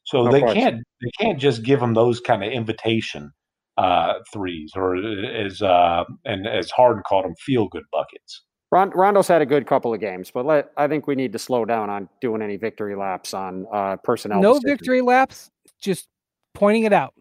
So 0.04 0.26
of 0.26 0.32
they 0.32 0.40
course. 0.40 0.54
can't 0.54 0.82
they 1.02 1.10
can't 1.18 1.38
just 1.38 1.62
give 1.62 1.80
them 1.80 1.94
those 1.94 2.20
kind 2.20 2.42
of 2.42 2.50
invitation 2.50 3.30
uh, 3.78 4.14
threes 4.32 4.72
or 4.74 4.96
as 4.96 5.62
uh, 5.62 6.04
and 6.24 6.46
as 6.46 6.70
Harden 6.70 7.02
called 7.06 7.24
them 7.24 7.34
feel 7.44 7.68
good 7.68 7.84
buckets. 7.92 8.42
Rondo's 8.72 9.26
had 9.26 9.42
a 9.42 9.46
good 9.46 9.66
couple 9.66 9.92
of 9.92 9.98
games, 9.98 10.30
but 10.30 10.46
let, 10.46 10.70
I 10.76 10.86
think 10.86 11.08
we 11.08 11.16
need 11.16 11.32
to 11.32 11.40
slow 11.40 11.64
down 11.64 11.90
on 11.90 12.08
doing 12.20 12.40
any 12.40 12.56
victory 12.56 12.94
laps 12.94 13.34
on 13.34 13.66
uh, 13.72 13.96
personnel. 13.96 14.40
No 14.40 14.54
decisions. 14.54 14.70
victory 14.70 15.00
laps, 15.00 15.50
just 15.82 16.06
pointing 16.54 16.84
it 16.84 16.92
out 16.92 17.12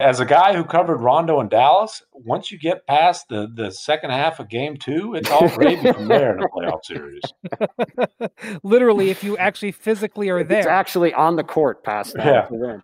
as 0.00 0.18
a 0.18 0.24
guy 0.24 0.56
who 0.56 0.64
covered 0.64 0.96
Rondo 0.96 1.40
in 1.40 1.48
Dallas, 1.48 2.02
once 2.12 2.50
you 2.50 2.58
get 2.58 2.86
past 2.86 3.28
the, 3.28 3.50
the 3.54 3.70
second 3.70 4.10
half 4.10 4.40
of 4.40 4.48
game 4.48 4.76
two, 4.76 5.14
it's 5.14 5.30
all 5.30 5.48
gravy 5.48 5.92
from 5.92 6.08
there 6.08 6.36
in 6.36 6.42
a 6.42 6.48
playoff 6.48 6.84
series. 6.84 7.22
Literally, 8.62 9.10
if 9.10 9.22
you 9.22 9.36
actually 9.36 9.72
physically 9.72 10.30
are 10.30 10.42
there. 10.42 10.60
It's 10.60 10.66
actually 10.66 11.12
on 11.12 11.36
the 11.36 11.44
court 11.44 11.84
past 11.84 12.14
that. 12.14 12.50
Yeah. 12.50 12.78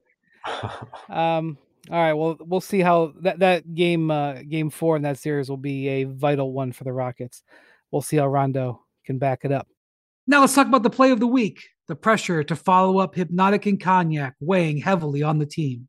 um, 1.37 1.57
all 1.90 1.98
right. 1.98 2.12
Well, 2.12 2.37
we'll 2.40 2.61
see 2.61 2.81
how 2.81 3.14
that, 3.22 3.38
that 3.38 3.74
game, 3.74 4.11
uh, 4.11 4.42
game 4.42 4.68
four 4.68 4.96
in 4.96 5.02
that 5.02 5.18
series 5.18 5.48
will 5.48 5.57
be 5.57 5.88
a 5.88 6.05
vital 6.05 6.52
one 6.52 6.72
for 6.72 6.85
the 6.85 6.92
Rockets. 6.92 7.42
We'll 7.90 8.02
see 8.02 8.18
how 8.18 8.26
Rondo 8.26 8.85
can 9.05 9.18
back 9.18 9.40
it 9.44 9.52
up. 9.52 9.68
Now 10.26 10.40
let's 10.40 10.55
talk 10.55 10.66
about 10.66 10.83
the 10.83 10.90
play 10.90 11.12
of 11.12 11.20
the 11.20 11.26
week. 11.26 11.62
The 11.88 11.96
pressure 11.96 12.42
to 12.44 12.57
follow 12.57 12.98
up 12.98 13.14
Hpnotiq 13.14 13.66
and 13.66 13.81
Cognac 13.81 14.35
weighing 14.40 14.79
heavily 14.79 15.22
on 15.22 15.38
the 15.38 15.46
team. 15.46 15.88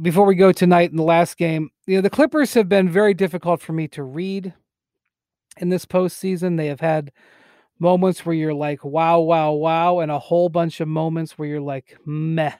before 0.00 0.26
we 0.26 0.34
go 0.34 0.52
tonight 0.52 0.90
in 0.90 0.96
the 0.96 1.02
last 1.02 1.36
game, 1.36 1.70
you 1.86 1.96
know, 1.96 2.02
the 2.02 2.10
Clippers 2.10 2.54
have 2.54 2.68
been 2.68 2.88
very 2.88 3.14
difficult 3.14 3.60
for 3.60 3.72
me 3.72 3.88
to 3.88 4.02
read 4.02 4.54
in 5.58 5.68
this 5.68 5.84
postseason. 5.84 6.56
They 6.56 6.68
have 6.68 6.80
had 6.80 7.12
moments 7.78 8.24
where 8.24 8.34
you're 8.34 8.54
like, 8.54 8.84
wow, 8.84 9.20
wow, 9.20 9.52
wow, 9.52 10.00
and 10.00 10.10
a 10.10 10.18
whole 10.18 10.48
bunch 10.48 10.80
of 10.80 10.88
moments 10.88 11.38
where 11.38 11.48
you're 11.48 11.60
like, 11.60 11.96
meh, 12.06 12.52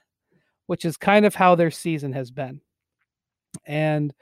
which 0.66 0.84
is 0.84 0.96
kind 0.96 1.24
of 1.26 1.34
how 1.34 1.54
their 1.54 1.70
season 1.70 2.12
has 2.12 2.30
been. 2.30 2.60
And 3.66 4.14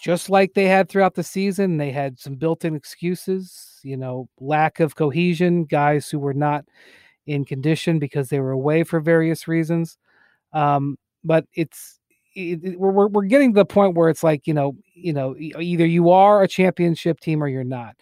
just 0.00 0.30
like 0.30 0.54
they 0.54 0.66
had 0.66 0.88
throughout 0.88 1.14
the 1.14 1.22
season, 1.22 1.76
they 1.76 1.90
had 1.90 2.18
some 2.18 2.36
built 2.36 2.64
in 2.64 2.76
excuses, 2.76 3.80
you 3.82 3.96
know, 3.96 4.28
lack 4.38 4.80
of 4.80 4.94
cohesion, 4.94 5.64
guys 5.64 6.08
who 6.08 6.18
were 6.18 6.34
not 6.34 6.64
in 7.26 7.44
condition 7.44 7.98
because 7.98 8.28
they 8.28 8.40
were 8.40 8.52
away 8.52 8.84
for 8.84 9.00
various 9.00 9.48
reasons. 9.48 9.98
Um, 10.52 10.98
but 11.24 11.46
it's 11.52 11.97
it, 11.97 11.97
we're 12.76 13.08
we're 13.08 13.24
getting 13.24 13.52
to 13.52 13.60
the 13.60 13.64
point 13.64 13.94
where 13.94 14.08
it's 14.08 14.22
like 14.22 14.46
you 14.46 14.54
know 14.54 14.76
you 14.94 15.12
know 15.12 15.34
either 15.38 15.86
you 15.86 16.10
are 16.10 16.42
a 16.42 16.48
championship 16.48 17.20
team 17.20 17.42
or 17.42 17.48
you're 17.48 17.64
not. 17.64 17.96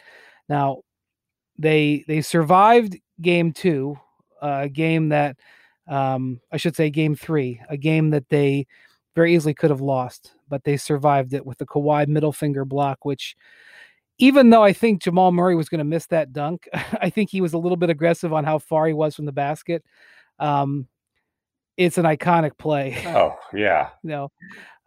Now, 0.48 0.82
they 1.58 2.04
they 2.06 2.20
survived 2.20 2.96
game 3.20 3.52
two, 3.52 3.98
a 4.42 4.68
game 4.68 5.08
that 5.10 5.36
um, 5.88 6.40
I 6.52 6.56
should 6.56 6.76
say 6.76 6.90
game 6.90 7.14
three, 7.14 7.60
a 7.68 7.76
game 7.76 8.10
that 8.10 8.28
they 8.28 8.66
very 9.14 9.34
easily 9.34 9.54
could 9.54 9.70
have 9.70 9.80
lost, 9.80 10.32
but 10.48 10.64
they 10.64 10.76
survived 10.76 11.32
it 11.32 11.46
with 11.46 11.58
the 11.58 11.66
Kawhi 11.66 12.06
middle 12.06 12.32
finger 12.32 12.64
block, 12.64 13.04
which 13.04 13.36
even 14.18 14.50
though 14.50 14.62
I 14.62 14.72
think 14.72 15.02
Jamal 15.02 15.32
Murray 15.32 15.56
was 15.56 15.68
going 15.68 15.78
to 15.78 15.84
miss 15.84 16.06
that 16.08 16.32
dunk, 16.32 16.68
I 16.74 17.10
think 17.10 17.30
he 17.30 17.40
was 17.40 17.52
a 17.52 17.58
little 17.58 17.76
bit 17.76 17.90
aggressive 17.90 18.32
on 18.32 18.44
how 18.44 18.58
far 18.58 18.86
he 18.86 18.92
was 18.92 19.14
from 19.14 19.24
the 19.26 19.32
basket. 19.32 19.84
Um, 20.38 20.88
it's 21.76 21.98
an 21.98 22.04
iconic 22.04 22.58
play. 22.58 23.02
Oh 23.06 23.36
yeah. 23.52 23.90
no. 24.02 24.30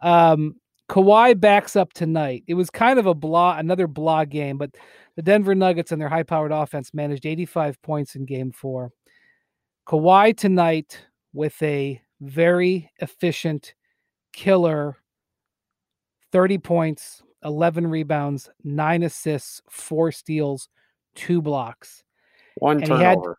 Um, 0.00 0.56
Kawhi 0.88 1.38
backs 1.38 1.76
up 1.76 1.92
tonight. 1.92 2.42
It 2.48 2.54
was 2.54 2.68
kind 2.68 2.98
of 2.98 3.06
a 3.06 3.14
blah, 3.14 3.56
another 3.58 3.86
blah 3.86 4.24
game, 4.24 4.58
but 4.58 4.74
the 5.14 5.22
Denver 5.22 5.54
Nuggets 5.54 5.92
and 5.92 6.00
their 6.00 6.08
high-powered 6.08 6.50
offense 6.50 6.92
managed 6.92 7.26
85 7.26 7.80
points 7.82 8.16
in 8.16 8.24
Game 8.24 8.50
Four. 8.50 8.90
Kawhi 9.86 10.36
tonight 10.36 11.06
with 11.32 11.62
a 11.62 12.00
very 12.20 12.90
efficient, 13.00 13.74
killer 14.32 14.96
30 16.32 16.58
points, 16.58 17.22
11 17.44 17.86
rebounds, 17.86 18.50
nine 18.62 19.02
assists, 19.02 19.62
four 19.70 20.12
steals, 20.12 20.68
two 21.14 21.40
blocks. 21.40 22.04
One 22.56 22.78
and 22.78 22.86
turnover. 22.86 23.38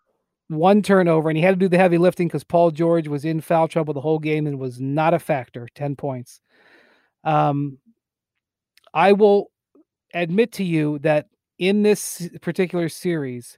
One 0.52 0.82
turnover, 0.82 1.30
and 1.30 1.38
he 1.38 1.44
had 1.44 1.52
to 1.52 1.66
do 1.66 1.70
the 1.70 1.78
heavy 1.78 1.98
lifting 1.98 2.28
because 2.28 2.44
Paul 2.44 2.72
George 2.72 3.08
was 3.08 3.24
in 3.24 3.40
foul 3.40 3.70
trouble 3.70 3.94
the 3.94 4.02
whole 4.02 4.20
game 4.20 4.48
and 4.48 4.60
was 4.60 4.82
not 4.82 5.14
a 5.14 5.20
factor. 5.20 5.70
10 5.76 5.96
points. 5.96 6.42
Um, 7.24 7.78
I 8.94 9.14
will 9.14 9.50
admit 10.14 10.52
to 10.54 10.66
you 10.66 11.00
that 11.00 11.28
in 11.58 11.84
this 11.84 12.30
particular 12.42 12.90
series, 12.90 13.58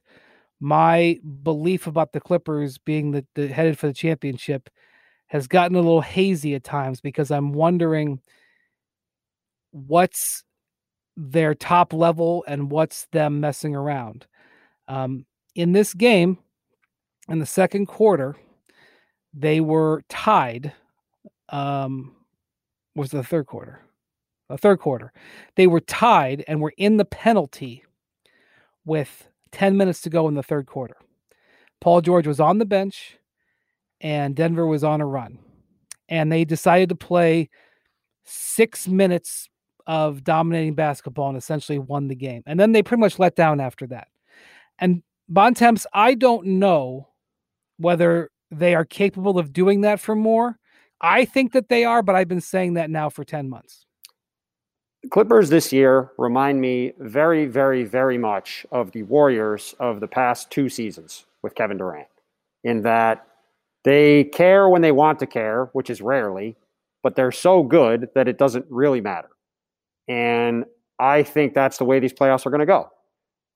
my 0.60 1.18
belief 1.42 1.88
about 1.88 2.12
the 2.12 2.20
Clippers 2.20 2.78
being 2.78 3.10
the, 3.10 3.26
the 3.34 3.48
headed 3.48 3.76
for 3.76 3.88
the 3.88 3.92
championship 3.92 4.70
has 5.26 5.48
gotten 5.48 5.76
a 5.76 5.80
little 5.80 6.00
hazy 6.00 6.54
at 6.54 6.62
times 6.62 7.00
because 7.00 7.32
I'm 7.32 7.52
wondering 7.52 8.20
what's 9.72 10.44
their 11.16 11.56
top 11.56 11.92
level 11.92 12.44
and 12.46 12.70
what's 12.70 13.08
them 13.10 13.40
messing 13.40 13.74
around. 13.74 14.28
Um, 14.86 15.26
in 15.56 15.72
this 15.72 15.92
game, 15.92 16.38
in 17.28 17.38
the 17.38 17.46
second 17.46 17.86
quarter, 17.86 18.36
they 19.32 19.60
were 19.60 20.02
tied. 20.08 20.72
Um, 21.48 22.14
was 22.94 23.10
the 23.10 23.22
third 23.22 23.46
quarter? 23.46 23.80
The 24.48 24.58
third 24.58 24.78
quarter, 24.78 25.12
they 25.56 25.66
were 25.66 25.80
tied 25.80 26.44
and 26.46 26.60
were 26.60 26.74
in 26.76 26.98
the 26.98 27.04
penalty 27.06 27.82
with 28.84 29.28
10 29.52 29.76
minutes 29.76 30.02
to 30.02 30.10
go 30.10 30.28
in 30.28 30.34
the 30.34 30.42
third 30.42 30.66
quarter. 30.66 30.96
Paul 31.80 32.02
George 32.02 32.26
was 32.26 32.40
on 32.40 32.58
the 32.58 32.66
bench 32.66 33.18
and 34.00 34.36
Denver 34.36 34.66
was 34.66 34.84
on 34.84 35.00
a 35.00 35.06
run. 35.06 35.38
And 36.10 36.30
they 36.30 36.44
decided 36.44 36.90
to 36.90 36.94
play 36.94 37.48
six 38.24 38.86
minutes 38.86 39.48
of 39.86 40.24
dominating 40.24 40.74
basketball 40.74 41.28
and 41.28 41.38
essentially 41.38 41.78
won 41.78 42.08
the 42.08 42.14
game. 42.14 42.42
And 42.46 42.60
then 42.60 42.72
they 42.72 42.82
pretty 42.82 43.00
much 43.00 43.18
let 43.18 43.36
down 43.36 43.60
after 43.60 43.86
that. 43.88 44.08
And 44.78 45.02
Bontemps, 45.28 45.86
I 45.94 46.14
don't 46.14 46.46
know 46.46 47.08
whether 47.78 48.30
they 48.50 48.74
are 48.74 48.84
capable 48.84 49.38
of 49.38 49.52
doing 49.52 49.82
that 49.82 50.00
for 50.00 50.14
more. 50.14 50.58
I 51.00 51.24
think 51.24 51.52
that 51.52 51.68
they 51.68 51.84
are, 51.84 52.02
but 52.02 52.14
I've 52.14 52.28
been 52.28 52.40
saying 52.40 52.74
that 52.74 52.90
now 52.90 53.10
for 53.10 53.24
10 53.24 53.48
months. 53.48 53.84
Clippers 55.10 55.50
this 55.50 55.72
year 55.72 56.12
remind 56.16 56.60
me 56.60 56.92
very, 56.98 57.44
very, 57.44 57.84
very 57.84 58.16
much 58.16 58.64
of 58.72 58.92
the 58.92 59.02
Warriors 59.02 59.74
of 59.78 60.00
the 60.00 60.08
past 60.08 60.50
two 60.50 60.68
seasons 60.68 61.26
with 61.42 61.54
Kevin 61.54 61.76
Durant, 61.76 62.08
in 62.62 62.82
that 62.82 63.26
they 63.84 64.24
care 64.24 64.68
when 64.68 64.80
they 64.80 64.92
want 64.92 65.18
to 65.18 65.26
care, 65.26 65.68
which 65.74 65.90
is 65.90 66.00
rarely, 66.00 66.56
but 67.02 67.16
they're 67.16 67.32
so 67.32 67.62
good 67.62 68.08
that 68.14 68.28
it 68.28 68.38
doesn't 68.38 68.64
really 68.70 69.02
matter. 69.02 69.28
And 70.08 70.64
I 70.98 71.22
think 71.22 71.52
that's 71.52 71.76
the 71.76 71.84
way 71.84 72.00
these 72.00 72.14
playoffs 72.14 72.46
are 72.46 72.50
going 72.50 72.60
to 72.60 72.66
go. 72.66 72.88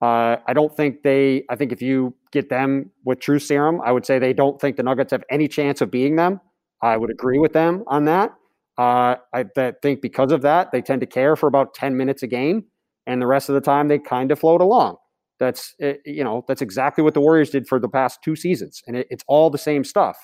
Uh, 0.01 0.37
I 0.47 0.53
don't 0.53 0.75
think 0.75 1.03
they, 1.03 1.43
I 1.49 1.55
think 1.55 1.71
if 1.71 1.81
you 1.81 2.15
get 2.31 2.49
them 2.49 2.91
with 3.03 3.19
true 3.19 3.39
serum, 3.39 3.81
I 3.83 3.91
would 3.91 4.05
say 4.05 4.17
they 4.17 4.33
don't 4.33 4.59
think 4.59 4.77
the 4.77 4.83
Nuggets 4.83 5.11
have 5.11 5.23
any 5.29 5.47
chance 5.47 5.81
of 5.81 5.91
beating 5.91 6.15
them. 6.15 6.39
I 6.81 6.95
would 6.95 7.11
agree 7.11 7.39
with 7.39 7.51
them 7.53 7.83
on 7.87 8.05
that. 8.05 8.33
Uh, 8.77 9.15
I 9.33 9.43
think 9.81 10.01
because 10.01 10.31
of 10.31 10.41
that, 10.43 10.71
they 10.71 10.81
tend 10.81 11.01
to 11.01 11.07
care 11.07 11.35
for 11.35 11.47
about 11.47 11.73
10 11.73 11.97
minutes 11.97 12.23
a 12.23 12.27
game, 12.27 12.63
and 13.05 13.21
the 13.21 13.27
rest 13.27 13.49
of 13.49 13.55
the 13.55 13.61
time 13.61 13.89
they 13.89 13.99
kind 13.99 14.31
of 14.31 14.39
float 14.39 14.61
along. 14.61 14.95
That's 15.37 15.75
eh, 15.81 15.95
you 16.05 16.23
know 16.23 16.45
that's 16.47 16.61
exactly 16.61 17.03
what 17.03 17.13
the 17.13 17.21
Warriors 17.21 17.49
did 17.49 17.67
for 17.67 17.79
the 17.79 17.89
past 17.89 18.19
two 18.23 18.35
seasons, 18.35 18.81
and 18.87 18.95
it, 18.95 19.07
it's 19.09 19.23
all 19.27 19.49
the 19.49 19.57
same 19.57 19.83
stuff. 19.83 20.17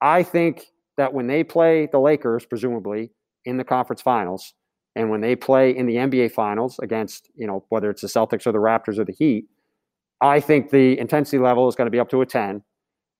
I 0.00 0.22
think 0.22 0.66
that 0.96 1.12
when 1.12 1.26
they 1.26 1.42
play 1.42 1.88
the 1.90 1.98
Lakers, 1.98 2.46
presumably 2.46 3.10
in 3.44 3.56
the 3.56 3.64
conference 3.64 4.02
finals, 4.02 4.54
and 4.96 5.10
when 5.10 5.20
they 5.20 5.36
play 5.36 5.76
in 5.76 5.86
the 5.86 5.96
NBA 5.96 6.32
finals 6.32 6.78
against 6.80 7.30
you 7.34 7.46
know 7.46 7.64
whether 7.68 7.90
it's 7.90 8.02
the 8.02 8.08
Celtics 8.08 8.46
or 8.46 8.52
the 8.52 8.58
Raptors 8.58 8.98
or 8.98 9.04
the 9.04 9.12
Heat, 9.12 9.46
I 10.20 10.40
think 10.40 10.70
the 10.70 10.98
intensity 10.98 11.38
level 11.38 11.68
is 11.68 11.74
going 11.74 11.86
to 11.86 11.90
be 11.90 12.00
up 12.00 12.08
to 12.10 12.20
a 12.20 12.26
10, 12.26 12.62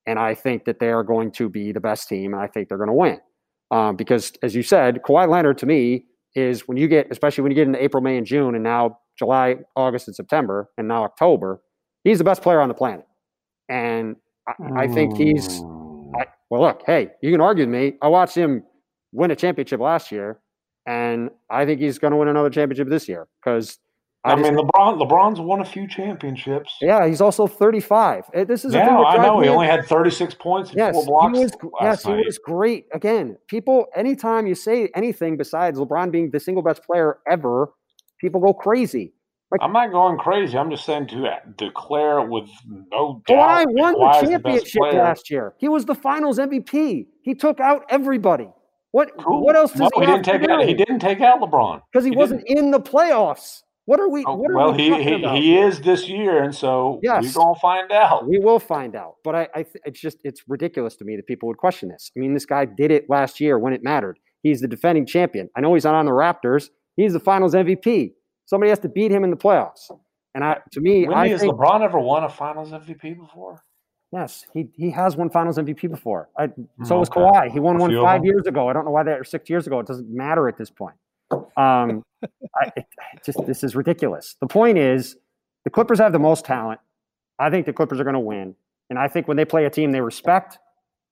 and 0.07 0.18
I 0.18 0.35
think 0.35 0.64
that 0.64 0.81
they 0.81 0.91
are 0.91 1.05
going 1.05 1.31
to 1.33 1.49
be 1.49 1.73
the 1.73 1.81
best 1.81 2.09
team, 2.09 2.35
and 2.35 2.43
I 2.43 2.47
think 2.47 2.68
they're 2.68 2.79
going 2.79 2.89
to 2.89 2.95
win. 2.95 3.18
Um, 3.71 3.97
because 3.97 4.33
as 4.43 4.55
you 4.55 4.62
said, 4.62 5.01
Kawhi 5.07 5.29
Leonard 5.29 5.59
to 5.59 5.66
me 5.66 6.07
is 6.35 6.66
when 6.66 6.77
you 6.77 6.89
get, 6.89 7.07
especially 7.11 7.43
when 7.43 7.53
you 7.53 7.57
get 7.57 7.66
into 7.66 7.83
April, 7.83 8.03
May, 8.03 8.16
and 8.16 8.27
June, 8.27 8.55
and 8.55 8.64
now 8.64 8.99
July, 9.18 9.57
August, 9.77 10.09
and 10.09 10.14
September, 10.14 10.68
and 10.77 10.89
now 10.89 11.05
October, 11.05 11.61
he's 12.05 12.18
the 12.18 12.25
best 12.25 12.43
player 12.43 12.61
on 12.61 12.68
the 12.68 12.75
planet. 12.75 13.07
And 13.68 14.16
I, 14.49 14.83
I 14.83 14.89
think 14.89 15.16
he's. 15.16 15.61
I, 16.18 16.27
well, 16.49 16.61
look, 16.62 16.83
hey, 16.87 17.11
you 17.23 17.31
can 17.31 17.41
argue 17.41 17.64
with 17.64 17.73
me. 17.73 17.95
I 18.03 18.09
watched 18.09 18.35
him 18.35 18.64
win 19.12 19.31
a 19.31 19.37
championship 19.37 19.81
last 19.81 20.11
year, 20.11 20.41
and 20.91 21.30
I 21.49 21.64
think 21.66 21.80
he's 21.80 22.01
going 22.01 22.11
to 22.11 22.16
win 22.16 22.26
another 22.26 22.51
championship 22.51 22.88
this 22.88 23.09
year 23.09 23.28
because 23.41 23.78
I, 24.24 24.32
I 24.32 24.34
mean, 24.34 24.57
LeBron. 24.57 25.01
LeBron's 25.01 25.38
won 25.38 25.61
a 25.61 25.64
few 25.64 25.86
championships. 25.86 26.76
Yeah, 26.80 27.07
he's 27.07 27.20
also 27.20 27.47
35. 27.47 28.24
This 28.49 28.64
is 28.64 28.74
yeah, 28.74 28.99
I 28.99 29.16
know. 29.18 29.38
He 29.41 29.49
only 29.49 29.68
had 29.68 29.86
36 29.86 30.34
points 30.34 30.72
yes, 30.74 30.93
four 30.93 31.05
blocks. 31.07 31.38
He 31.38 31.45
was, 31.45 31.53
yes, 31.80 32.05
night. 32.05 32.18
he 32.18 32.26
was 32.26 32.38
great. 32.38 32.86
Again, 32.93 33.38
people. 33.47 33.86
Anytime 33.95 34.49
you 34.49 34.57
say 34.57 34.91
anything 34.97 35.36
besides 35.36 35.78
LeBron 35.78 36.11
being 36.11 36.30
the 36.32 36.41
single 36.41 36.62
best 36.62 36.82
player 36.82 37.18
ever, 37.30 37.70
people 38.20 38.41
go 38.41 38.53
crazy. 38.53 39.12
Like, 39.53 39.61
I'm 39.62 39.72
not 39.72 39.93
going 39.93 40.18
crazy. 40.18 40.59
I'm 40.59 40.70
just 40.70 40.84
saying 40.84 41.07
to 41.09 41.38
declare 41.57 42.20
with 42.22 42.49
no 42.66 43.22
doubt. 43.26 43.64
Kawhi 43.64 43.64
won 43.68 43.93
the 43.95 44.28
championship 44.28 44.82
the 44.91 44.99
last 44.99 45.30
year. 45.30 45.55
He 45.59 45.68
was 45.68 45.84
the 45.84 45.95
Finals 45.95 46.38
MVP. 46.38 47.07
He 47.22 47.34
took 47.34 47.61
out 47.61 47.84
everybody. 47.88 48.49
What? 48.93 49.12
Cool. 49.18 49.45
What 49.45 49.57
else 49.57 49.72
does 49.72 49.80
no, 49.80 49.91
he, 49.95 50.01
he 50.01 50.07
didn't 50.07 50.24
take 50.24 50.49
out? 50.49 50.64
He 50.64 50.74
didn't 50.74 50.99
take 50.99 51.20
out 51.20 51.41
LeBron 51.41 51.82
because 51.93 52.05
he, 52.05 52.11
he, 52.11 52.16
wasn't 52.16 52.47
didn't. 52.47 52.59
in 52.59 52.70
the 52.70 52.80
playoffs. 52.80 53.62
What 53.86 53.99
are 53.99 54.09
we? 54.09 54.24
Oh, 54.26 54.34
what 54.34 54.51
are 54.51 54.57
well, 54.57 54.72
we 54.72 54.84
he 54.84 55.03
he, 55.03 55.28
he, 55.28 55.59
is 55.59 55.80
this 55.80 56.09
year, 56.09 56.43
and 56.43 56.55
so 56.55 57.01
yes, 57.03 57.24
we're 57.24 57.43
gonna 57.43 57.59
find 57.61 57.91
out. 57.93 58.28
We 58.28 58.38
will 58.38 58.59
find 58.59 58.95
out. 58.95 59.16
But 59.24 59.34
I, 59.34 59.49
I 59.55 59.62
th- 59.62 59.82
it's 59.84 60.01
just 60.01 60.18
it's 60.24 60.43
ridiculous 60.49 60.97
to 60.97 61.05
me 61.05 61.16
that 61.16 61.26
people 61.26 61.49
would 61.49 61.57
question 61.57 61.88
this. 61.88 62.11
I 62.16 62.20
mean, 62.20 62.34
this 62.34 62.47
guy 62.47 62.64
did 62.66 62.91
it 62.91 63.09
last 63.09 63.41
year 63.41 63.59
when 63.59 63.72
it 63.72 63.82
mattered. 63.82 64.18
He's 64.43 64.61
the 64.61 64.68
defending 64.68 65.07
champion. 65.07 65.49
I 65.57 65.61
know 65.61 65.74
he's 65.74 65.84
not 65.84 65.95
on 65.95 66.07
the 66.07 66.12
Raptors. 66.12 66.68
He's 66.97 67.12
the 67.12 67.20
Finals 67.20 67.55
MVP. 67.55 68.12
Somebody 68.47 68.70
has 68.70 68.78
to 68.80 68.88
beat 68.88 69.12
him 69.12 69.24
in 69.24 69.30
the 69.30 69.36
playoffs. 69.36 69.91
And 70.34 70.45
I, 70.45 70.59
to 70.72 70.80
me, 70.80 71.07
when 71.07 71.16
I 71.16 71.28
has 71.28 71.41
think, 71.41 71.55
LeBron 71.55 71.82
ever 71.82 71.99
won 71.99 72.24
a 72.24 72.28
Finals 72.28 72.70
MVP 72.70 73.18
before? 73.18 73.62
Yes, 74.13 74.45
he 74.53 74.69
he 74.77 74.91
has 74.91 75.17
won 75.17 75.31
Finals 75.31 75.57
MVP 75.57 75.89
before. 75.89 76.29
I, 76.37 76.49
so 76.85 76.95
okay. 76.95 76.95
was 76.97 77.09
Kawhi. 77.09 77.51
He 77.51 77.61
won 77.61 77.79
one 77.79 77.95
five 77.95 78.25
years 78.25 78.47
ago. 78.47 78.69
I 78.69 78.73
don't 78.73 78.85
know 78.85 78.91
why 78.91 79.05
that 79.05 79.21
or 79.21 79.25
six 79.25 79.49
years 79.49 79.67
ago. 79.67 79.79
It 79.79 79.87
doesn't 79.87 80.11
matter 80.11 80.49
at 80.49 80.59
this 80.59 80.71
point. 80.71 80.97
Um, 81.57 82.03
I, 82.57 82.73
it, 82.77 82.87
just 83.25 83.39
this 83.47 83.63
is 83.63 83.77
ridiculous. 83.77 84.37
The 84.41 84.49
point 84.49 84.79
is, 84.79 85.17
the 85.65 85.71
Clippers 85.71 86.01
have 86.01 86.13
the 86.13 86.19
most 86.19 86.45
talent. 86.45 86.81
I 87.39 87.51
think 87.51 87.67
the 87.67 87.73
Clippers 87.73 88.01
are 88.01 88.05
going 88.05 88.15
to 88.15 88.21
win, 88.21 88.57
and 88.91 88.99
I 88.99 89.07
think 89.07 89.29
when 89.29 89.37
they 89.37 89.45
play 89.45 89.65
a 89.65 89.71
team 89.71 89.93
they 89.93 90.01
respect, 90.01 90.59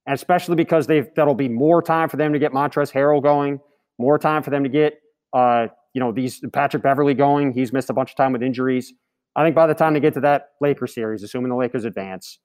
and 0.07 0.15
especially 0.15 0.57
because 0.57 0.89
they 0.89 1.03
that'll 1.15 1.35
be 1.35 1.49
more 1.49 1.81
time 1.81 2.09
for 2.09 2.17
them 2.17 2.33
to 2.33 2.39
get 2.41 2.51
Montrezl 2.53 2.93
Harrell 2.93 3.23
going, 3.23 3.61
more 3.99 4.19
time 4.19 4.43
for 4.43 4.51
them 4.51 4.65
to 4.65 4.69
get 4.69 5.01
uh, 5.33 5.69
you 5.95 6.01
know 6.01 6.11
these 6.11 6.43
Patrick 6.53 6.83
Beverley 6.83 7.15
going. 7.15 7.53
He's 7.53 7.73
missed 7.73 7.91
a 7.91 7.95
bunch 7.95 8.11
of 8.11 8.17
time 8.17 8.33
with 8.33 8.43
injuries. 8.43 8.93
I 9.37 9.45
think 9.45 9.55
by 9.55 9.69
the 9.69 9.75
time 9.75 9.95
they 9.95 10.01
get 10.01 10.15
to 10.15 10.21
that 10.23 10.51
Lakers 10.61 10.95
series, 10.95 11.23
assuming 11.23 11.51
the 11.51 11.57
Lakers 11.57 11.85
advance, 11.85 12.41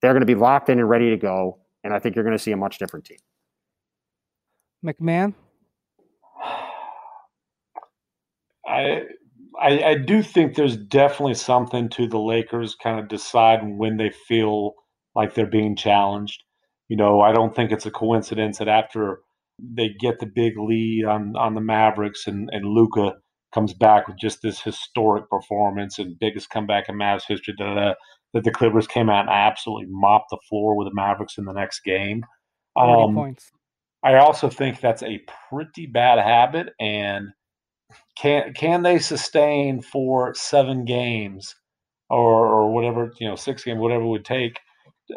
they're 0.00 0.12
going 0.12 0.20
to 0.20 0.26
be 0.26 0.34
locked 0.34 0.68
in 0.68 0.78
and 0.78 0.88
ready 0.88 1.10
to 1.10 1.16
go, 1.16 1.58
and 1.84 1.92
I 1.92 1.98
think 1.98 2.14
you're 2.14 2.24
going 2.24 2.36
to 2.36 2.42
see 2.42 2.52
a 2.52 2.56
much 2.56 2.78
different 2.78 3.06
team. 3.06 3.18
MacMahon? 4.84 5.34
I, 8.66 9.02
I, 9.60 9.82
I 9.82 9.94
do 9.94 10.22
think 10.22 10.54
there's 10.54 10.76
definitely 10.76 11.34
something 11.34 11.88
to 11.90 12.06
the 12.06 12.18
Lakers 12.18 12.74
kind 12.74 13.00
of 13.00 13.08
deciding 13.08 13.78
when 13.78 13.96
they 13.96 14.10
feel 14.10 14.74
like 15.14 15.34
they're 15.34 15.46
being 15.46 15.74
challenged. 15.74 16.42
You 16.88 16.96
know, 16.96 17.20
I 17.20 17.32
don't 17.32 17.54
think 17.54 17.72
it's 17.72 17.86
a 17.86 17.90
coincidence 17.90 18.58
that 18.58 18.68
after 18.68 19.20
they 19.58 19.90
get 20.00 20.20
the 20.20 20.26
big 20.26 20.56
lead 20.56 21.04
on 21.04 21.34
on 21.36 21.54
the 21.54 21.60
Mavericks 21.60 22.26
and 22.26 22.48
and 22.52 22.64
Luka 22.64 23.14
comes 23.52 23.74
back 23.74 24.06
with 24.06 24.16
just 24.18 24.42
this 24.42 24.60
historic 24.60 25.28
performance 25.28 25.98
and 25.98 26.18
biggest 26.18 26.50
comeback 26.50 26.88
in 26.88 26.96
Mavs 26.96 27.22
history. 27.26 27.54
Da, 27.58 27.66
da, 27.66 27.74
da, 27.74 27.94
that 28.34 28.44
the 28.44 28.50
Clippers 28.50 28.86
came 28.86 29.08
out 29.08 29.22
and 29.22 29.30
absolutely 29.30 29.86
mopped 29.88 30.30
the 30.30 30.38
floor 30.48 30.76
with 30.76 30.88
the 30.88 30.94
Mavericks 30.94 31.38
in 31.38 31.44
the 31.44 31.52
next 31.52 31.80
game. 31.80 32.24
Um, 32.76 33.14
points. 33.14 33.50
I 34.02 34.16
also 34.16 34.48
think 34.48 34.80
that's 34.80 35.02
a 35.02 35.20
pretty 35.50 35.86
bad 35.86 36.18
habit, 36.18 36.68
and 36.78 37.28
can 38.16 38.52
can 38.54 38.82
they 38.82 38.98
sustain 38.98 39.80
for 39.80 40.34
seven 40.34 40.84
games 40.84 41.56
or 42.08 42.46
or 42.46 42.72
whatever 42.72 43.12
you 43.18 43.28
know 43.28 43.34
six 43.34 43.64
games 43.64 43.80
whatever 43.80 44.02
it 44.02 44.08
would 44.08 44.24
take 44.24 44.60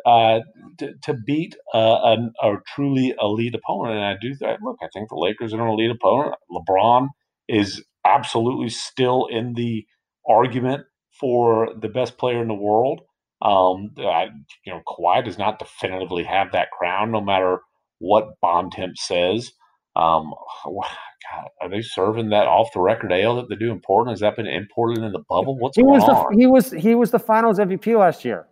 uh, 0.06 0.40
to, 0.80 0.94
to 1.04 1.14
beat 1.14 1.56
a, 1.74 1.78
a, 1.78 2.18
a, 2.42 2.56
truly 2.74 3.14
elite 3.22 3.56
opponent? 3.56 3.98
And 3.98 4.06
I 4.06 4.16
do 4.20 4.36
that. 4.40 4.60
Look, 4.64 4.78
I 4.82 4.88
think 4.94 5.10
the 5.10 5.16
Lakers 5.16 5.54
are 5.54 5.62
an 5.62 5.68
elite 5.68 5.92
opponent. 5.92 6.36
LeBron 6.50 7.10
is 7.48 7.84
absolutely 8.06 8.70
still 8.70 9.28
in 9.28 9.54
the 9.54 9.86
argument 10.28 10.86
for 11.22 11.70
the 11.80 11.88
best 11.88 12.18
player 12.18 12.42
in 12.42 12.50
the 12.50 12.54
world. 12.54 13.02
Um, 13.42 13.92
I, 13.98 14.28
you 14.66 14.74
know, 14.74 14.82
Kawhi 14.88 15.24
does 15.24 15.38
not 15.38 15.60
definitively 15.60 16.24
have 16.24 16.52
that 16.52 16.72
crown, 16.72 17.12
no 17.12 17.22
matter 17.22 17.60
what 18.00 18.40
Bontemps 18.42 19.08
says. 19.08 19.52
Um, 19.96 20.34
God, 20.66 21.48
are 21.62 21.70
they 21.70 21.82
serving 21.82 22.30
that 22.32 22.48
off 22.48 22.74
the 22.74 22.82
record 22.82 23.12
ale 23.12 23.36
that 23.38 23.48
they 23.48 23.56
do 23.56 23.72
in 23.72 23.80
Portland? 23.80 24.12
Has 24.12 24.20
that 24.22 24.36
been 24.36 24.48
imported 24.48 25.04
in 25.04 25.12
the 25.12 25.24
bubble? 25.30 25.58
What's 25.58 25.78
he 25.78 25.84
going 25.84 26.02
was 26.02 26.10
on? 26.10 26.26
The, 26.32 26.40
he 26.40 26.48
was 26.48 26.72
he 26.72 26.96
was 26.96 27.12
the 27.12 27.20
Finals 27.20 27.60
MVP 27.60 27.98
last 27.98 28.26
year. 28.26 28.48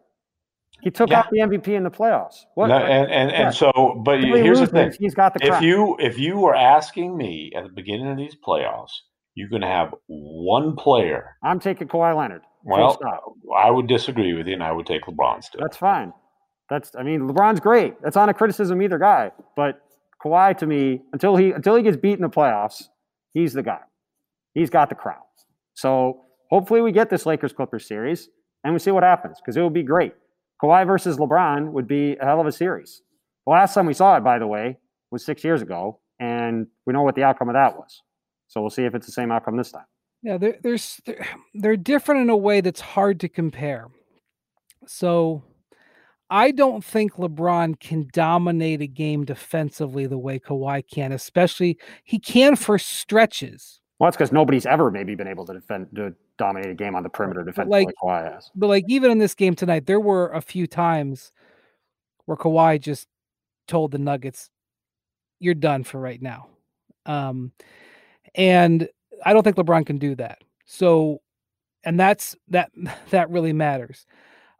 He 0.81 0.91
took 0.91 1.09
yeah. 1.09 1.19
out 1.19 1.29
the 1.29 1.39
MVP 1.39 1.67
in 1.69 1.83
the 1.83 1.91
playoffs. 1.91 2.45
What, 2.53 2.67
no, 2.67 2.77
and 2.77 3.11
and, 3.11 3.31
yeah. 3.31 3.47
and 3.47 3.55
so, 3.55 4.01
but 4.05 4.21
here's 4.21 4.59
the 4.59 4.67
thing: 4.67 4.93
he's 4.97 5.13
got 5.13 5.33
the. 5.33 5.45
If 5.45 5.61
you 5.61 5.97
if 5.99 6.17
you 6.17 6.37
were 6.37 6.55
asking 6.55 7.17
me 7.17 7.51
at 7.55 7.63
the 7.63 7.69
beginning 7.69 8.09
of 8.09 8.17
these 8.17 8.35
playoffs, 8.47 8.91
you're 9.35 9.49
going 9.49 9.61
to 9.61 9.67
have 9.67 9.93
one 10.07 10.75
player. 10.75 11.35
I'm 11.43 11.59
taking 11.59 11.87
Kawhi 11.87 12.15
Leonard. 12.15 12.41
Well, 12.63 12.99
I 13.55 13.69
would 13.69 13.87
disagree 13.87 14.33
with 14.33 14.47
you, 14.47 14.53
and 14.53 14.63
I 14.63 14.71
would 14.71 14.85
take 14.85 15.03
LeBron 15.03 15.43
still. 15.43 15.61
That's 15.61 15.77
fine. 15.77 16.13
That's 16.69 16.91
I 16.95 17.03
mean, 17.03 17.21
LeBron's 17.21 17.59
great. 17.59 18.01
That's 18.01 18.15
not 18.15 18.29
a 18.29 18.33
criticism 18.33 18.81
either 18.81 18.99
guy, 18.99 19.31
but 19.55 19.81
Kawhi 20.23 20.57
to 20.57 20.67
me, 20.67 21.01
until 21.13 21.35
he 21.35 21.51
until 21.51 21.75
he 21.75 21.83
gets 21.83 21.97
beat 21.97 22.13
in 22.13 22.21
the 22.21 22.29
playoffs, 22.29 22.89
he's 23.33 23.53
the 23.53 23.63
guy. 23.63 23.79
He's 24.53 24.69
got 24.69 24.89
the 24.89 24.95
crown. 24.95 25.21
So 25.73 26.25
hopefully 26.49 26.81
we 26.81 26.91
get 26.91 27.09
this 27.09 27.25
Lakers 27.25 27.53
Clippers 27.53 27.87
series 27.87 28.29
and 28.63 28.73
we 28.73 28.79
see 28.79 28.91
what 28.91 29.03
happens 29.03 29.37
because 29.39 29.55
it 29.55 29.61
would 29.61 29.73
be 29.73 29.83
great. 29.83 30.13
Kawhi 30.61 30.85
versus 30.85 31.17
LeBron 31.17 31.71
would 31.71 31.87
be 31.87 32.17
a 32.17 32.25
hell 32.25 32.41
of 32.41 32.47
a 32.47 32.51
series. 32.51 33.01
The 33.45 33.51
last 33.51 33.73
time 33.73 33.85
we 33.85 33.93
saw 33.93 34.17
it, 34.17 34.23
by 34.23 34.39
the 34.39 34.47
way, 34.47 34.77
was 35.11 35.25
six 35.25 35.43
years 35.43 35.61
ago, 35.61 35.99
and 36.19 36.67
we 36.85 36.93
know 36.93 37.01
what 37.01 37.15
the 37.15 37.23
outcome 37.23 37.49
of 37.49 37.53
that 37.53 37.77
was. 37.77 38.03
So 38.47 38.59
we'll 38.59 38.69
see 38.69 38.83
if 38.83 38.93
it's 38.93 39.05
the 39.05 39.11
same 39.11 39.31
outcome 39.31 39.55
this 39.55 39.71
time. 39.71 39.85
Yeah, 40.21 40.37
they're, 40.37 40.57
there's 40.61 41.01
they're, 41.05 41.27
they're 41.53 41.77
different 41.77 42.21
in 42.21 42.29
a 42.29 42.37
way 42.37 42.61
that's 42.61 42.81
hard 42.81 43.19
to 43.21 43.29
compare. 43.29 43.87
So 44.87 45.43
I 46.29 46.51
don't 46.51 46.83
think 46.83 47.13
LeBron 47.13 47.79
can 47.79 48.07
dominate 48.13 48.81
a 48.81 48.87
game 48.87 49.25
defensively 49.25 50.05
the 50.05 50.17
way 50.17 50.39
Kawhi 50.39 50.83
can, 50.87 51.11
especially 51.11 51.77
he 52.03 52.19
can 52.19 52.55
for 52.55 52.77
stretches. 52.77 53.81
Well, 53.97 54.07
that's 54.07 54.17
because 54.17 54.31
nobody's 54.31 54.65
ever 54.65 54.91
maybe 54.91 55.15
been 55.15 55.27
able 55.27 55.45
to 55.45 55.53
defend 55.53 55.87
to 55.95 56.13
dominate 56.37 56.71
a 56.71 56.75
game 56.75 56.95
on 56.95 57.03
the 57.03 57.09
perimeter 57.09 57.43
defense 57.43 57.69
like, 57.69 57.87
like 57.87 57.95
Kawhi 58.01 58.33
has. 58.33 58.49
But 58.55 58.67
like 58.67 58.85
even 58.87 59.11
in 59.11 59.17
this 59.17 59.35
game 59.35 59.55
tonight, 59.55 59.87
there 59.87 59.99
were 59.99 60.29
a 60.29 60.41
few 60.41 60.67
times 60.67 61.31
where 62.25 62.37
Kawhi 62.37 62.79
just 62.79 63.07
told 63.67 63.91
the 63.91 63.97
Nuggets, 63.97 64.49
"You're 65.39 65.55
done 65.55 65.83
for 65.83 65.99
right 65.99 66.21
now," 66.21 66.47
um, 67.05 67.51
and 68.35 68.87
I 69.25 69.33
don't 69.33 69.43
think 69.43 69.57
LeBron 69.57 69.85
can 69.85 69.97
do 69.97 70.15
that. 70.15 70.43
So, 70.65 71.21
and 71.83 71.99
that's 71.99 72.35
that 72.49 72.71
that 73.11 73.29
really 73.29 73.53
matters. 73.53 74.05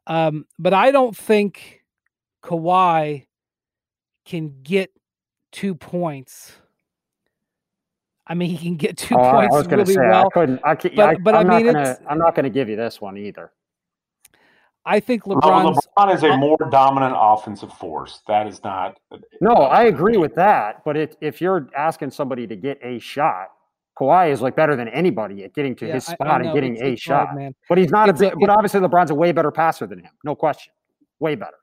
Um, 0.08 0.46
but 0.58 0.74
I 0.74 0.92
don't 0.92 1.16
think 1.16 1.84
Kawhi 2.44 3.28
can 4.26 4.62
get 4.64 4.92
two 5.52 5.76
points. 5.76 6.54
I 8.26 8.36
mean, 8.36 8.50
he 8.50 8.58
can 8.58 8.76
get 8.76 8.98
two 8.98 9.16
oh, 9.16 9.32
points 9.32 9.56
I 9.56 9.58
was 9.58 9.68
really 9.68 9.94
say, 9.94 10.02
well. 10.02 10.28
I 10.28 10.30
couldn't. 10.32 10.62
I, 10.64 10.76
but, 10.76 11.00
I, 11.00 11.16
but 11.16 11.36
I'm 11.36 11.50
I 11.50 11.58
mean, 11.58 11.66
not 11.68 11.74
gonna, 11.74 11.98
I'm 12.08 12.18
not 12.20 12.36
going 12.36 12.44
to 12.44 12.50
give 12.50 12.70
you 12.70 12.76
this 12.76 13.02
one 13.02 13.18
either. 13.18 13.52
I 14.86 15.00
think 15.00 15.24
LeBron. 15.24 15.76
LeBron 15.76 16.16
is 16.16 16.24
a 16.24 16.38
more 16.38 16.58
dominant 16.72 17.16
offensive 17.18 17.74
force. 17.74 18.22
That 18.28 18.48
is 18.48 18.64
not. 18.64 19.00
No, 19.42 19.54
I 19.54 19.84
agree 19.84 20.18
with 20.18 20.36
that. 20.36 20.84
But 20.86 20.96
it, 20.96 21.18
if 21.22 21.42
you're 21.42 21.70
asking 21.76 22.12
somebody 22.12 22.48
to 22.48 22.56
get 22.56 22.80
a 22.84 23.00
shot, 23.00 23.50
Kawhi 23.98 24.32
is 24.32 24.42
like 24.42 24.56
better 24.56 24.76
than 24.76 24.88
anybody 24.88 25.44
at 25.44 25.54
getting 25.54 25.76
to 25.78 25.88
yeah, 25.88 25.96
his 25.96 26.06
spot 26.06 26.28
I, 26.28 26.36
I 26.36 26.40
and 26.42 26.54
getting 26.54 26.74
it's, 26.74 26.82
a 26.82 26.88
it's 26.94 27.02
shot. 27.02 27.28
Hard, 27.28 27.40
man. 27.40 27.56
But 27.68 27.78
he's 27.78 27.92
not. 27.92 28.10
A, 28.10 28.32
a, 28.32 28.36
but 28.36 28.50
obviously, 28.50 28.80
LeBron's 28.80 29.12
a 29.12 29.16
way 29.16 29.32
better 29.32 29.52
passer 29.52 29.88
than 29.88 30.00
him. 30.00 30.12
No 30.24 30.36
question. 30.36 30.74
Way 31.20 31.36
better. 31.36 31.58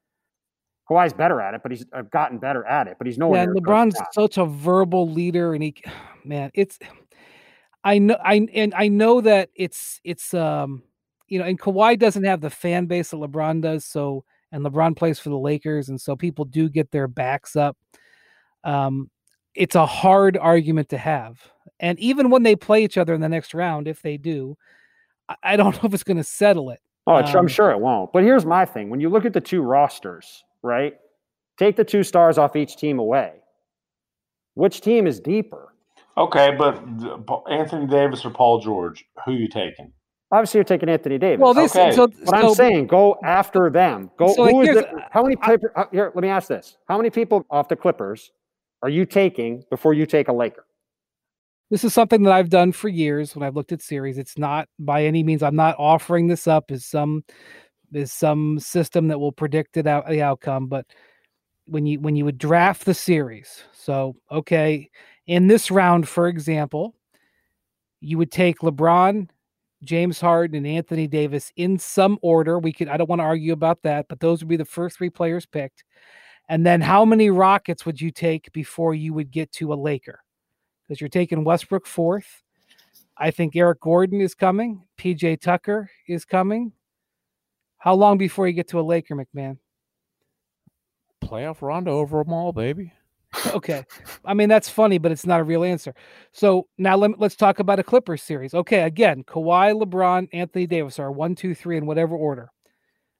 Kawhi's 0.89 1.13
better 1.13 1.41
at 1.41 1.55
it, 1.55 1.63
but 1.63 1.73
he's 1.73 1.85
uh, 1.93 2.03
gotten 2.03 2.39
better 2.39 2.65
at 2.65 2.87
it. 2.87 2.97
But 2.99 3.07
he's 3.07 3.19
nowhere. 3.19 3.43
Yeah, 3.43 3.61
LeBron's 3.61 3.99
such 4.13 4.39
a 4.39 4.45
verbal 4.45 5.11
leader, 5.11 5.55
and 5.55 5.63
he, 5.63 5.75
man, 6.25 6.51
it's. 6.55 6.79
I 7.83 7.99
know, 7.99 8.17
I 8.23 8.47
and 8.53 8.75
I 8.75 8.89
know 8.89 9.21
that 9.21 9.51
it's 9.55 10.01
it's 10.03 10.35
um, 10.35 10.83
you 11.29 11.39
know, 11.39 11.45
and 11.45 11.59
Kawhi 11.59 11.99
doesn't 11.99 12.25
have 12.25 12.41
the 12.41 12.51
fan 12.51 12.87
base 12.87 13.11
that 13.11 13.17
LeBron 13.17 13.63
does. 13.63 13.85
So, 13.85 14.25
and 14.53 14.65
LeBron 14.65 14.97
plays 14.97 15.19
for 15.19 15.31
the 15.31 15.39
Lakers, 15.39 15.89
and 15.89 16.01
so 16.01 16.17
people 16.17 16.45
do 16.45 16.69
get 16.69 16.91
their 16.91 17.09
backs 17.09 17.57
up. 17.57 17.77
Um, 18.65 19.11
it's 19.55 19.77
a 19.77 19.87
hard 19.87 20.37
argument 20.37 20.89
to 20.91 20.99
have. 20.99 21.39
And 21.81 21.99
even 21.99 22.31
when 22.31 22.43
they 22.43 22.57
play 22.57 22.83
each 22.83 22.97
other 22.97 23.15
in 23.15 23.21
the 23.21 23.29
next 23.29 23.55
round, 23.55 23.89
if 23.89 24.03
they 24.03 24.17
do, 24.17 24.57
I 25.43 25.57
don't 25.57 25.75
know 25.83 25.87
if 25.87 25.95
it's 25.95 26.05
going 26.05 26.17
to 26.17 26.25
settle 26.25 26.71
it. 26.71 26.81
Oh, 27.07 27.15
um, 27.15 27.37
I'm 27.37 27.49
sure 27.49 27.71
it 27.71 27.79
won't. 27.79 28.13
But 28.13 28.25
here's 28.25 28.45
my 28.45 28.65
thing: 28.65 28.91
when 28.91 29.01
you 29.01 29.09
look 29.09 29.25
at 29.25 29.33
the 29.33 29.41
two 29.41 29.63
rosters, 29.63 30.45
right? 30.63 30.95
Take 31.57 31.77
the 31.77 31.85
two 31.85 32.03
stars 32.03 32.37
off 32.37 32.55
each 32.57 32.77
team 32.77 32.99
away. 32.99 33.33
Which 34.55 34.81
team 34.81 35.07
is 35.07 35.21
deeper? 35.21 35.73
Okay, 36.19 36.55
but 36.57 36.83
Anthony 37.51 37.87
Davis 37.87 38.25
or 38.25 38.31
Paul 38.31 38.61
George, 38.61 39.05
who 39.25 39.33
are 39.33 39.35
you 39.35 39.49
taking? 39.49 39.93
Obviously, 40.33 40.59
you're 40.59 40.65
taking 40.65 40.89
Anthony 40.89 41.19
Davis. 41.19 41.41
Well, 41.43 41.55
this, 41.55 41.77
okay. 41.77 41.93
so, 41.93 42.09
but 42.09 42.35
I'm 42.35 42.55
saying 42.55 42.89
go 42.89 43.17
after 43.23 43.71
them. 43.71 44.11
Go. 44.19 44.35
So 44.35 44.47
who 44.47 44.61
like, 44.61 44.71
is 44.71 44.77
the, 44.77 45.03
how 45.11 45.23
many? 45.23 45.37
I, 45.43 45.57
uh, 45.77 45.85
here, 45.93 46.11
let 46.15 46.23
me 46.23 46.29
ask 46.29 46.49
this: 46.49 46.79
How 46.89 46.97
many 46.97 47.11
people 47.11 47.47
off 47.51 47.69
the 47.69 47.77
Clippers 47.77 48.33
are 48.83 48.89
you 48.89 49.07
taking 49.07 49.63
before 49.71 49.95
you 49.95 50.05
take 50.05 50.29
a 50.29 50.33
Laker? 50.33 50.66
This 51.71 51.83
is 51.83 51.93
something 51.93 52.23
that 52.23 52.33
I've 52.33 52.51
done 52.51 52.73
for 52.73 52.89
years 52.89 53.35
when 53.35 53.43
I've 53.43 53.57
looked 53.57 53.73
at 53.73 53.83
series. 53.83 54.19
It's 54.19 54.39
not 54.39 54.69
by 54.79 55.05
any 55.05 55.23
means 55.25 55.43
I'm 55.43 55.57
not 55.57 55.75
offering 55.79 56.29
this 56.29 56.47
up 56.47 56.71
as 56.71 56.85
some 56.85 57.25
as 57.95 58.13
some 58.13 58.59
system 58.61 59.09
that 59.09 59.19
will 59.21 59.33
predict 59.33 59.77
it 59.77 59.87
out 59.87 60.09
the 60.09 60.23
outcome, 60.23 60.69
but 60.69 60.87
when 61.67 61.87
you 61.87 62.01
when 62.01 62.17
you 62.17 62.25
would 62.27 62.39
draft 62.39 62.85
the 62.87 62.95
series, 62.95 63.65
so 63.75 64.17
okay, 64.33 64.91
in 65.27 65.49
this 65.49 65.71
round, 65.71 66.09
for 66.09 66.29
example, 66.29 66.95
you 68.01 68.19
would 68.19 68.31
take 68.31 68.61
LeBron, 68.61 69.29
James 69.85 70.21
Harden, 70.21 70.57
and 70.57 70.67
Anthony 70.67 71.07
Davis 71.07 71.53
in 71.57 71.79
some 71.79 72.19
order. 72.23 72.59
We 72.59 72.73
could 72.73 72.89
I 72.89 72.97
don't 72.97 73.09
want 73.11 73.21
to 73.21 73.25
argue 73.25 73.53
about 73.53 73.83
that, 73.83 74.07
but 74.09 74.21
those 74.21 74.41
would 74.41 74.49
be 74.49 74.57
the 74.57 74.65
first 74.65 74.99
three 74.99 75.11
players 75.11 75.47
picked. 75.47 75.85
And 76.49 76.67
then 76.67 76.81
how 76.83 77.05
many 77.05 77.31
Rockets 77.31 77.87
would 77.87 78.01
you 78.01 78.11
take 78.13 78.53
before 78.53 78.95
you 78.95 79.15
would 79.15 79.31
get 79.33 79.53
to 79.55 79.73
a 79.73 79.77
Laker? 79.77 80.21
Because 80.87 81.01
you're 81.01 81.09
taking 81.09 81.45
Westbrook 81.45 81.87
fourth. 81.87 82.43
I 83.17 83.31
think 83.31 83.57
Eric 83.57 83.81
Gordon 83.81 84.21
is 84.21 84.35
coming. 84.35 84.85
PJ 84.99 85.41
Tucker 85.41 85.91
is 86.07 86.25
coming. 86.25 86.73
How 87.79 87.95
long 87.95 88.19
before 88.19 88.47
you 88.47 88.53
get 88.53 88.69
to 88.69 88.81
a 88.81 88.83
Laker, 88.83 89.15
MacMahon? 89.15 89.59
Playoff 91.25 91.63
Rondo 91.63 91.99
over 91.99 92.23
them 92.23 92.33
all, 92.33 92.53
baby. 92.53 92.93
okay. 93.55 93.85
I 94.25 94.35
mean, 94.35 94.49
that's 94.49 94.69
funny, 94.69 94.99
but 94.99 95.13
it's 95.13 95.27
not 95.27 95.41
a 95.41 95.45
real 95.45 95.65
answer. 95.65 95.95
So 96.33 96.69
now 96.79 96.97
let, 96.97 97.21
us 97.21 97.37
talk 97.37 97.59
about 97.59 97.79
a 97.79 97.85
Clippers 97.85 98.23
series. 98.23 98.55
Okay. 98.55 98.83
Again, 98.83 99.25
Kawhi, 99.25 99.81
LeBron, 99.81 100.29
Anthony 100.33 100.67
Davis 100.67 100.99
are 100.99 101.11
one, 101.11 101.35
two, 101.35 101.55
three 101.55 101.77
in 101.77 101.87
whatever 101.87 102.17
order. 102.17 102.51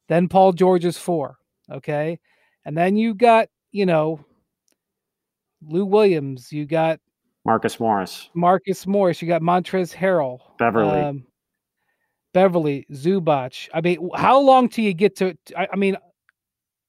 Then 0.09 0.29
Paul 0.29 0.53
George 0.53 0.85
is 0.85 0.99
four. 0.99 1.37
Okay. 1.71 2.19
And 2.65 2.77
then 2.77 2.97
you 2.97 3.15
got, 3.15 3.49
you 3.73 3.87
know, 3.87 4.25
Lou 5.63 5.85
Williams, 5.85 6.53
you 6.53 6.67
got 6.67 7.01
Marcus 7.47 7.79
Morris, 7.79 8.29
Marcus 8.35 8.87
Morris, 8.89 9.23
you 9.23 9.29
got 9.29 9.41
Montrezl 9.41 9.95
Harrell, 9.95 10.41
Beverley. 10.59 11.01
um, 11.01 11.25
Beverley, 12.35 12.85
Zubac. 12.93 13.69
I 13.73 13.81
mean, 13.81 14.11
how 14.17 14.41
long 14.41 14.69
till 14.69 14.85
you 14.85 14.93
get 14.93 15.15
to? 15.17 15.39
I, 15.57 15.69
I 15.73 15.77
mean, 15.77 15.97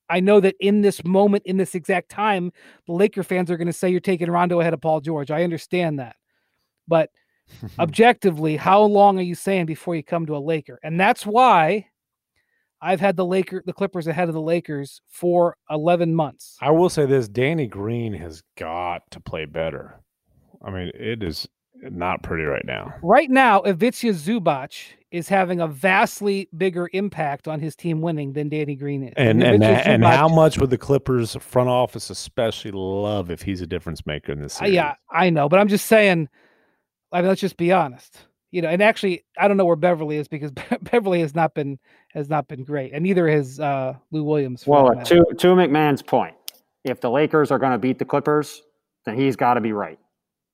I 0.10 0.20
know 0.20 0.40
that 0.40 0.56
in 0.60 0.82
this 0.82 1.04
moment, 1.04 1.44
in 1.46 1.58
this 1.58 1.76
exact 1.76 2.10
time, 2.10 2.52
the 2.88 2.94
Laker 2.94 3.22
fans 3.22 3.52
are 3.52 3.58
going 3.58 3.68
to 3.68 3.74
say 3.74 3.90
you're 3.90 4.00
taking 4.00 4.32
Rondo 4.32 4.60
ahead 4.60 4.74
of 4.74 4.82
Paul 4.82 5.00
George. 5.00 5.30
I 5.30 5.44
understand 5.44 6.00
that, 6.00 6.16
but 6.88 7.12
objectively, 7.80 8.58
how 8.58 8.82
long 8.82 9.20
are 9.20 9.24
you 9.24 9.36
saying 9.36 9.68
before 9.68 9.96
you 9.96 10.04
come 10.04 10.26
to 10.26 10.36
a 10.36 10.40
Laker? 10.40 10.80
And 10.82 11.00
that's 11.00 11.24
why 11.24 11.86
I've 12.82 13.00
had 13.00 13.16
the 13.16 13.26
Laker, 13.26 13.62
the 13.64 13.74
Clippers 13.74 14.08
ahead 14.08 14.28
of 14.28 14.34
the 14.34 14.42
Lakers 14.42 15.02
for 15.08 15.56
11 15.70 16.16
months. 16.16 16.58
I 16.62 16.72
will 16.72 16.90
say 16.90 17.06
this: 17.06 17.28
Danny 17.28 17.68
Green 17.68 18.14
has 18.14 18.42
got 18.58 19.04
to 19.12 19.20
play 19.20 19.46
better. 19.46 20.02
I 20.64 20.72
mean, 20.72 20.92
it 20.94 21.24
is 21.24 21.48
not 21.82 22.24
pretty 22.24 22.44
right 22.44 22.66
now. 22.66 22.94
Right 23.02 23.30
now, 23.30 23.62
Ivica 23.62 24.08
Zubac 24.08 24.74
is 25.12 25.30
having 25.30 25.62
a 25.62 25.68
vastly 25.68 26.50
bigger 26.58 26.90
impact 26.94 27.48
on 27.48 27.60
his 27.60 27.76
team 27.76 28.02
winning 28.02 28.34
than 28.34 28.50
Danny 28.50 28.76
Green 28.76 29.04
is. 29.04 29.14
And 29.16 29.42
and, 29.44 29.64
and, 29.64 30.04
and 30.04 30.04
how 30.04 30.28
much 30.28 30.58
would 30.58 30.70
the 30.70 30.78
Clippers 30.78 31.36
front 31.40 31.70
office 31.70 32.10
especially 32.10 32.72
love 32.72 33.32
if 33.32 33.42
he's 33.42 33.62
a 33.62 33.68
difference 33.68 34.06
maker 34.06 34.32
in 34.32 34.42
this 34.42 34.54
series? 34.54 34.72
Uh, 34.72 34.74
yeah, 34.74 34.96
I 35.12 35.30
know, 35.30 35.48
but 35.50 35.60
I'm 35.60 35.68
just 35.68 35.86
saying. 35.86 36.30
I 37.12 37.22
mean, 37.22 37.30
let's 37.30 37.42
just 37.42 37.56
be 37.56 37.72
honest. 37.72 38.26
You 38.52 38.62
know, 38.62 38.70
and 38.70 38.82
actually, 38.82 39.24
I 39.38 39.48
don't 39.48 39.58
know 39.58 39.66
where 39.66 39.76
Beverley 39.76 40.18
is 40.18 40.28
because 40.28 40.52
Beverley 40.82 41.22
has 41.22 41.36
not 41.36 41.54
been 41.54 41.80
has 42.10 42.30
not 42.30 42.48
been 42.48 42.64
great, 42.64 42.92
and 42.94 43.04
neither 43.04 43.30
has 43.30 43.60
uh, 43.60 43.94
Lou 44.12 44.24
Williams. 44.24 44.66
Well, 44.68 44.94
to 45.06 45.16
to 45.16 45.48
MacMahon's 45.48 46.02
point, 46.02 46.36
if 46.84 47.00
the 47.00 47.10
Lakers 47.10 47.52
are 47.52 47.60
going 47.60 47.72
to 47.74 47.78
beat 47.78 48.00
the 48.00 48.06
Clippers, 48.06 48.62
then 49.06 49.18
he's 49.18 49.36
got 49.36 49.54
to 49.56 49.62
be 49.62 49.72
right, 49.72 50.00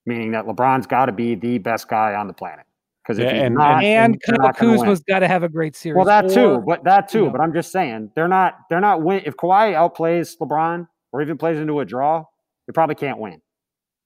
meaning 0.06 0.32
that 0.32 0.46
LeBron's 0.46 0.88
got 0.88 1.06
to 1.06 1.12
be 1.12 1.36
the 1.36 1.58
best 1.58 1.88
guy 1.88 2.16
on 2.16 2.28
the 2.28 2.34
planet. 2.34 2.66
Because 3.04 3.20
if 3.20 3.26
yeah, 3.26 3.44
and, 3.44 3.56
not, 3.56 3.84
and 3.84 4.22
Kyle 4.22 4.54
Kuzma's 4.54 5.02
got 5.02 5.20
to 5.20 5.28
have 5.28 5.44
a 5.44 5.50
great 5.50 5.76
series. 5.76 5.98
Well, 5.98 6.06
that 6.06 6.26
or, 6.26 6.30
too, 6.30 6.64
but 6.66 6.86
that 6.86 7.10
too. 7.10 7.20
You 7.20 7.26
know. 7.26 7.32
But 7.32 7.42
I'm 7.42 7.54
just 7.54 7.72
saying 7.72 8.12
they're 8.16 8.30
not 8.30 8.60
they're 8.70 8.80
not 8.80 9.02
win. 9.02 9.24
If 9.26 9.36
Kawhi 9.36 9.74
outplays 9.74 10.38
LeBron 10.38 10.88
or 11.12 11.22
even 11.22 11.38
plays 11.38 11.58
into 11.58 11.82
a 11.82 11.86
draw, 11.86 12.24
they 12.66 12.72
probably 12.72 12.96
can't 12.96 13.20
win, 13.20 13.42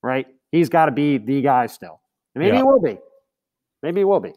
right? 0.01 0.25
He's 0.51 0.67
got 0.67 0.85
to 0.85 0.91
be 0.91 1.19
the 1.19 1.41
guy 1.41 1.67
still. 1.67 2.01
And 2.33 2.43
maybe 2.43 2.55
yeah. 2.55 2.61
he 2.61 2.63
will 2.63 2.81
be. 2.81 2.97
Maybe 3.83 3.99
he 3.99 4.05
will 4.05 4.19
be. 4.19 4.33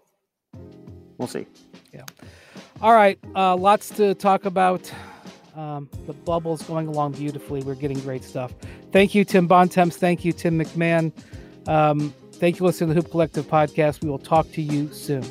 We'll 1.17 1.29
see. 1.29 1.47
Yeah. 1.95 2.05
All 2.83 2.93
right. 2.93 3.19
Uh, 3.35 3.57
lots 3.57 3.89
to 3.91 4.15
talk 4.15 4.45
about. 4.45 4.93
Um, 5.57 5.89
the 6.07 6.13
bubble's 6.13 6.63
going 6.63 6.87
along 6.87 7.13
beautifully. 7.13 7.63
We're 7.63 7.75
getting 7.75 7.99
great 8.01 8.25
stuff. 8.25 8.55
Thank 8.93 9.15
you, 9.15 9.25
Tim 9.25 9.47
Bontemps. 9.47 9.97
Thank 9.97 10.25
you, 10.25 10.33
Tim 10.33 10.59
MacMahon. 10.59 11.13
Um, 11.67 12.13
Thank 12.41 12.55
you 12.55 12.61
for 12.61 12.65
listening 12.65 12.89
to 12.89 12.95
the 12.95 13.03
Hoop 13.03 13.11
Collective 13.11 13.47
podcast. 13.47 14.03
We 14.03 14.09
will 14.09 14.19
talk 14.19 14.51
to 14.53 14.63
you 14.63 14.91
soon. 14.95 15.23